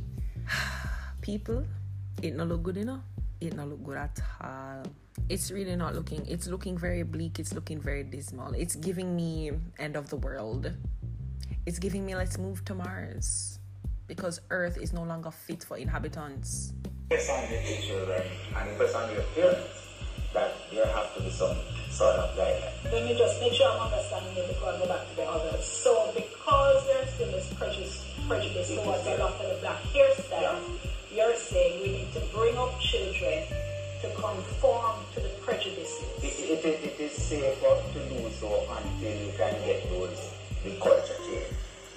People, 1.20 1.64
it 2.22 2.34
not 2.34 2.48
look 2.48 2.62
good 2.62 2.76
enough. 2.76 3.02
It 3.40 3.54
not 3.56 3.68
look 3.68 3.82
good 3.84 3.96
at 3.96 4.20
all. 4.40 4.82
It's 5.28 5.50
really 5.50 5.76
not 5.76 5.94
looking. 5.94 6.24
It's 6.26 6.46
looking 6.46 6.78
very 6.78 7.02
bleak. 7.02 7.38
It's 7.38 7.52
looking 7.52 7.80
very 7.80 8.04
dismal. 8.04 8.52
It's 8.54 8.76
giving 8.76 9.16
me 9.16 9.52
end 9.78 9.96
of 9.96 10.08
the 10.10 10.16
world. 10.16 10.72
It's 11.66 11.78
giving 11.78 12.04
me 12.04 12.14
let's 12.14 12.38
move 12.38 12.64
to 12.66 12.74
Mars 12.74 13.58
because 14.06 14.40
Earth 14.50 14.78
is 14.78 14.92
no 14.92 15.02
longer 15.02 15.30
fit 15.30 15.64
for 15.64 15.76
inhabitants 15.76 16.74
focus 17.12 17.28
on 17.28 17.50
the 17.50 17.82
children 17.82 18.22
and 18.56 18.70
focus 18.70 18.94
on 18.94 19.12
your 19.12 19.22
parents 19.34 19.88
that 20.32 20.52
there 20.72 20.86
have 20.86 21.14
to 21.14 21.22
be 21.22 21.30
sort 21.92 22.16
of 22.16 22.36
guideline. 22.36 22.92
Let 22.92 23.04
me 23.04 23.14
just 23.16 23.40
make 23.40 23.52
sure 23.52 23.68
I'm 23.68 23.92
understanding 23.92 24.36
it 24.36 24.48
before 24.48 24.72
I 24.72 24.78
go 24.78 24.86
back 24.88 25.08
to 25.08 25.16
the 25.16 25.24
others. 25.28 25.64
So 25.64 26.12
because 26.14 26.86
there's 26.86 27.12
still 27.12 27.30
this 27.30 27.52
prejudice, 27.54 28.04
prejudice 28.26 28.68
towards 28.68 29.06
a 29.06 29.16
lot 29.20 29.36
of 29.36 29.46
the 29.48 29.58
black 29.60 29.82
hairstyle, 29.92 30.56
yeah. 31.12 31.28
you're 31.28 31.36
saying 31.36 31.82
we 31.82 31.88
need 31.92 32.12
to 32.14 32.20
bring 32.32 32.56
up 32.56 32.80
children 32.80 33.44
to 34.00 34.08
conform 34.16 34.96
to 35.14 35.20
the 35.20 35.28
prejudices. 35.44 36.02
It, 36.22 36.34
it, 36.40 36.64
it, 36.64 36.80
it 36.84 37.00
is 37.00 37.12
safer 37.12 37.76
to 37.92 38.00
do 38.08 38.30
so 38.40 38.66
until 38.72 39.12
you 39.12 39.32
can 39.36 39.52
get 39.64 39.88
those, 39.90 40.32
the 40.64 40.72
culture 40.80 41.20
change. 41.28 41.52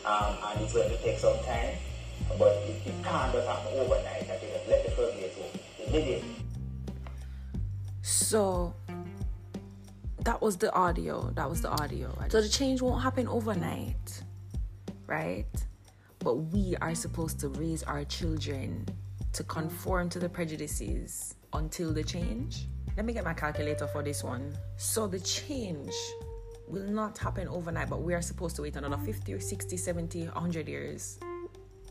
Um, 0.06 0.38
and 0.46 0.62
it's 0.62 0.74
going 0.74 0.90
to 0.90 0.98
take 0.98 1.18
some 1.18 1.38
time. 1.46 1.74
But 2.38 2.58
it, 2.68 2.82
it 2.86 3.04
can't 3.04 3.32
just 3.32 3.48
happen 3.48 3.80
overnight. 3.80 4.30
I 4.30 4.38
think 4.38 4.54
let 4.68 4.86
the 4.86 4.92
first 4.92 5.14
permeate 5.14 5.34
immediately. 5.88 6.36
So 8.02 8.74
that 10.26 10.42
was 10.42 10.58
the 10.58 10.74
audio. 10.74 11.32
That 11.36 11.50
was 11.50 11.62
the 11.62 11.70
audio. 11.70 12.14
So 12.30 12.42
the 12.42 12.50
change 12.50 12.82
won't 12.82 13.02
happen 13.02 13.28
overnight, 13.28 14.24
right? 15.06 15.46
But 16.20 16.36
we 16.36 16.76
are 16.82 16.96
supposed 16.96 17.40
to 17.42 17.50
raise 17.50 17.84
our 17.84 18.04
children 18.06 18.88
to 19.34 19.44
conform 19.44 20.10
to 20.10 20.20
the 20.20 20.28
prejudices 20.28 21.36
until 21.54 21.94
the 21.94 22.04
change. 22.04 22.66
Let 22.98 23.06
me 23.06 23.14
get 23.14 23.24
my 23.24 23.36
calculator 23.36 23.86
for 23.88 24.02
this 24.02 24.24
one. 24.24 24.58
So 24.78 25.06
the 25.06 25.20
change 25.20 25.94
will 26.68 26.90
not 26.90 27.18
happen 27.20 27.48
overnight, 27.48 27.90
but 27.90 28.02
we 28.02 28.16
are 28.16 28.22
supposed 28.22 28.56
to 28.56 28.64
wait 28.64 28.76
another 28.76 28.98
50 28.98 29.32
or 29.32 29.40
60, 29.40 29.78
70, 29.78 30.26
100 30.26 30.68
years 30.68 31.20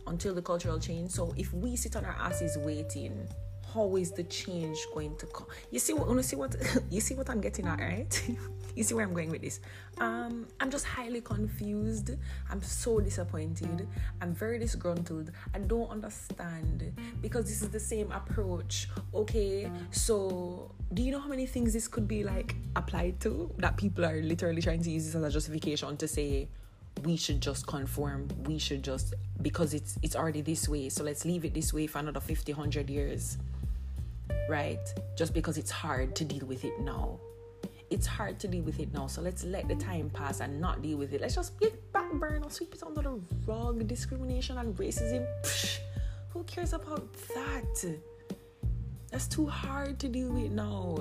until 0.09 0.35
the 0.35 0.43
cultural 0.43 0.81
change. 0.81 1.13
So 1.13 1.33
if 1.37 1.53
we 1.53 1.77
sit 1.77 1.95
on 1.95 2.05
our 2.05 2.17
asses 2.19 2.59
waiting, 2.59 3.29
how 3.75 3.97
is 3.97 4.13
the 4.13 4.23
change 4.25 4.79
going 4.95 5.17
to 5.17 5.27
come? 5.27 5.47
You 5.71 5.81
see 5.81 5.93
what 5.93 6.09
you 6.09 6.23
see 6.23 6.37
what 6.37 6.55
you 6.91 7.01
see 7.01 7.15
what 7.15 7.29
I'm 7.29 7.41
getting 7.41 7.67
at, 7.67 7.81
right? 7.81 8.31
you 8.77 8.85
see 8.85 8.95
where 8.95 9.05
I'm 9.05 9.13
going 9.13 9.31
with 9.31 9.43
this. 9.43 9.61
Um, 9.99 10.47
I'm 10.61 10.71
just 10.71 10.85
highly 10.85 11.21
confused. 11.21 12.11
I'm 12.51 12.63
so 12.63 13.01
disappointed. 13.01 13.89
I'm 14.21 14.33
very 14.33 14.59
disgruntled. 14.59 15.33
I 15.55 15.59
don't 15.59 15.91
understand 15.91 16.93
because 17.21 17.47
this 17.47 17.63
is 17.63 17.71
the 17.71 17.81
same 17.81 18.13
approach. 18.13 18.89
Okay, 19.13 19.71
so 19.91 20.71
do 20.93 21.03
you 21.03 21.11
know 21.11 21.21
how 21.21 21.29
many 21.29 21.47
things 21.47 21.73
this 21.73 21.89
could 21.89 22.07
be 22.07 22.23
like 22.23 22.55
applied 22.77 23.21
to? 23.21 23.53
That 23.59 23.77
people 23.77 24.05
are 24.05 24.23
literally 24.23 24.63
trying 24.63 24.83
to 24.83 24.91
use 24.91 25.07
this 25.07 25.15
as 25.15 25.23
a 25.23 25.31
justification 25.31 25.97
to 25.97 26.09
say 26.09 26.49
we 27.03 27.17
should 27.17 27.41
just 27.41 27.67
conform 27.67 28.29
we 28.45 28.57
should 28.57 28.83
just 28.83 29.15
because 29.43 29.75
it's 29.75 29.99
it's 30.03 30.15
already 30.15 30.43
this 30.43 30.69
way 30.69 30.89
so 30.89 31.03
let's 31.03 31.25
leave 31.25 31.45
it 31.45 31.53
this 31.53 31.75
way 31.75 31.89
for 31.89 31.99
another 31.99 32.21
50 32.21 32.53
100 32.53 32.89
years 32.89 33.37
right? 34.49 34.81
Just 35.17 35.35
because 35.35 35.59
it's 35.59 35.71
hard 35.71 36.15
to 36.17 36.25
deal 36.25 36.47
with 36.47 36.65
it 36.65 36.79
now. 36.81 37.19
It's 37.91 38.07
hard 38.07 38.41
to 38.41 38.49
deal 38.49 38.65
with 38.65 38.81
it 38.81 38.93
now 38.93 39.07
so 39.07 39.21
let's 39.21 39.45
let 39.45 39.69
the 39.69 39.77
time 39.77 40.11
pass 40.11 40.41
and 40.41 40.61
not 40.61 40.83
deal 40.83 40.97
with 40.99 41.13
it. 41.13 41.21
Let's 41.21 41.35
just 41.35 41.59
get 41.61 41.93
back 41.93 42.13
burn 42.15 42.43
or 42.43 42.51
sweep 42.51 42.75
it 42.75 42.83
under 42.83 43.03
the 43.03 43.21
rug. 43.47 43.87
Discrimination 43.87 44.59
and 44.59 44.75
racism 44.77 45.27
Psh, 45.43 45.79
who 46.31 46.43
cares 46.45 46.73
about 46.73 47.13
that? 47.35 47.99
That's 49.11 49.29
too 49.29 49.47
hard 49.47 50.01
to 50.01 50.09
deal 50.09 50.33
with 50.33 50.51
now. 50.51 50.99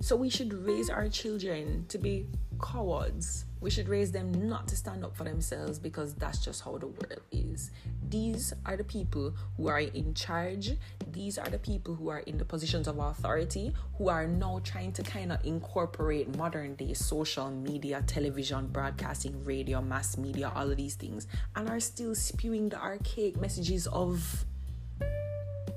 So 0.00 0.14
we 0.14 0.30
should 0.30 0.52
raise 0.52 0.88
our 0.88 1.08
children 1.08 1.84
to 1.88 1.98
be 1.98 2.26
cowards. 2.60 3.44
We 3.60 3.70
should 3.70 3.88
raise 3.88 4.12
them 4.12 4.48
not 4.48 4.68
to 4.68 4.76
stand 4.76 5.04
up 5.04 5.16
for 5.16 5.24
themselves 5.24 5.78
because 5.78 6.14
that's 6.14 6.44
just 6.44 6.62
how 6.62 6.78
the 6.78 6.86
world 6.86 7.20
is. 7.32 7.70
These 8.08 8.52
are 8.64 8.76
the 8.76 8.84
people 8.84 9.34
who 9.56 9.68
are 9.68 9.80
in 9.80 10.14
charge. 10.14 10.72
These 11.10 11.38
are 11.38 11.48
the 11.48 11.58
people 11.58 11.94
who 11.94 12.08
are 12.08 12.20
in 12.20 12.38
the 12.38 12.44
positions 12.44 12.86
of 12.86 12.98
authority 12.98 13.72
who 13.96 14.08
are 14.08 14.26
now 14.26 14.60
trying 14.62 14.92
to 14.92 15.02
kind 15.02 15.32
of 15.32 15.44
incorporate 15.44 16.36
modern 16.36 16.74
day 16.76 16.94
social 16.94 17.50
media, 17.50 18.02
television, 18.06 18.68
broadcasting, 18.68 19.44
radio, 19.44 19.82
mass 19.82 20.16
media, 20.16 20.52
all 20.54 20.70
of 20.70 20.76
these 20.76 20.94
things, 20.94 21.26
and 21.56 21.68
are 21.68 21.80
still 21.80 22.14
spewing 22.14 22.68
the 22.68 22.80
archaic 22.80 23.40
messages 23.40 23.86
of 23.88 24.44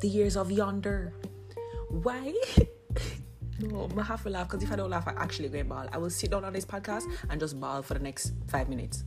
the 0.01 0.07
years 0.07 0.35
of 0.35 0.51
yonder. 0.51 1.13
Why? 1.89 2.33
No, 3.61 3.89
I 3.97 4.03
have 4.03 4.23
to 4.23 4.29
laugh 4.29 4.47
because 4.47 4.63
if 4.63 4.71
I 4.71 4.75
don't 4.75 4.89
laugh, 4.89 5.07
I 5.07 5.11
actually 5.17 5.49
go 5.49 5.63
bawl. 5.63 5.87
I 5.91 5.97
will 5.97 6.09
sit 6.09 6.31
down 6.31 6.45
on 6.45 6.53
this 6.53 6.65
podcast 6.65 7.03
and 7.29 7.39
just 7.39 7.59
bawl 7.59 7.81
for 7.81 7.93
the 7.93 7.99
next 7.99 8.33
five 8.47 8.69
minutes. 8.69 9.03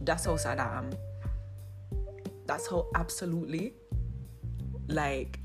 That's 0.00 0.24
how 0.26 0.36
sad 0.36 0.58
I 0.58 0.78
am. 0.78 0.90
That's 2.46 2.68
how 2.68 2.86
absolutely, 2.94 3.72
like, 4.88 5.40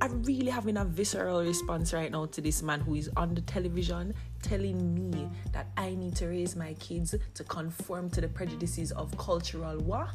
I 0.00 0.06
really 0.06 0.50
having 0.50 0.78
a 0.78 0.84
visceral 0.84 1.42
response 1.42 1.92
right 1.92 2.10
now 2.10 2.26
to 2.26 2.40
this 2.40 2.62
man 2.62 2.80
who 2.80 2.94
is 2.94 3.10
on 3.16 3.34
the 3.34 3.42
television 3.42 4.14
telling 4.42 4.94
me 4.94 5.28
that 5.52 5.66
I 5.76 5.94
need 5.94 6.16
to 6.16 6.28
raise 6.28 6.56
my 6.56 6.72
kids 6.74 7.14
to 7.34 7.44
conform 7.44 8.08
to 8.10 8.20
the 8.22 8.28
prejudices 8.28 8.92
of 8.92 9.16
cultural 9.18 9.76
war 9.78 10.08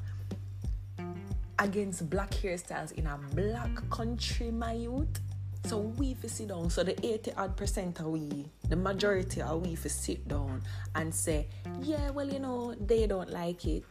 Against 1.57 2.09
black 2.09 2.31
hairstyles 2.31 2.91
in 2.91 3.07
a 3.07 3.17
black 3.33 3.89
country, 3.89 4.51
my 4.51 4.73
youth. 4.73 5.21
So 5.65 5.79
we 5.79 6.15
sit 6.27 6.49
down. 6.49 6.69
So 6.69 6.83
the 6.83 6.93
80 7.05 7.33
odd 7.33 7.57
percent 7.57 7.99
of 7.99 8.07
we, 8.07 8.45
the 8.69 8.75
majority 8.75 9.41
are 9.41 9.57
we 9.57 9.75
for 9.75 9.89
sit 9.89 10.27
down 10.27 10.61
and 10.93 11.13
say, 11.13 11.47
yeah, 11.81 12.11
well, 12.11 12.31
you 12.31 12.39
know, 12.39 12.75
they 12.75 13.07
don't 13.07 13.31
like 13.31 13.65
it. 13.65 13.85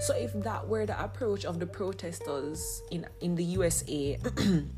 So 0.00 0.14
if 0.14 0.32
that 0.44 0.68
were 0.68 0.84
the 0.86 1.02
approach 1.02 1.44
of 1.44 1.58
the 1.58 1.66
protesters 1.66 2.82
in 2.90 3.06
in 3.20 3.34
the 3.34 3.44
USA, 3.44 4.18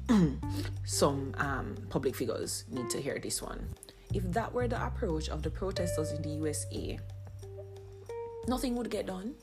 some 0.85 1.35
um, 1.39 1.77
public 1.91 2.15
figures 2.15 2.65
need 2.71 2.89
to 2.91 3.01
hear 3.03 3.19
this 3.19 3.43
one. 3.43 3.69
If 4.15 4.23
that 4.33 4.53
were 4.53 4.69
the 4.69 4.85
approach 4.85 5.29
of 5.29 5.43
the 5.43 5.51
protesters 5.51 6.13
in 6.13 6.23
the 6.23 6.31
USA, 6.31 6.99
nothing 8.49 8.77
would 8.77 8.91
get 8.91 9.07
done. 9.07 9.35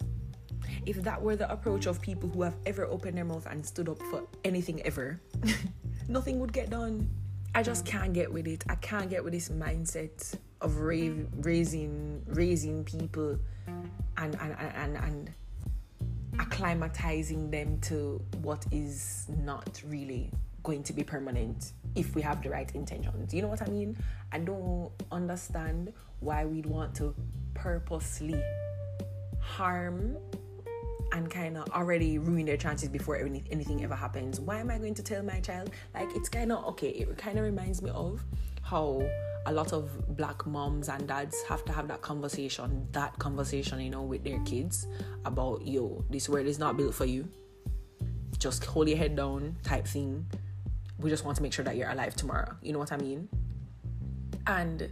If 0.87 1.03
that 1.03 1.21
were 1.21 1.35
the 1.35 1.51
approach 1.51 1.85
of 1.85 2.01
people 2.01 2.29
who 2.29 2.41
have 2.43 2.55
ever 2.65 2.85
opened 2.85 3.17
their 3.17 3.25
mouth 3.25 3.45
and 3.45 3.65
stood 3.65 3.89
up 3.89 4.01
for 4.03 4.25
anything 4.45 4.81
ever, 4.83 5.19
nothing 6.07 6.39
would 6.39 6.53
get 6.53 6.69
done. 6.69 7.09
I 7.53 7.61
just 7.61 7.85
can't 7.85 8.13
get 8.13 8.31
with 8.31 8.47
it. 8.47 8.63
I 8.69 8.75
can't 8.75 9.09
get 9.09 9.23
with 9.23 9.33
this 9.33 9.49
mindset 9.49 10.35
of 10.61 10.77
ra- 10.77 11.25
raising 11.41 12.23
raising 12.27 12.83
people 12.83 13.37
and 14.17 14.35
and 14.39 14.55
and 14.75 14.97
and 14.97 15.33
acclimatizing 16.37 17.51
them 17.51 17.79
to 17.81 18.21
what 18.41 18.65
is 18.71 19.27
not 19.43 19.81
really 19.87 20.31
going 20.63 20.83
to 20.83 20.93
be 20.93 21.03
permanent 21.03 21.73
if 21.95 22.15
we 22.15 22.21
have 22.21 22.41
the 22.43 22.49
right 22.49 22.73
intentions. 22.75 23.33
You 23.33 23.41
know 23.41 23.47
what 23.47 23.61
I 23.61 23.67
mean? 23.67 23.97
I 24.31 24.39
don't 24.39 24.91
understand 25.11 25.91
why 26.19 26.45
we'd 26.45 26.65
want 26.65 26.95
to 26.95 27.13
purposely 27.53 28.41
harm 29.39 30.17
and 31.11 31.29
kind 31.29 31.57
of 31.57 31.69
already 31.69 32.17
ruin 32.17 32.45
their 32.45 32.57
chances 32.57 32.89
before 32.89 33.17
any, 33.17 33.43
anything 33.51 33.83
ever 33.83 33.95
happens. 33.95 34.39
Why 34.39 34.59
am 34.59 34.69
I 34.69 34.77
going 34.77 34.93
to 34.95 35.03
tell 35.03 35.23
my 35.23 35.39
child? 35.39 35.71
Like, 35.93 36.15
it's 36.15 36.29
kind 36.29 36.51
of 36.51 36.65
okay. 36.65 36.89
It 36.89 37.17
kind 37.17 37.37
of 37.37 37.45
reminds 37.45 37.81
me 37.81 37.91
of 37.91 38.23
how 38.61 39.01
a 39.45 39.51
lot 39.51 39.71
of 39.71 40.17
black 40.17 40.45
moms 40.45 40.89
and 40.89 41.07
dads 41.07 41.41
have 41.47 41.63
to 41.65 41.71
have 41.71 41.87
that 41.87 42.01
conversation, 42.01 42.87
that 42.91 43.17
conversation, 43.17 43.79
you 43.79 43.89
know, 43.89 44.01
with 44.01 44.23
their 44.23 44.39
kids 44.39 44.87
about, 45.25 45.65
yo, 45.65 46.03
this 46.09 46.27
world 46.27 46.47
is 46.47 46.59
not 46.59 46.75
built 46.75 46.93
for 46.93 47.05
you. 47.05 47.27
Just 48.37 48.65
hold 48.65 48.89
your 48.89 48.97
head 48.97 49.15
down, 49.15 49.55
type 49.63 49.87
thing. 49.87 50.25
We 50.99 51.09
just 51.09 51.23
want 51.23 51.37
to 51.37 51.43
make 51.43 51.53
sure 51.53 51.63
that 51.63 51.77
you're 51.77 51.89
alive 51.89 52.15
tomorrow. 52.15 52.55
You 52.61 52.73
know 52.73 52.79
what 52.79 52.91
I 52.91 52.97
mean? 52.97 53.29
And 54.45 54.89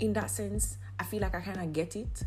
in 0.00 0.12
that 0.14 0.30
sense, 0.30 0.78
I 0.98 1.04
feel 1.04 1.20
like 1.20 1.34
I 1.34 1.40
kind 1.40 1.60
of 1.60 1.72
get 1.72 1.94
it 1.94 2.24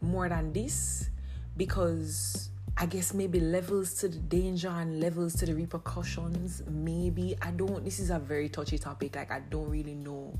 more 0.00 0.28
than 0.28 0.52
this 0.52 1.10
because 1.56 2.50
I 2.76 2.86
guess 2.86 3.12
maybe 3.12 3.38
levels 3.38 3.94
to 3.94 4.08
the 4.08 4.18
danger 4.18 4.68
and 4.68 5.00
levels 5.00 5.34
to 5.36 5.46
the 5.46 5.54
repercussions. 5.54 6.62
Maybe 6.70 7.36
I 7.42 7.50
don't. 7.50 7.84
This 7.84 7.98
is 7.98 8.10
a 8.10 8.18
very 8.18 8.48
touchy 8.48 8.78
topic. 8.78 9.14
Like 9.14 9.30
I 9.30 9.40
don't 9.50 9.68
really 9.68 9.94
know. 9.94 10.38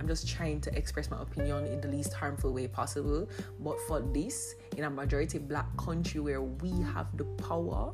I'm 0.00 0.08
just 0.08 0.28
trying 0.28 0.60
to 0.62 0.76
express 0.76 1.10
my 1.10 1.20
opinion 1.20 1.66
in 1.66 1.80
the 1.80 1.88
least 1.88 2.12
harmful 2.12 2.52
way 2.52 2.68
possible. 2.68 3.28
But 3.60 3.78
for 3.86 4.00
this, 4.00 4.54
in 4.76 4.84
a 4.84 4.90
majority 4.90 5.38
black 5.38 5.74
country 5.76 6.20
where 6.20 6.42
we 6.42 6.70
have 6.92 7.14
the 7.16 7.24
power, 7.24 7.92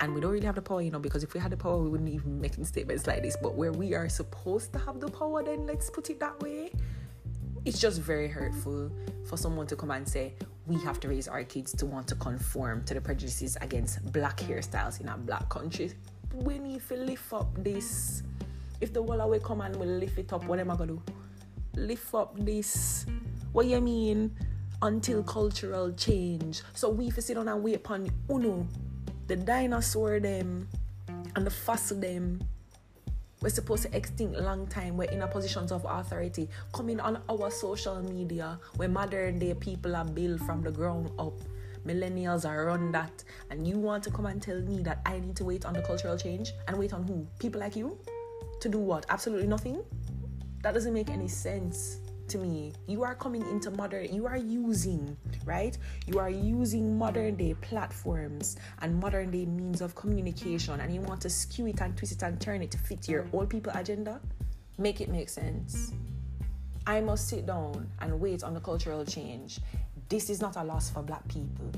and 0.00 0.14
we 0.14 0.20
don't 0.20 0.30
really 0.30 0.46
have 0.46 0.54
the 0.54 0.62
power, 0.62 0.80
you 0.80 0.90
know, 0.90 0.98
because 0.98 1.24
if 1.24 1.34
we 1.34 1.40
had 1.40 1.50
the 1.50 1.56
power, 1.56 1.78
we 1.78 1.88
wouldn't 1.88 2.08
even 2.08 2.40
making 2.40 2.64
statements 2.64 3.06
like 3.06 3.22
this. 3.22 3.36
But 3.40 3.54
where 3.54 3.72
we 3.72 3.94
are 3.94 4.08
supposed 4.08 4.72
to 4.74 4.78
have 4.78 5.00
the 5.00 5.08
power, 5.08 5.42
then 5.42 5.66
let's 5.66 5.90
put 5.90 6.10
it 6.10 6.20
that 6.20 6.40
way. 6.40 6.72
It's 7.64 7.80
just 7.80 8.00
very 8.00 8.28
hurtful 8.28 8.90
for 9.26 9.36
someone 9.36 9.66
to 9.66 9.76
come 9.76 9.90
and 9.90 10.08
say, 10.08 10.34
we 10.68 10.76
have 10.80 11.00
to 11.00 11.08
raise 11.08 11.26
our 11.26 11.42
kids 11.44 11.72
to 11.72 11.86
want 11.86 12.06
to 12.08 12.14
conform 12.16 12.84
to 12.84 12.92
the 12.92 13.00
prejudices 13.00 13.56
against 13.62 14.12
black 14.12 14.36
hairstyles 14.36 15.00
in 15.00 15.08
a 15.08 15.16
black 15.16 15.48
country. 15.48 15.92
We 16.34 16.58
need 16.58 16.86
to 16.88 16.96
lift 16.96 17.32
up 17.32 17.48
this. 17.64 18.22
If 18.80 18.92
the 18.92 19.00
wall 19.00 19.20
away 19.22 19.40
come 19.42 19.62
and 19.62 19.74
will 19.76 19.86
lift 19.86 20.18
it 20.18 20.30
up, 20.32 20.44
what 20.44 20.60
am 20.60 20.70
I 20.70 20.76
gonna 20.76 20.92
do? 20.92 21.02
Lift 21.74 22.14
up 22.14 22.38
this. 22.38 23.06
What 23.52 23.66
you 23.66 23.80
mean? 23.80 24.36
Until 24.82 25.22
cultural 25.22 25.90
change. 25.92 26.62
So 26.74 26.90
we 26.90 27.10
fi 27.10 27.22
sit 27.22 27.34
down 27.34 27.48
and 27.48 27.62
wait 27.62 27.76
upon 27.76 28.10
Uno, 28.30 28.68
the 29.26 29.36
dinosaur 29.36 30.20
them, 30.20 30.68
and 31.34 31.46
the 31.46 31.50
fossil 31.50 31.98
them 31.98 32.40
we're 33.40 33.50
supposed 33.50 33.84
to 33.84 33.96
extinct 33.96 34.38
long 34.40 34.66
time. 34.66 34.96
We're 34.96 35.10
in 35.10 35.22
a 35.22 35.28
positions 35.28 35.70
of 35.70 35.86
authority. 35.88 36.48
Coming 36.72 36.98
on 37.00 37.20
our 37.28 37.50
social 37.50 38.02
media 38.02 38.58
where 38.76 38.88
modern 38.88 39.38
day 39.38 39.54
people 39.54 39.94
are 39.94 40.04
built 40.04 40.40
from 40.40 40.62
the 40.62 40.72
ground 40.72 41.10
up. 41.18 41.34
Millennials 41.86 42.44
are 42.48 42.68
on 42.68 42.90
that. 42.92 43.22
And 43.50 43.66
you 43.66 43.78
want 43.78 44.02
to 44.04 44.10
come 44.10 44.26
and 44.26 44.42
tell 44.42 44.60
me 44.60 44.82
that 44.82 45.00
i 45.06 45.18
need 45.20 45.36
to 45.36 45.44
wait 45.44 45.64
on 45.64 45.74
the 45.74 45.82
cultural 45.82 46.18
change 46.18 46.52
and 46.66 46.76
wait 46.76 46.92
on 46.92 47.04
who? 47.04 47.26
People 47.38 47.60
like 47.60 47.76
you? 47.76 47.96
To 48.60 48.68
do 48.68 48.78
what? 48.78 49.06
Absolutely 49.08 49.46
nothing? 49.46 49.84
That 50.62 50.74
doesn't 50.74 50.92
make 50.92 51.08
any 51.08 51.28
sense 51.28 51.98
to 52.28 52.38
me. 52.38 52.72
You 52.86 53.04
are 53.04 53.14
coming 53.14 53.42
into 53.48 53.70
modern, 53.70 54.12
you 54.14 54.26
are 54.26 54.36
using, 54.36 55.16
right? 55.44 55.76
You 56.06 56.18
are 56.18 56.30
using 56.30 56.98
modern 56.98 57.36
day 57.36 57.54
platforms 57.60 58.56
and 58.80 58.98
modern 58.98 59.30
day 59.30 59.46
means 59.46 59.80
of 59.80 59.94
communication, 59.94 60.80
and 60.80 60.94
you 60.94 61.00
want 61.00 61.20
to 61.22 61.30
skew 61.30 61.66
it 61.66 61.80
and 61.80 61.96
twist 61.96 62.12
it 62.12 62.22
and 62.22 62.40
turn 62.40 62.62
it 62.62 62.70
to 62.72 62.78
fit 62.78 63.08
your 63.08 63.22
mm. 63.24 63.34
old 63.34 63.50
people 63.50 63.72
agenda. 63.74 64.20
Make 64.78 65.00
it 65.00 65.08
make 65.08 65.28
sense. 65.28 65.92
I 66.86 67.00
must 67.00 67.28
sit 67.28 67.46
down 67.46 67.90
and 68.00 68.18
wait 68.20 68.42
on 68.42 68.54
the 68.54 68.60
cultural 68.60 69.04
change. 69.04 69.60
This 70.08 70.30
is 70.30 70.40
not 70.40 70.56
a 70.56 70.64
loss 70.64 70.88
for 70.88 71.02
black 71.02 71.26
people. 71.28 71.70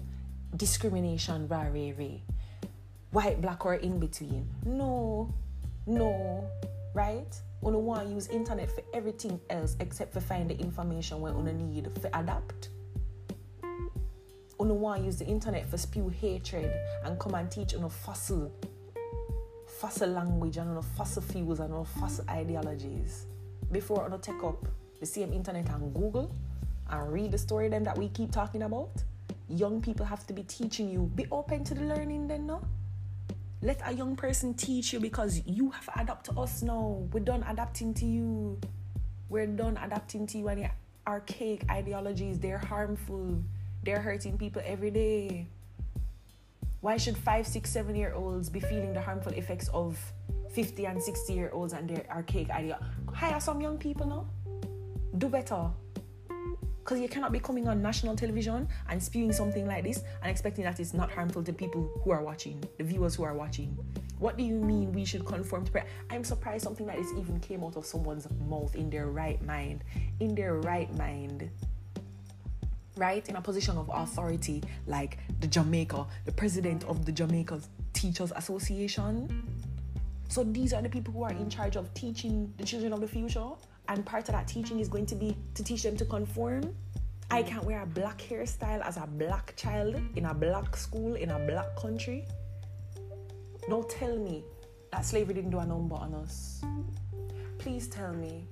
Discrimination, 0.57 1.49
rah, 1.49 1.63
rah, 1.63 1.93
rah. 1.99 2.19
White, 3.11 3.41
black, 3.41 3.67
or 3.67 3.75
in 3.75 3.99
between. 3.99 4.49
No, 4.65 5.35
no, 5.87 6.49
right? 6.95 7.35
Una 7.63 7.79
want 7.79 8.09
to 8.09 8.15
use 8.15 8.29
internet 8.29 8.71
for 8.71 8.83
everything 8.95 9.39
else 9.51 9.77
except 9.81 10.15
for 10.15 10.21
find 10.21 10.49
the 10.49 10.59
information 10.59 11.21
when 11.21 11.35
una 11.35 11.53
need 11.53 11.89
for 12.01 12.09
adapt. 12.15 12.71
Una 14.61 14.73
want 14.73 15.01
to 15.01 15.07
use 15.07 15.17
the 15.17 15.27
internet 15.27 15.69
for 15.69 15.77
spew 15.77 16.09
hatred 16.09 16.73
and 17.05 17.19
come 17.19 17.35
and 17.35 17.51
teach 17.51 17.75
una 17.75 17.89
fossil 17.89 18.51
fossil 19.67 20.09
language 20.09 20.57
and 20.57 20.71
una 20.71 20.83
fossil 20.83 21.23
fuels 21.23 21.61
and 21.61 21.73
una 21.73 21.85
fossil 21.85 22.25
ideologies. 22.31 23.27
Before 23.71 24.07
una 24.07 24.19
take 24.19 24.43
up 24.43 24.67
the 24.99 25.07
same 25.07 25.33
internet 25.33 25.69
and 25.69 25.93
Google 25.93 26.35
and 26.89 27.13
read 27.13 27.31
the 27.31 27.39
story 27.39 27.69
them 27.69 27.85
that 27.85 27.97
we 27.97 28.09
keep 28.09 28.33
talking 28.33 28.63
about. 28.63 28.91
Young 29.49 29.83
people 29.83 30.07
have 30.07 30.27
to 30.27 30.33
be 30.33 30.45
teaching 30.45 30.89
you. 30.89 31.11
Be 31.15 31.27
open 31.31 31.63
to 31.65 31.75
the 31.75 31.85
learning 31.85 32.27
then 32.27 32.47
no? 32.47 32.63
Let 33.63 33.83
a 33.85 33.93
young 33.93 34.17
person 34.17 34.55
teach 34.55 34.95
you 34.95 35.01
because 35.01 35.43
you 35.45 35.71
have 35.71 35.85
to 35.85 36.01
adapt 36.01 36.25
to 36.27 36.41
us 36.41 36.63
now. 36.63 37.07
We're 37.13 37.21
done 37.21 37.45
adapting 37.47 37.93
to 37.95 38.07
you. 38.07 38.59
We're 39.29 39.47
done 39.47 39.77
adapting 39.77 40.27
to 40.29 40.39
you 40.39 40.49
and 40.49 40.61
your 40.61 40.71
archaic 41.07 41.71
ideologies. 41.71 42.39
They're 42.39 42.57
harmful. 42.57 43.43
They're 43.83 44.01
hurting 44.01 44.39
people 44.39 44.63
every 44.65 44.91
day. 44.91 45.47
Why 46.81 46.97
should 46.97 47.19
five, 47.19 47.47
six, 47.47 47.71
seven 47.71 47.95
year 47.95 48.15
olds 48.15 48.49
be 48.49 48.61
feeling 48.61 48.95
the 48.95 49.03
harmful 49.03 49.33
effects 49.33 49.69
of 49.75 49.99
50 50.55 50.87
and 50.87 51.03
60 51.03 51.35
year 51.35 51.51
olds 51.53 51.75
and 51.75 51.87
their 51.89 52.07
archaic 52.11 52.49
idea? 52.49 52.79
Hire 53.13 53.41
some 53.41 53.61
young 53.61 53.77
people 53.77 54.07
now. 54.07 54.27
Do 55.19 55.29
better. 55.29 55.69
Because 56.81 56.99
you 56.99 57.09
cannot 57.09 57.31
be 57.31 57.39
coming 57.39 57.69
on 57.69 57.83
national 57.83 58.17
television 58.17 58.67
and 58.89 59.03
spewing 59.03 59.33
something 59.33 59.67
like 59.67 59.85
this 59.85 60.03
and 60.23 60.31
expecting 60.31 60.65
that 60.65 60.81
it's 60.81 60.95
not 60.95 61.11
harmful 61.11 61.43
to 61.45 61.53
people 61.53 61.91
who 62.03 62.11
are 62.11 62.23
watching, 62.23 62.63
the 62.79 62.85
viewers 62.85 63.15
who 63.15 63.23
are 63.23 63.35
watching. 63.35 63.77
What 64.19 64.37
do 64.37 64.45
you 64.45 64.55
mean 64.55 64.93
we 64.93 65.05
should 65.05 65.25
conform 65.25 65.65
to 65.67 65.73
prayer? 65.73 65.87
I'm 66.11 66.25
surprised 66.25 66.65
something 66.65 66.87
like 66.87 66.99
this 66.99 67.11
even 67.13 67.39
came 67.41 67.63
out 67.63 67.77
of 67.77 67.87
someone's 67.87 68.27
mouth 68.49 68.75
in 68.75 68.91
their 68.91 69.07
right 69.07 69.41
mind. 69.43 69.85
In 70.21 70.35
their 70.35 70.57
right 70.57 70.93
mind. 70.97 71.49
Right? 72.97 73.27
In 73.29 73.37
a 73.37 73.41
position 73.41 73.79
of 73.79 73.91
authority, 73.93 74.63
like 74.87 75.19
the 75.41 75.47
Jamaica, 75.47 76.07
the 76.25 76.33
president 76.33 76.85
of 76.85 77.07
the 77.07 77.13
Jamaica 77.13 77.61
Teachers 77.93 78.33
Association. 78.37 79.47
So 80.29 80.45
these 80.45 80.73
are 80.73 80.83
the 80.83 80.89
people 80.89 81.13
who 81.13 81.25
are 81.25 81.33
in 81.33 81.49
charge 81.49 81.77
of 81.77 81.93
teaching 81.95 82.53
the 82.57 82.65
children 82.65 82.93
of 82.93 83.01
the 83.01 83.09
future 83.09 83.49
and 83.91 84.07
part 84.07 84.29
of 84.29 84.35
that 84.35 84.47
teaching 84.47 84.79
is 84.79 84.89
going 84.89 85.05
to 85.05 85.17
be 85.17 85.37
to 85.55 85.65
teach 85.65 85.83
them 85.83 85.97
to 85.97 86.05
conform. 86.05 86.75
I 87.29 87.43
mm. 87.43 87.47
can't 87.49 87.65
wear 87.65 87.83
a 87.83 87.87
black 87.87 88.19
hairstyle 88.19 88.87
as 88.87 88.97
a 88.97 89.07
black 89.07 89.55
child 89.57 90.01
in 90.15 90.27
a 90.27 90.33
black 90.33 90.77
school 90.77 91.15
in 91.15 91.31
a 91.31 91.39
black 91.41 91.77
country. 91.77 92.25
Don't 93.69 93.89
tell 93.91 94.17
me 94.17 94.45
that 94.93 95.05
slavery 95.05 95.35
didn't 95.35 95.51
do 95.51 95.59
a 95.59 95.67
number 95.67 95.97
on 95.97 96.15
us. 96.15 96.63
Please 97.59 97.89
tell 97.89 98.13
me 98.15 98.47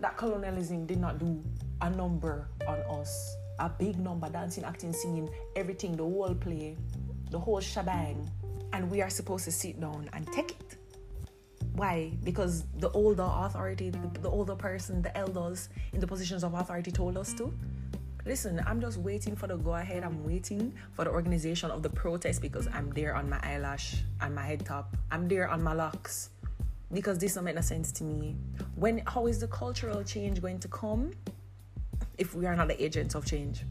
that 0.00 0.16
colonialism 0.16 0.86
did 0.86 1.00
not 1.00 1.18
do 1.18 1.42
a 1.82 1.90
number 1.90 2.48
on 2.66 2.78
us. 3.00 3.36
A 3.58 3.68
big 3.68 3.98
number, 3.98 4.28
dancing, 4.28 4.64
acting, 4.64 4.92
singing, 4.92 5.28
everything, 5.56 5.96
the 5.96 6.02
whole 6.02 6.34
play, 6.34 6.76
the 7.30 7.38
whole 7.38 7.60
shebang. 7.60 8.30
And 8.72 8.88
we 8.88 9.02
are 9.02 9.10
supposed 9.10 9.44
to 9.46 9.52
sit 9.52 9.80
down 9.80 10.08
and 10.12 10.26
take 10.32 10.52
it 10.52 10.73
why? 11.74 12.12
Because 12.22 12.64
the 12.78 12.88
older 12.90 13.26
authority, 13.28 13.90
the, 13.90 13.98
the 14.20 14.30
older 14.30 14.54
person, 14.54 15.02
the 15.02 15.16
elders 15.16 15.68
in 15.92 16.00
the 16.00 16.06
positions 16.06 16.44
of 16.44 16.54
authority 16.54 16.92
told 16.92 17.16
us 17.16 17.34
to. 17.34 17.52
Listen, 18.24 18.62
I'm 18.66 18.80
just 18.80 18.98
waiting 18.98 19.34
for 19.34 19.48
the 19.48 19.56
go 19.56 19.74
ahead. 19.74 20.04
I'm 20.04 20.24
waiting 20.24 20.72
for 20.92 21.04
the 21.04 21.10
organization 21.10 21.70
of 21.70 21.82
the 21.82 21.90
protest 21.90 22.40
because 22.40 22.68
I'm 22.72 22.90
there 22.90 23.14
on 23.14 23.28
my 23.28 23.38
eyelash 23.42 23.96
and 24.20 24.34
my 24.34 24.42
head 24.42 24.64
top. 24.64 24.96
I'm 25.10 25.28
there 25.28 25.48
on 25.48 25.62
my 25.62 25.72
locks 25.72 26.30
because 26.92 27.18
this 27.18 27.32
doesn't 27.32 27.44
make 27.44 27.56
no 27.56 27.60
sense 27.60 27.90
to 27.92 28.04
me. 28.04 28.36
When 28.76 29.02
how 29.06 29.26
is 29.26 29.40
the 29.40 29.48
cultural 29.48 30.02
change 30.04 30.40
going 30.40 30.60
to 30.60 30.68
come 30.68 31.10
if 32.18 32.34
we 32.34 32.46
are 32.46 32.54
not 32.54 32.68
the 32.68 32.82
agents 32.82 33.16
of 33.16 33.26
change? 33.26 33.64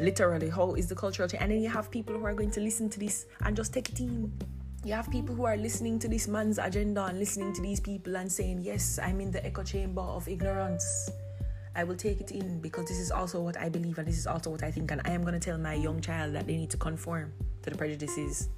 Literally, 0.00 0.48
how 0.48 0.74
is 0.74 0.88
the 0.88 0.94
cultural 0.94 1.28
change? 1.28 1.42
And 1.42 1.52
then 1.52 1.60
you 1.60 1.68
have 1.68 1.90
people 1.90 2.18
who 2.18 2.24
are 2.24 2.34
going 2.34 2.50
to 2.52 2.60
listen 2.60 2.88
to 2.90 2.98
this 2.98 3.26
and 3.42 3.54
just 3.54 3.74
take 3.74 3.90
it 3.90 4.00
in 4.00 4.32
you 4.84 4.92
have 4.92 5.10
people 5.10 5.34
who 5.34 5.44
are 5.44 5.56
listening 5.56 5.98
to 5.98 6.08
this 6.08 6.28
man's 6.28 6.58
agenda 6.58 7.04
and 7.06 7.18
listening 7.18 7.52
to 7.52 7.60
these 7.60 7.80
people 7.80 8.16
and 8.16 8.30
saying, 8.30 8.60
Yes, 8.62 8.98
I'm 9.02 9.20
in 9.20 9.30
the 9.30 9.44
echo 9.44 9.62
chamber 9.62 10.00
of 10.00 10.28
ignorance. 10.28 11.10
I 11.74 11.84
will 11.84 11.96
take 11.96 12.20
it 12.20 12.30
in 12.30 12.60
because 12.60 12.88
this 12.88 12.98
is 12.98 13.10
also 13.10 13.40
what 13.40 13.56
I 13.56 13.68
believe 13.68 13.98
and 13.98 14.06
this 14.06 14.18
is 14.18 14.26
also 14.26 14.50
what 14.50 14.62
I 14.62 14.70
think. 14.70 14.90
And 14.90 15.00
I 15.04 15.10
am 15.10 15.22
going 15.22 15.34
to 15.34 15.40
tell 15.40 15.58
my 15.58 15.74
young 15.74 16.00
child 16.00 16.34
that 16.34 16.46
they 16.46 16.56
need 16.56 16.70
to 16.70 16.76
conform 16.76 17.32
to 17.62 17.70
the 17.70 17.76
prejudices. 17.76 18.48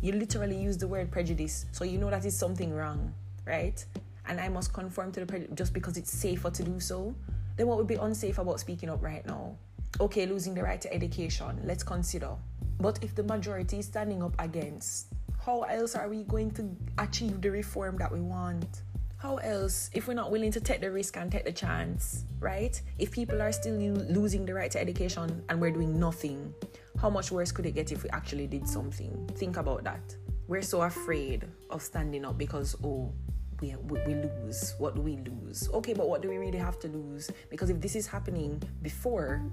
You 0.00 0.12
literally 0.12 0.56
use 0.56 0.76
the 0.76 0.88
word 0.88 1.10
prejudice, 1.10 1.66
so 1.72 1.84
you 1.84 1.98
know 1.98 2.10
that 2.10 2.24
is 2.24 2.36
something 2.38 2.72
wrong, 2.72 3.12
right? 3.46 3.84
And 4.28 4.40
I 4.40 4.48
must 4.48 4.72
conform 4.72 5.12
to 5.12 5.20
the 5.20 5.26
prejudice 5.26 5.54
just 5.54 5.72
because 5.72 5.96
it's 5.96 6.10
safer 6.10 6.50
to 6.50 6.62
do 6.62 6.80
so. 6.80 7.14
Then 7.56 7.66
what 7.66 7.78
would 7.78 7.86
be 7.86 7.94
unsafe 7.94 8.38
about 8.38 8.60
speaking 8.60 8.90
up 8.90 9.02
right 9.02 9.24
now? 9.26 9.56
Okay, 10.00 10.26
losing 10.26 10.54
the 10.54 10.62
right 10.62 10.80
to 10.80 10.92
education. 10.92 11.60
Let's 11.64 11.82
consider. 11.82 12.30
But 12.78 12.98
if 13.02 13.14
the 13.14 13.22
majority 13.22 13.78
is 13.78 13.86
standing 13.86 14.22
up 14.22 14.34
against, 14.38 15.06
how 15.46 15.62
else 15.62 15.94
are 15.94 16.08
we 16.08 16.24
going 16.24 16.50
to 16.50 16.68
achieve 16.98 17.40
the 17.40 17.48
reform 17.48 17.96
that 17.98 18.10
we 18.10 18.20
want? 18.20 18.82
How 19.18 19.36
else, 19.36 19.90
if 19.94 20.08
we're 20.08 20.14
not 20.14 20.32
willing 20.32 20.50
to 20.50 20.60
take 20.60 20.80
the 20.80 20.90
risk 20.90 21.16
and 21.16 21.30
take 21.30 21.44
the 21.44 21.52
chance, 21.52 22.24
right? 22.40 22.78
If 22.98 23.12
people 23.12 23.40
are 23.40 23.52
still 23.52 23.74
losing 23.74 24.44
the 24.44 24.54
right 24.54 24.72
to 24.72 24.80
education 24.80 25.44
and 25.48 25.60
we're 25.60 25.70
doing 25.70 26.00
nothing, 26.00 26.52
how 27.00 27.10
much 27.10 27.30
worse 27.30 27.52
could 27.52 27.64
it 27.64 27.76
get 27.76 27.92
if 27.92 28.02
we 28.02 28.10
actually 28.10 28.48
did 28.48 28.68
something? 28.68 29.30
Think 29.36 29.56
about 29.56 29.84
that. 29.84 30.16
We're 30.48 30.62
so 30.62 30.82
afraid 30.82 31.46
of 31.70 31.80
standing 31.80 32.24
up 32.24 32.36
because, 32.36 32.74
oh, 32.82 33.12
we, 33.60 33.76
we, 33.84 34.14
lose. 34.16 34.74
What 34.78 34.96
do 34.96 35.00
we 35.00 35.18
lose? 35.18 35.70
Okay, 35.72 35.94
but 35.94 36.08
what 36.08 36.22
do 36.22 36.28
we 36.28 36.38
really 36.38 36.58
have 36.58 36.80
to 36.80 36.88
lose? 36.88 37.30
Because 37.50 37.70
if 37.70 37.80
this 37.80 37.94
is 37.94 38.08
happening 38.08 38.60
before 38.82 39.44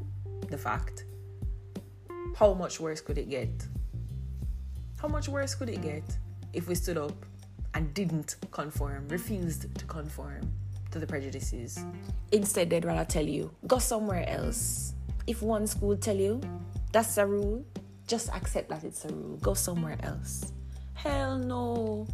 the 0.50 0.58
fact, 0.58 1.06
how 2.36 2.56
much 2.56 2.80
worse 2.80 3.00
could 3.00 3.20
it 3.20 3.30
get? 3.30 3.68
How 5.04 5.10
much 5.10 5.28
worse 5.28 5.54
could 5.54 5.68
it 5.68 5.82
get 5.82 6.04
if 6.54 6.70
we 6.70 6.76
stood 6.76 6.98
up 6.98 7.26
and 7.74 7.94
didn't 7.94 8.38
conform, 8.52 9.06
refused 9.10 9.76
to 9.78 9.86
conform 9.86 10.50
to 10.92 10.98
the 10.98 11.06
prejudices? 11.06 11.84
Instead, 12.32 12.70
they'd 12.70 12.86
rather 12.86 13.04
tell 13.04 13.28
you, 13.28 13.52
go 13.68 13.80
somewhere 13.80 14.24
else. 14.30 14.94
If 15.28 15.42
one 15.42 15.68
school 15.68 15.98
tell 15.98 16.16
you 16.16 16.40
that's 16.94 17.18
a 17.18 17.26
rule, 17.26 17.66
just 18.08 18.30
accept 18.30 18.70
that 18.70 18.86
it's 18.86 19.04
a 19.04 19.10
rule. 19.10 19.36
Go 19.42 19.56
somewhere 19.56 19.98
else. 20.04 20.54
Hell 20.94 21.38
no. 21.38 22.08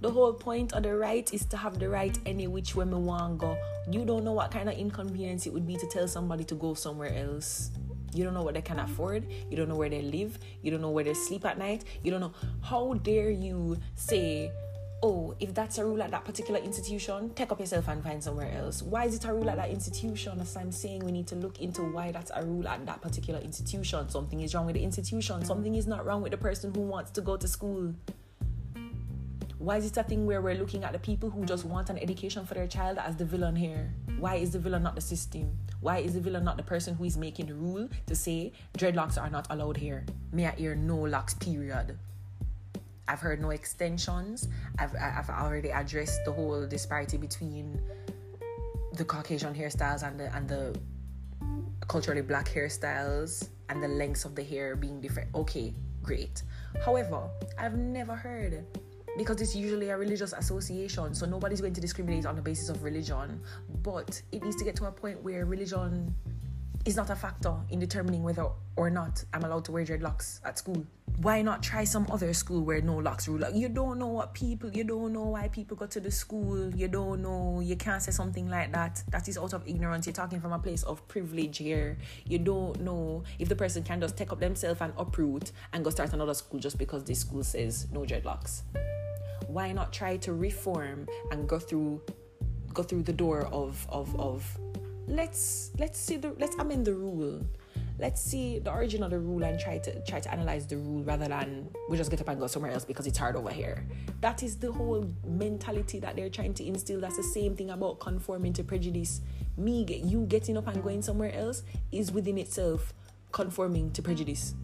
The 0.00 0.10
whole 0.10 0.32
point 0.32 0.72
of 0.72 0.82
the 0.82 0.96
right 0.96 1.32
is 1.32 1.44
to 1.44 1.56
have 1.56 1.78
the 1.78 1.88
right 1.88 2.18
any 2.26 2.48
which 2.48 2.74
way 2.74 2.84
me 2.84 2.94
want 2.94 3.38
go. 3.38 3.56
You 3.88 4.04
don't 4.04 4.24
know 4.24 4.32
what 4.32 4.50
kind 4.50 4.68
of 4.68 4.76
inconvenience 4.76 5.46
it 5.46 5.52
would 5.52 5.68
be 5.68 5.76
to 5.76 5.86
tell 5.86 6.08
somebody 6.08 6.42
to 6.46 6.56
go 6.56 6.74
somewhere 6.74 7.14
else. 7.14 7.70
You 8.14 8.24
don't 8.24 8.34
know 8.34 8.42
what 8.42 8.54
they 8.54 8.62
can 8.62 8.78
afford. 8.78 9.26
You 9.50 9.56
don't 9.56 9.68
know 9.68 9.76
where 9.76 9.88
they 9.88 10.02
live. 10.02 10.38
You 10.62 10.70
don't 10.70 10.80
know 10.80 10.90
where 10.90 11.04
they 11.04 11.14
sleep 11.14 11.44
at 11.44 11.58
night. 11.58 11.84
You 12.02 12.10
don't 12.10 12.20
know. 12.20 12.32
How 12.60 12.94
dare 12.94 13.30
you 13.30 13.78
say, 13.94 14.52
oh, 15.02 15.34
if 15.40 15.52
that's 15.54 15.78
a 15.78 15.84
rule 15.84 16.02
at 16.02 16.10
that 16.10 16.24
particular 16.24 16.60
institution, 16.60 17.30
take 17.34 17.50
up 17.50 17.58
yourself 17.58 17.88
and 17.88 18.02
find 18.02 18.22
somewhere 18.22 18.52
else. 18.52 18.82
Why 18.82 19.04
is 19.04 19.16
it 19.16 19.24
a 19.24 19.32
rule 19.32 19.50
at 19.50 19.56
that 19.56 19.70
institution? 19.70 20.40
As 20.40 20.56
I'm 20.56 20.70
saying, 20.70 21.04
we 21.04 21.10
need 21.10 21.26
to 21.28 21.34
look 21.34 21.60
into 21.60 21.82
why 21.82 22.12
that's 22.12 22.30
a 22.34 22.44
rule 22.44 22.68
at 22.68 22.86
that 22.86 23.00
particular 23.00 23.40
institution. 23.40 24.08
Something 24.08 24.40
is 24.40 24.54
wrong 24.54 24.66
with 24.66 24.76
the 24.76 24.82
institution. 24.82 25.44
Something 25.44 25.74
is 25.74 25.86
not 25.86 26.06
wrong 26.06 26.22
with 26.22 26.30
the 26.32 26.38
person 26.38 26.72
who 26.74 26.82
wants 26.82 27.10
to 27.12 27.20
go 27.20 27.36
to 27.36 27.48
school. 27.48 27.94
Why 29.62 29.76
is 29.76 29.86
it 29.86 29.96
a 29.96 30.02
thing 30.02 30.26
where 30.26 30.42
we're 30.42 30.56
looking 30.56 30.82
at 30.82 30.92
the 30.92 30.98
people 30.98 31.30
who 31.30 31.44
just 31.44 31.64
want 31.64 31.88
an 31.88 31.96
education 31.96 32.44
for 32.44 32.54
their 32.54 32.66
child 32.66 32.98
as 32.98 33.14
the 33.14 33.24
villain 33.24 33.54
here? 33.54 33.94
Why 34.18 34.34
is 34.34 34.50
the 34.50 34.58
villain 34.58 34.82
not 34.82 34.96
the 34.96 35.00
system? 35.00 35.56
Why 35.80 35.98
is 35.98 36.14
the 36.14 36.20
villain 36.20 36.42
not 36.42 36.56
the 36.56 36.64
person 36.64 36.96
who 36.96 37.04
is 37.04 37.16
making 37.16 37.46
the 37.46 37.54
rule 37.54 37.88
to 38.08 38.14
say 38.16 38.54
dreadlocks 38.76 39.22
are 39.22 39.30
not 39.30 39.46
allowed 39.50 39.76
here? 39.76 40.04
May 40.32 40.48
I 40.48 40.50
hear 40.50 40.74
no 40.74 40.96
locks, 40.96 41.34
period. 41.34 41.96
I've 43.06 43.20
heard 43.20 43.40
no 43.40 43.50
extensions. 43.50 44.48
I've, 44.80 44.96
I've 44.96 45.30
already 45.30 45.68
addressed 45.68 46.24
the 46.24 46.32
whole 46.32 46.66
disparity 46.66 47.16
between 47.16 47.80
the 48.94 49.04
Caucasian 49.04 49.54
hairstyles 49.54 50.02
and 50.02 50.18
the 50.18 50.34
and 50.34 50.48
the 50.48 50.76
culturally 51.86 52.22
black 52.22 52.48
hairstyles 52.48 53.48
and 53.68 53.80
the 53.80 53.86
lengths 53.86 54.24
of 54.24 54.34
the 54.34 54.42
hair 54.42 54.74
being 54.74 55.00
different. 55.00 55.32
Okay, 55.36 55.72
great. 56.02 56.42
However, 56.84 57.30
I've 57.56 57.76
never 57.78 58.16
heard 58.16 58.64
because 59.16 59.40
it's 59.40 59.54
usually 59.54 59.90
a 59.90 59.96
religious 59.96 60.32
association, 60.32 61.14
so 61.14 61.26
nobody's 61.26 61.60
going 61.60 61.74
to 61.74 61.80
discriminate 61.80 62.26
on 62.26 62.36
the 62.36 62.42
basis 62.42 62.68
of 62.68 62.82
religion. 62.82 63.40
But 63.82 64.20
it 64.32 64.42
needs 64.42 64.56
to 64.56 64.64
get 64.64 64.76
to 64.76 64.86
a 64.86 64.92
point 64.92 65.22
where 65.22 65.44
religion 65.44 66.14
is 66.84 66.96
not 66.96 67.10
a 67.10 67.16
factor 67.16 67.54
in 67.70 67.78
determining 67.78 68.22
whether 68.22 68.46
or 68.76 68.90
not 68.90 69.24
I'm 69.32 69.44
allowed 69.44 69.64
to 69.66 69.72
wear 69.72 69.84
dreadlocks 69.84 70.40
at 70.44 70.58
school. 70.58 70.84
Why 71.18 71.42
not 71.42 71.62
try 71.62 71.84
some 71.84 72.06
other 72.10 72.32
school 72.32 72.62
where 72.62 72.80
no 72.80 72.96
locks 72.96 73.28
rule? 73.28 73.48
You 73.52 73.68
don't 73.68 73.98
know 73.98 74.08
what 74.08 74.34
people, 74.34 74.70
you 74.70 74.82
don't 74.82 75.12
know 75.12 75.24
why 75.24 75.48
people 75.48 75.76
go 75.76 75.86
to 75.86 76.00
the 76.00 76.10
school, 76.10 76.74
you 76.74 76.88
don't 76.88 77.22
know, 77.22 77.60
you 77.60 77.76
can't 77.76 78.02
say 78.02 78.10
something 78.10 78.48
like 78.48 78.72
that. 78.72 79.02
That 79.10 79.28
is 79.28 79.38
out 79.38 79.52
of 79.52 79.66
ignorance. 79.68 80.06
You're 80.06 80.14
talking 80.14 80.40
from 80.40 80.52
a 80.52 80.58
place 80.58 80.82
of 80.82 81.06
privilege 81.06 81.58
here. 81.58 81.98
You 82.24 82.38
don't 82.38 82.80
know 82.80 83.22
if 83.38 83.48
the 83.48 83.56
person 83.56 83.82
can 83.82 84.00
just 84.00 84.16
take 84.16 84.32
up 84.32 84.40
themselves 84.40 84.80
and 84.80 84.92
uproot 84.96 85.52
and 85.72 85.84
go 85.84 85.90
start 85.90 86.12
another 86.12 86.34
school 86.34 86.58
just 86.58 86.78
because 86.78 87.04
this 87.04 87.20
school 87.20 87.44
says 87.44 87.86
no 87.92 88.00
dreadlocks 88.00 88.62
why 89.48 89.70
not 89.70 89.92
try 89.92 90.16
to 90.16 90.32
reform 90.32 91.06
and 91.30 91.48
go 91.48 91.58
through 91.58 92.00
go 92.72 92.82
through 92.82 93.02
the 93.02 93.12
door 93.12 93.46
of 93.52 93.86
of 93.90 94.18
of 94.18 94.58
let's 95.12 95.70
let's 95.78 95.98
see 95.98 96.16
the 96.16 96.34
let's 96.38 96.56
amend 96.56 96.86
the 96.86 96.94
rule. 96.94 97.40
Let's 97.98 98.20
see 98.20 98.58
the 98.58 98.72
origin 98.72 99.02
of 99.02 99.10
the 99.10 99.18
rule 99.18 99.44
and 99.44 99.60
try 99.60 99.78
to 99.78 100.04
try 100.04 100.18
to 100.18 100.32
analyze 100.32 100.66
the 100.66 100.76
rule 100.76 101.04
rather 101.04 101.28
than 101.28 101.68
we 101.88 101.96
just 101.96 102.10
get 102.10 102.20
up 102.20 102.28
and 102.28 102.40
go 102.40 102.46
somewhere 102.46 102.72
else 102.72 102.84
because 102.84 103.06
it's 103.06 103.18
hard 103.18 103.36
over 103.36 103.50
here. 103.50 103.86
That 104.22 104.42
is 104.42 104.56
the 104.56 104.72
whole 104.72 105.06
mentality 105.24 106.00
that 106.00 106.16
they're 106.16 106.30
trying 106.30 106.54
to 106.54 106.66
instill. 106.66 107.00
That's 107.00 107.16
the 107.16 107.22
same 107.22 107.54
thing 107.54 107.70
about 107.70 108.00
conforming 108.00 108.54
to 108.54 108.64
prejudice. 108.64 109.20
Me 109.56 109.84
get 109.84 110.00
you 110.00 110.24
getting 110.26 110.56
up 110.56 110.66
and 110.66 110.82
going 110.82 111.02
somewhere 111.02 111.32
else 111.34 111.62
is 111.92 112.10
within 112.10 112.38
itself 112.38 112.94
conforming 113.30 113.92
to 113.92 114.02
prejudice. 114.02 114.54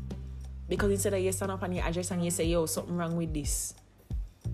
Because 0.68 0.90
instead 0.90 1.14
of 1.14 1.20
you 1.20 1.30
stand 1.30 1.52
up 1.52 1.62
and 1.62 1.76
you 1.76 1.82
address 1.82 2.10
and 2.10 2.24
you 2.24 2.30
say 2.30 2.44
yo 2.44 2.66
something 2.66 2.96
wrong 2.96 3.14
with 3.14 3.32
this 3.32 3.74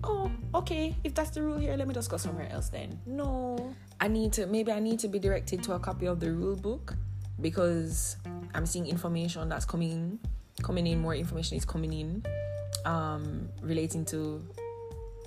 oh, 0.03 0.31
okay, 0.53 0.95
if 1.03 1.13
that's 1.13 1.31
the 1.31 1.41
rule 1.41 1.57
here, 1.57 1.75
let 1.75 1.87
me 1.87 1.93
just 1.93 2.09
go 2.09 2.17
somewhere 2.17 2.49
else 2.51 2.69
then. 2.69 2.99
No. 3.05 3.73
I 3.99 4.07
need 4.07 4.33
to, 4.33 4.45
maybe 4.45 4.71
I 4.71 4.79
need 4.79 4.99
to 4.99 5.07
be 5.07 5.19
directed 5.19 5.63
to 5.63 5.73
a 5.73 5.79
copy 5.79 6.05
of 6.05 6.19
the 6.19 6.31
rule 6.31 6.55
book 6.55 6.95
because 7.41 8.17
I'm 8.53 8.65
seeing 8.65 8.87
information 8.87 9.49
that's 9.49 9.65
coming, 9.65 10.19
coming 10.61 10.87
in, 10.87 11.01
more 11.01 11.15
information 11.15 11.57
is 11.57 11.65
coming 11.65 11.93
in 11.93 12.23
um, 12.85 13.49
relating 13.61 14.05
to 14.05 14.45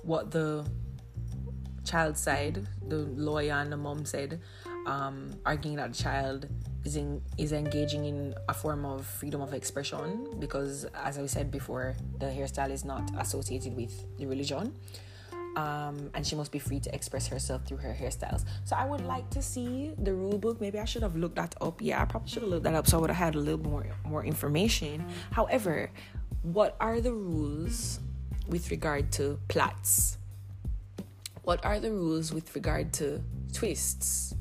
what 0.03 0.31
the 0.31 0.65
child 1.83 2.17
side, 2.17 2.65
the 2.87 2.97
lawyer 2.97 3.53
and 3.53 3.71
the 3.71 3.77
mom 3.77 4.05
said, 4.05 4.39
um, 4.85 5.33
arguing 5.45 5.77
that 5.77 5.93
the 5.93 6.03
child 6.03 6.47
is 6.85 6.95
in, 6.95 7.21
is 7.37 7.51
engaging 7.51 8.05
in 8.05 8.33
a 8.47 8.53
form 8.53 8.85
of 8.85 9.05
freedom 9.05 9.41
of 9.41 9.53
expression 9.53 10.27
because, 10.39 10.85
as 11.03 11.17
I 11.17 11.25
said 11.25 11.51
before, 11.51 11.95
the 12.19 12.27
hairstyle 12.27 12.71
is 12.71 12.85
not 12.85 13.09
associated 13.17 13.75
with 13.75 13.93
the 14.17 14.25
religion. 14.25 14.73
Um, 15.55 16.11
and 16.13 16.25
she 16.25 16.35
must 16.35 16.51
be 16.51 16.59
free 16.59 16.79
to 16.79 16.93
express 16.95 17.27
herself 17.27 17.65
through 17.65 17.77
her 17.77 17.93
hairstyles. 17.93 18.45
So 18.63 18.75
I 18.75 18.85
would 18.85 19.01
like 19.01 19.29
to 19.31 19.41
see 19.41 19.93
the 19.97 20.13
rule 20.13 20.37
book. 20.37 20.61
Maybe 20.61 20.79
I 20.79 20.85
should 20.85 21.01
have 21.01 21.15
looked 21.15 21.35
that 21.35 21.55
up. 21.59 21.81
Yeah, 21.81 22.01
I 22.01 22.05
probably 22.05 22.29
should 22.29 22.43
have 22.43 22.51
looked 22.51 22.63
that 22.63 22.75
up 22.75 22.87
so 22.87 22.97
I 22.97 23.01
would 23.01 23.09
have 23.09 23.17
had 23.17 23.35
a 23.35 23.39
little 23.39 23.59
more 23.59 23.85
more 24.05 24.23
information. 24.23 25.05
However, 25.31 25.89
what 26.43 26.75
are 26.79 27.01
the 27.01 27.11
rules 27.11 27.99
with 28.47 28.71
regard 28.71 29.11
to 29.13 29.39
plaits? 29.47 30.17
What 31.43 31.65
are 31.65 31.79
the 31.79 31.91
rules 31.91 32.31
with 32.31 32.53
regard 32.55 32.93
to 32.93 33.21
twists? 33.51 34.35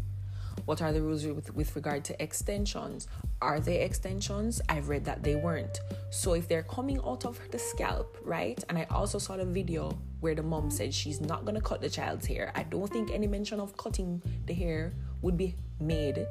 What 0.68 0.82
are 0.82 0.92
the 0.92 1.00
rules 1.00 1.24
with, 1.24 1.54
with 1.54 1.74
regard 1.76 2.04
to 2.04 2.22
extensions? 2.22 3.08
Are 3.40 3.58
they 3.58 3.80
extensions? 3.80 4.60
I've 4.68 4.90
read 4.90 5.02
that 5.06 5.22
they 5.22 5.34
weren't. 5.34 5.80
So 6.10 6.34
if 6.34 6.46
they're 6.46 6.64
coming 6.64 7.00
out 7.06 7.24
of 7.24 7.40
the 7.50 7.58
scalp, 7.58 8.18
right? 8.22 8.62
And 8.68 8.76
I 8.76 8.86
also 8.90 9.18
saw 9.18 9.38
the 9.38 9.46
video 9.46 9.98
where 10.20 10.34
the 10.34 10.42
mom 10.42 10.70
said 10.70 10.92
she's 10.92 11.22
not 11.22 11.46
gonna 11.46 11.62
cut 11.62 11.80
the 11.80 11.88
child's 11.88 12.26
hair. 12.26 12.52
I 12.54 12.64
don't 12.64 12.86
think 12.86 13.10
any 13.10 13.26
mention 13.26 13.60
of 13.60 13.78
cutting 13.78 14.20
the 14.44 14.52
hair 14.52 14.92
would 15.22 15.38
be 15.38 15.54
made 15.80 16.26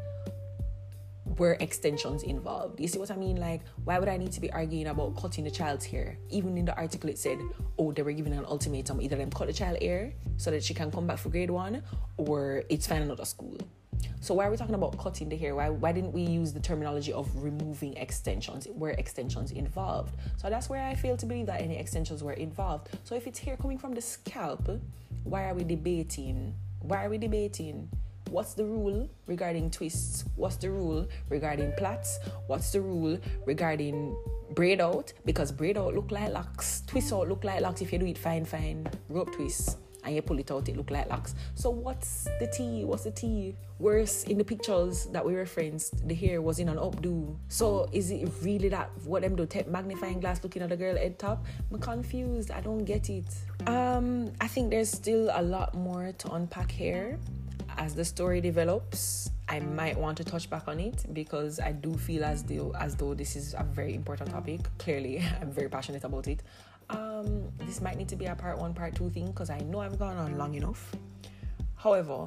were 1.39 1.57
extensions 1.59 2.21
involved. 2.21 2.79
You 2.79 2.87
see 2.87 2.99
what 2.99 3.09
I 3.09 3.15
mean? 3.15 3.37
Like, 3.37 3.61
why 3.85 3.97
would 3.97 4.07
I 4.07 4.17
need 4.17 4.33
to 4.33 4.39
be 4.39 4.51
arguing 4.51 4.85
about 4.85 5.17
cutting 5.19 5.45
the 5.45 5.51
child's 5.51 5.87
hair? 5.87 6.15
Even 6.29 6.59
in 6.59 6.65
the 6.65 6.75
article, 6.77 7.09
it 7.09 7.17
said, 7.17 7.39
oh, 7.79 7.91
they 7.91 8.03
were 8.03 8.11
giving 8.11 8.33
an 8.33 8.45
ultimatum 8.45 9.01
either 9.01 9.15
them 9.15 9.31
cut 9.31 9.47
the 9.47 9.53
child 9.53 9.81
hair 9.81 10.13
so 10.37 10.51
that 10.51 10.63
she 10.63 10.75
can 10.75 10.91
come 10.91 11.07
back 11.07 11.17
for 11.17 11.29
grade 11.29 11.49
one, 11.49 11.81
or 12.17 12.61
it's 12.69 12.85
find 12.85 13.03
another 13.03 13.25
school. 13.25 13.57
So 14.19 14.33
why 14.33 14.47
are 14.47 14.51
we 14.51 14.57
talking 14.57 14.75
about 14.75 14.97
cutting 14.97 15.29
the 15.29 15.37
hair? 15.37 15.55
Why 15.55 15.69
why 15.69 15.91
didn't 15.91 16.11
we 16.11 16.21
use 16.21 16.51
the 16.51 16.59
terminology 16.59 17.13
of 17.13 17.29
removing 17.35 17.95
extensions? 17.97 18.67
Were 18.67 18.91
extensions 18.91 19.51
involved? 19.51 20.15
So 20.37 20.49
that's 20.49 20.69
where 20.69 20.83
I 20.83 20.95
fail 20.95 21.15
to 21.17 21.25
believe 21.25 21.45
that 21.45 21.61
any 21.61 21.77
extensions 21.77 22.23
were 22.23 22.33
involved. 22.33 22.89
So 23.03 23.15
if 23.15 23.27
it's 23.27 23.39
hair 23.39 23.57
coming 23.57 23.77
from 23.77 23.93
the 23.93 24.01
scalp, 24.01 24.69
why 25.23 25.49
are 25.49 25.53
we 25.53 25.63
debating? 25.63 26.53
Why 26.81 27.05
are 27.05 27.09
we 27.09 27.17
debating? 27.17 27.89
What's 28.29 28.55
the 28.55 28.65
rule 28.65 29.07
regarding 29.25 29.71
twists? 29.71 30.25
What's 30.35 30.57
the 30.57 30.69
rule 30.69 31.07
regarding 31.29 31.71
plaits? 31.77 32.19
What's 32.47 32.71
the 32.71 32.81
rule 32.81 33.17
regarding 33.45 34.17
braid 34.53 34.81
out? 34.81 35.13
Because 35.25 35.51
braid 35.51 35.77
out 35.77 35.93
look 35.93 36.11
like 36.11 36.33
locks, 36.33 36.81
twist 36.87 37.13
out 37.13 37.29
look 37.29 37.43
like 37.43 37.61
locks 37.61 37.81
if 37.81 37.93
you 37.93 37.99
do 37.99 38.05
it 38.05 38.17
fine, 38.17 38.43
fine. 38.43 38.89
Rope 39.09 39.31
twists 39.33 39.77
and 40.07 40.15
you 40.15 40.21
pull 40.21 40.39
it 40.39 40.49
out, 40.49 40.67
it 40.69 40.77
look 40.77 40.89
like 40.89 41.09
locks. 41.09 41.35
So 41.55 41.69
what's 41.69 42.27
the 42.39 42.47
tea? 42.47 42.85
What's 42.85 43.03
the 43.03 43.11
tea? 43.11 43.55
Worse, 43.77 44.23
in 44.23 44.37
the 44.37 44.43
pictures 44.43 45.05
that 45.07 45.23
we 45.23 45.35
referenced, 45.35 46.07
the 46.07 46.15
hair 46.15 46.41
was 46.41 46.59
in 46.59 46.69
an 46.69 46.77
updo. 46.77 47.35
So 47.49 47.89
is 47.91 48.09
it 48.09 48.29
really 48.41 48.69
that 48.69 48.89
what 49.03 49.21
them 49.21 49.35
do? 49.35 49.45
Take 49.45 49.67
magnifying 49.67 50.21
glass 50.21 50.41
looking 50.41 50.61
at 50.61 50.69
the 50.69 50.77
girl 50.77 50.95
head 50.95 51.19
top? 51.19 51.45
I'm 51.71 51.79
confused. 51.79 52.51
I 52.51 52.61
don't 52.61 52.85
get 52.85 53.09
it. 53.09 53.25
Um, 53.67 54.31
I 54.39 54.47
think 54.47 54.71
there's 54.71 54.89
still 54.89 55.29
a 55.33 55.41
lot 55.41 55.75
more 55.75 56.13
to 56.17 56.31
unpack 56.31 56.71
here 56.71 57.19
as 57.77 57.93
the 57.93 58.05
story 58.05 58.39
develops. 58.41 59.29
I 59.49 59.59
might 59.59 59.97
want 59.97 60.17
to 60.17 60.23
touch 60.23 60.49
back 60.49 60.67
on 60.67 60.79
it 60.79 61.05
because 61.13 61.59
I 61.59 61.71
do 61.71 61.93
feel 61.93 62.23
as 62.25 62.43
though 62.43 62.73
as 62.77 62.95
though 62.95 63.13
this 63.13 63.35
is 63.35 63.55
a 63.57 63.63
very 63.63 63.93
important 63.93 64.31
topic. 64.31 64.61
Clearly, 64.77 65.23
I'm 65.41 65.51
very 65.51 65.69
passionate 65.69 66.03
about 66.03 66.27
it. 66.27 66.43
Um, 66.89 67.51
this 67.59 67.81
might 67.81 67.97
need 67.97 68.07
to 68.09 68.15
be 68.15 68.25
a 68.25 68.35
part 68.35 68.57
one, 68.57 68.73
part 68.73 68.95
two 68.95 69.09
thing 69.09 69.27
because 69.27 69.49
I 69.49 69.59
know 69.59 69.79
I've 69.79 69.99
gone 69.99 70.17
on 70.17 70.37
long 70.37 70.55
enough. 70.55 70.95
However, 71.75 72.25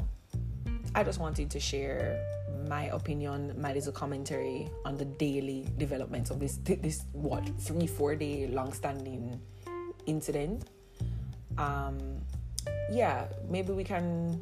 I 0.94 1.02
just 1.04 1.20
wanted 1.20 1.50
to 1.50 1.60
share 1.60 2.20
my 2.68 2.84
opinion, 2.86 3.54
my 3.60 3.72
little 3.72 3.92
commentary 3.92 4.68
on 4.84 4.96
the 4.96 5.04
daily 5.04 5.66
developments 5.78 6.30
of 6.30 6.40
this 6.40 6.58
this 6.64 7.04
what 7.12 7.48
three 7.58 7.86
four 7.86 8.14
day 8.14 8.46
long 8.48 8.72
standing 8.72 9.40
incident. 10.06 10.68
Um, 11.58 11.98
yeah, 12.90 13.26
maybe 13.48 13.72
we 13.72 13.84
can 13.84 14.40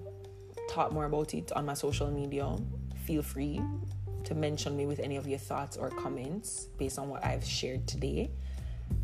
talk 0.69 0.93
more 0.93 1.07
about 1.07 1.35
it 1.35 1.53
on 1.53 1.67
my 1.67 1.75
social 1.75 2.11
media, 2.11 2.57
feel 3.05 3.23
free 3.23 3.61
to 4.25 4.35
mention 4.35 4.77
me 4.77 4.85
with 4.85 5.01
any 5.01 5.17
of 5.17 5.27
your 5.27 5.39
thoughts 5.39 5.77
or 5.77 5.89
comments 5.91 6.69
based 6.77 6.99
on 6.99 7.09
what 7.09 7.25
I've 7.25 7.45
shared 7.45 7.87
today. 7.87 8.31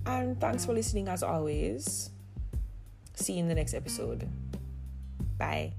And 0.07 0.41
thanks 0.41 0.65
for 0.65 0.73
listening 0.73 1.09
as 1.09 1.23
always. 1.23 2.11
See 3.15 3.35
you 3.35 3.41
in 3.41 3.49
the 3.49 3.55
next 3.55 3.75
episode. 3.75 4.29
Bye. 5.39 5.75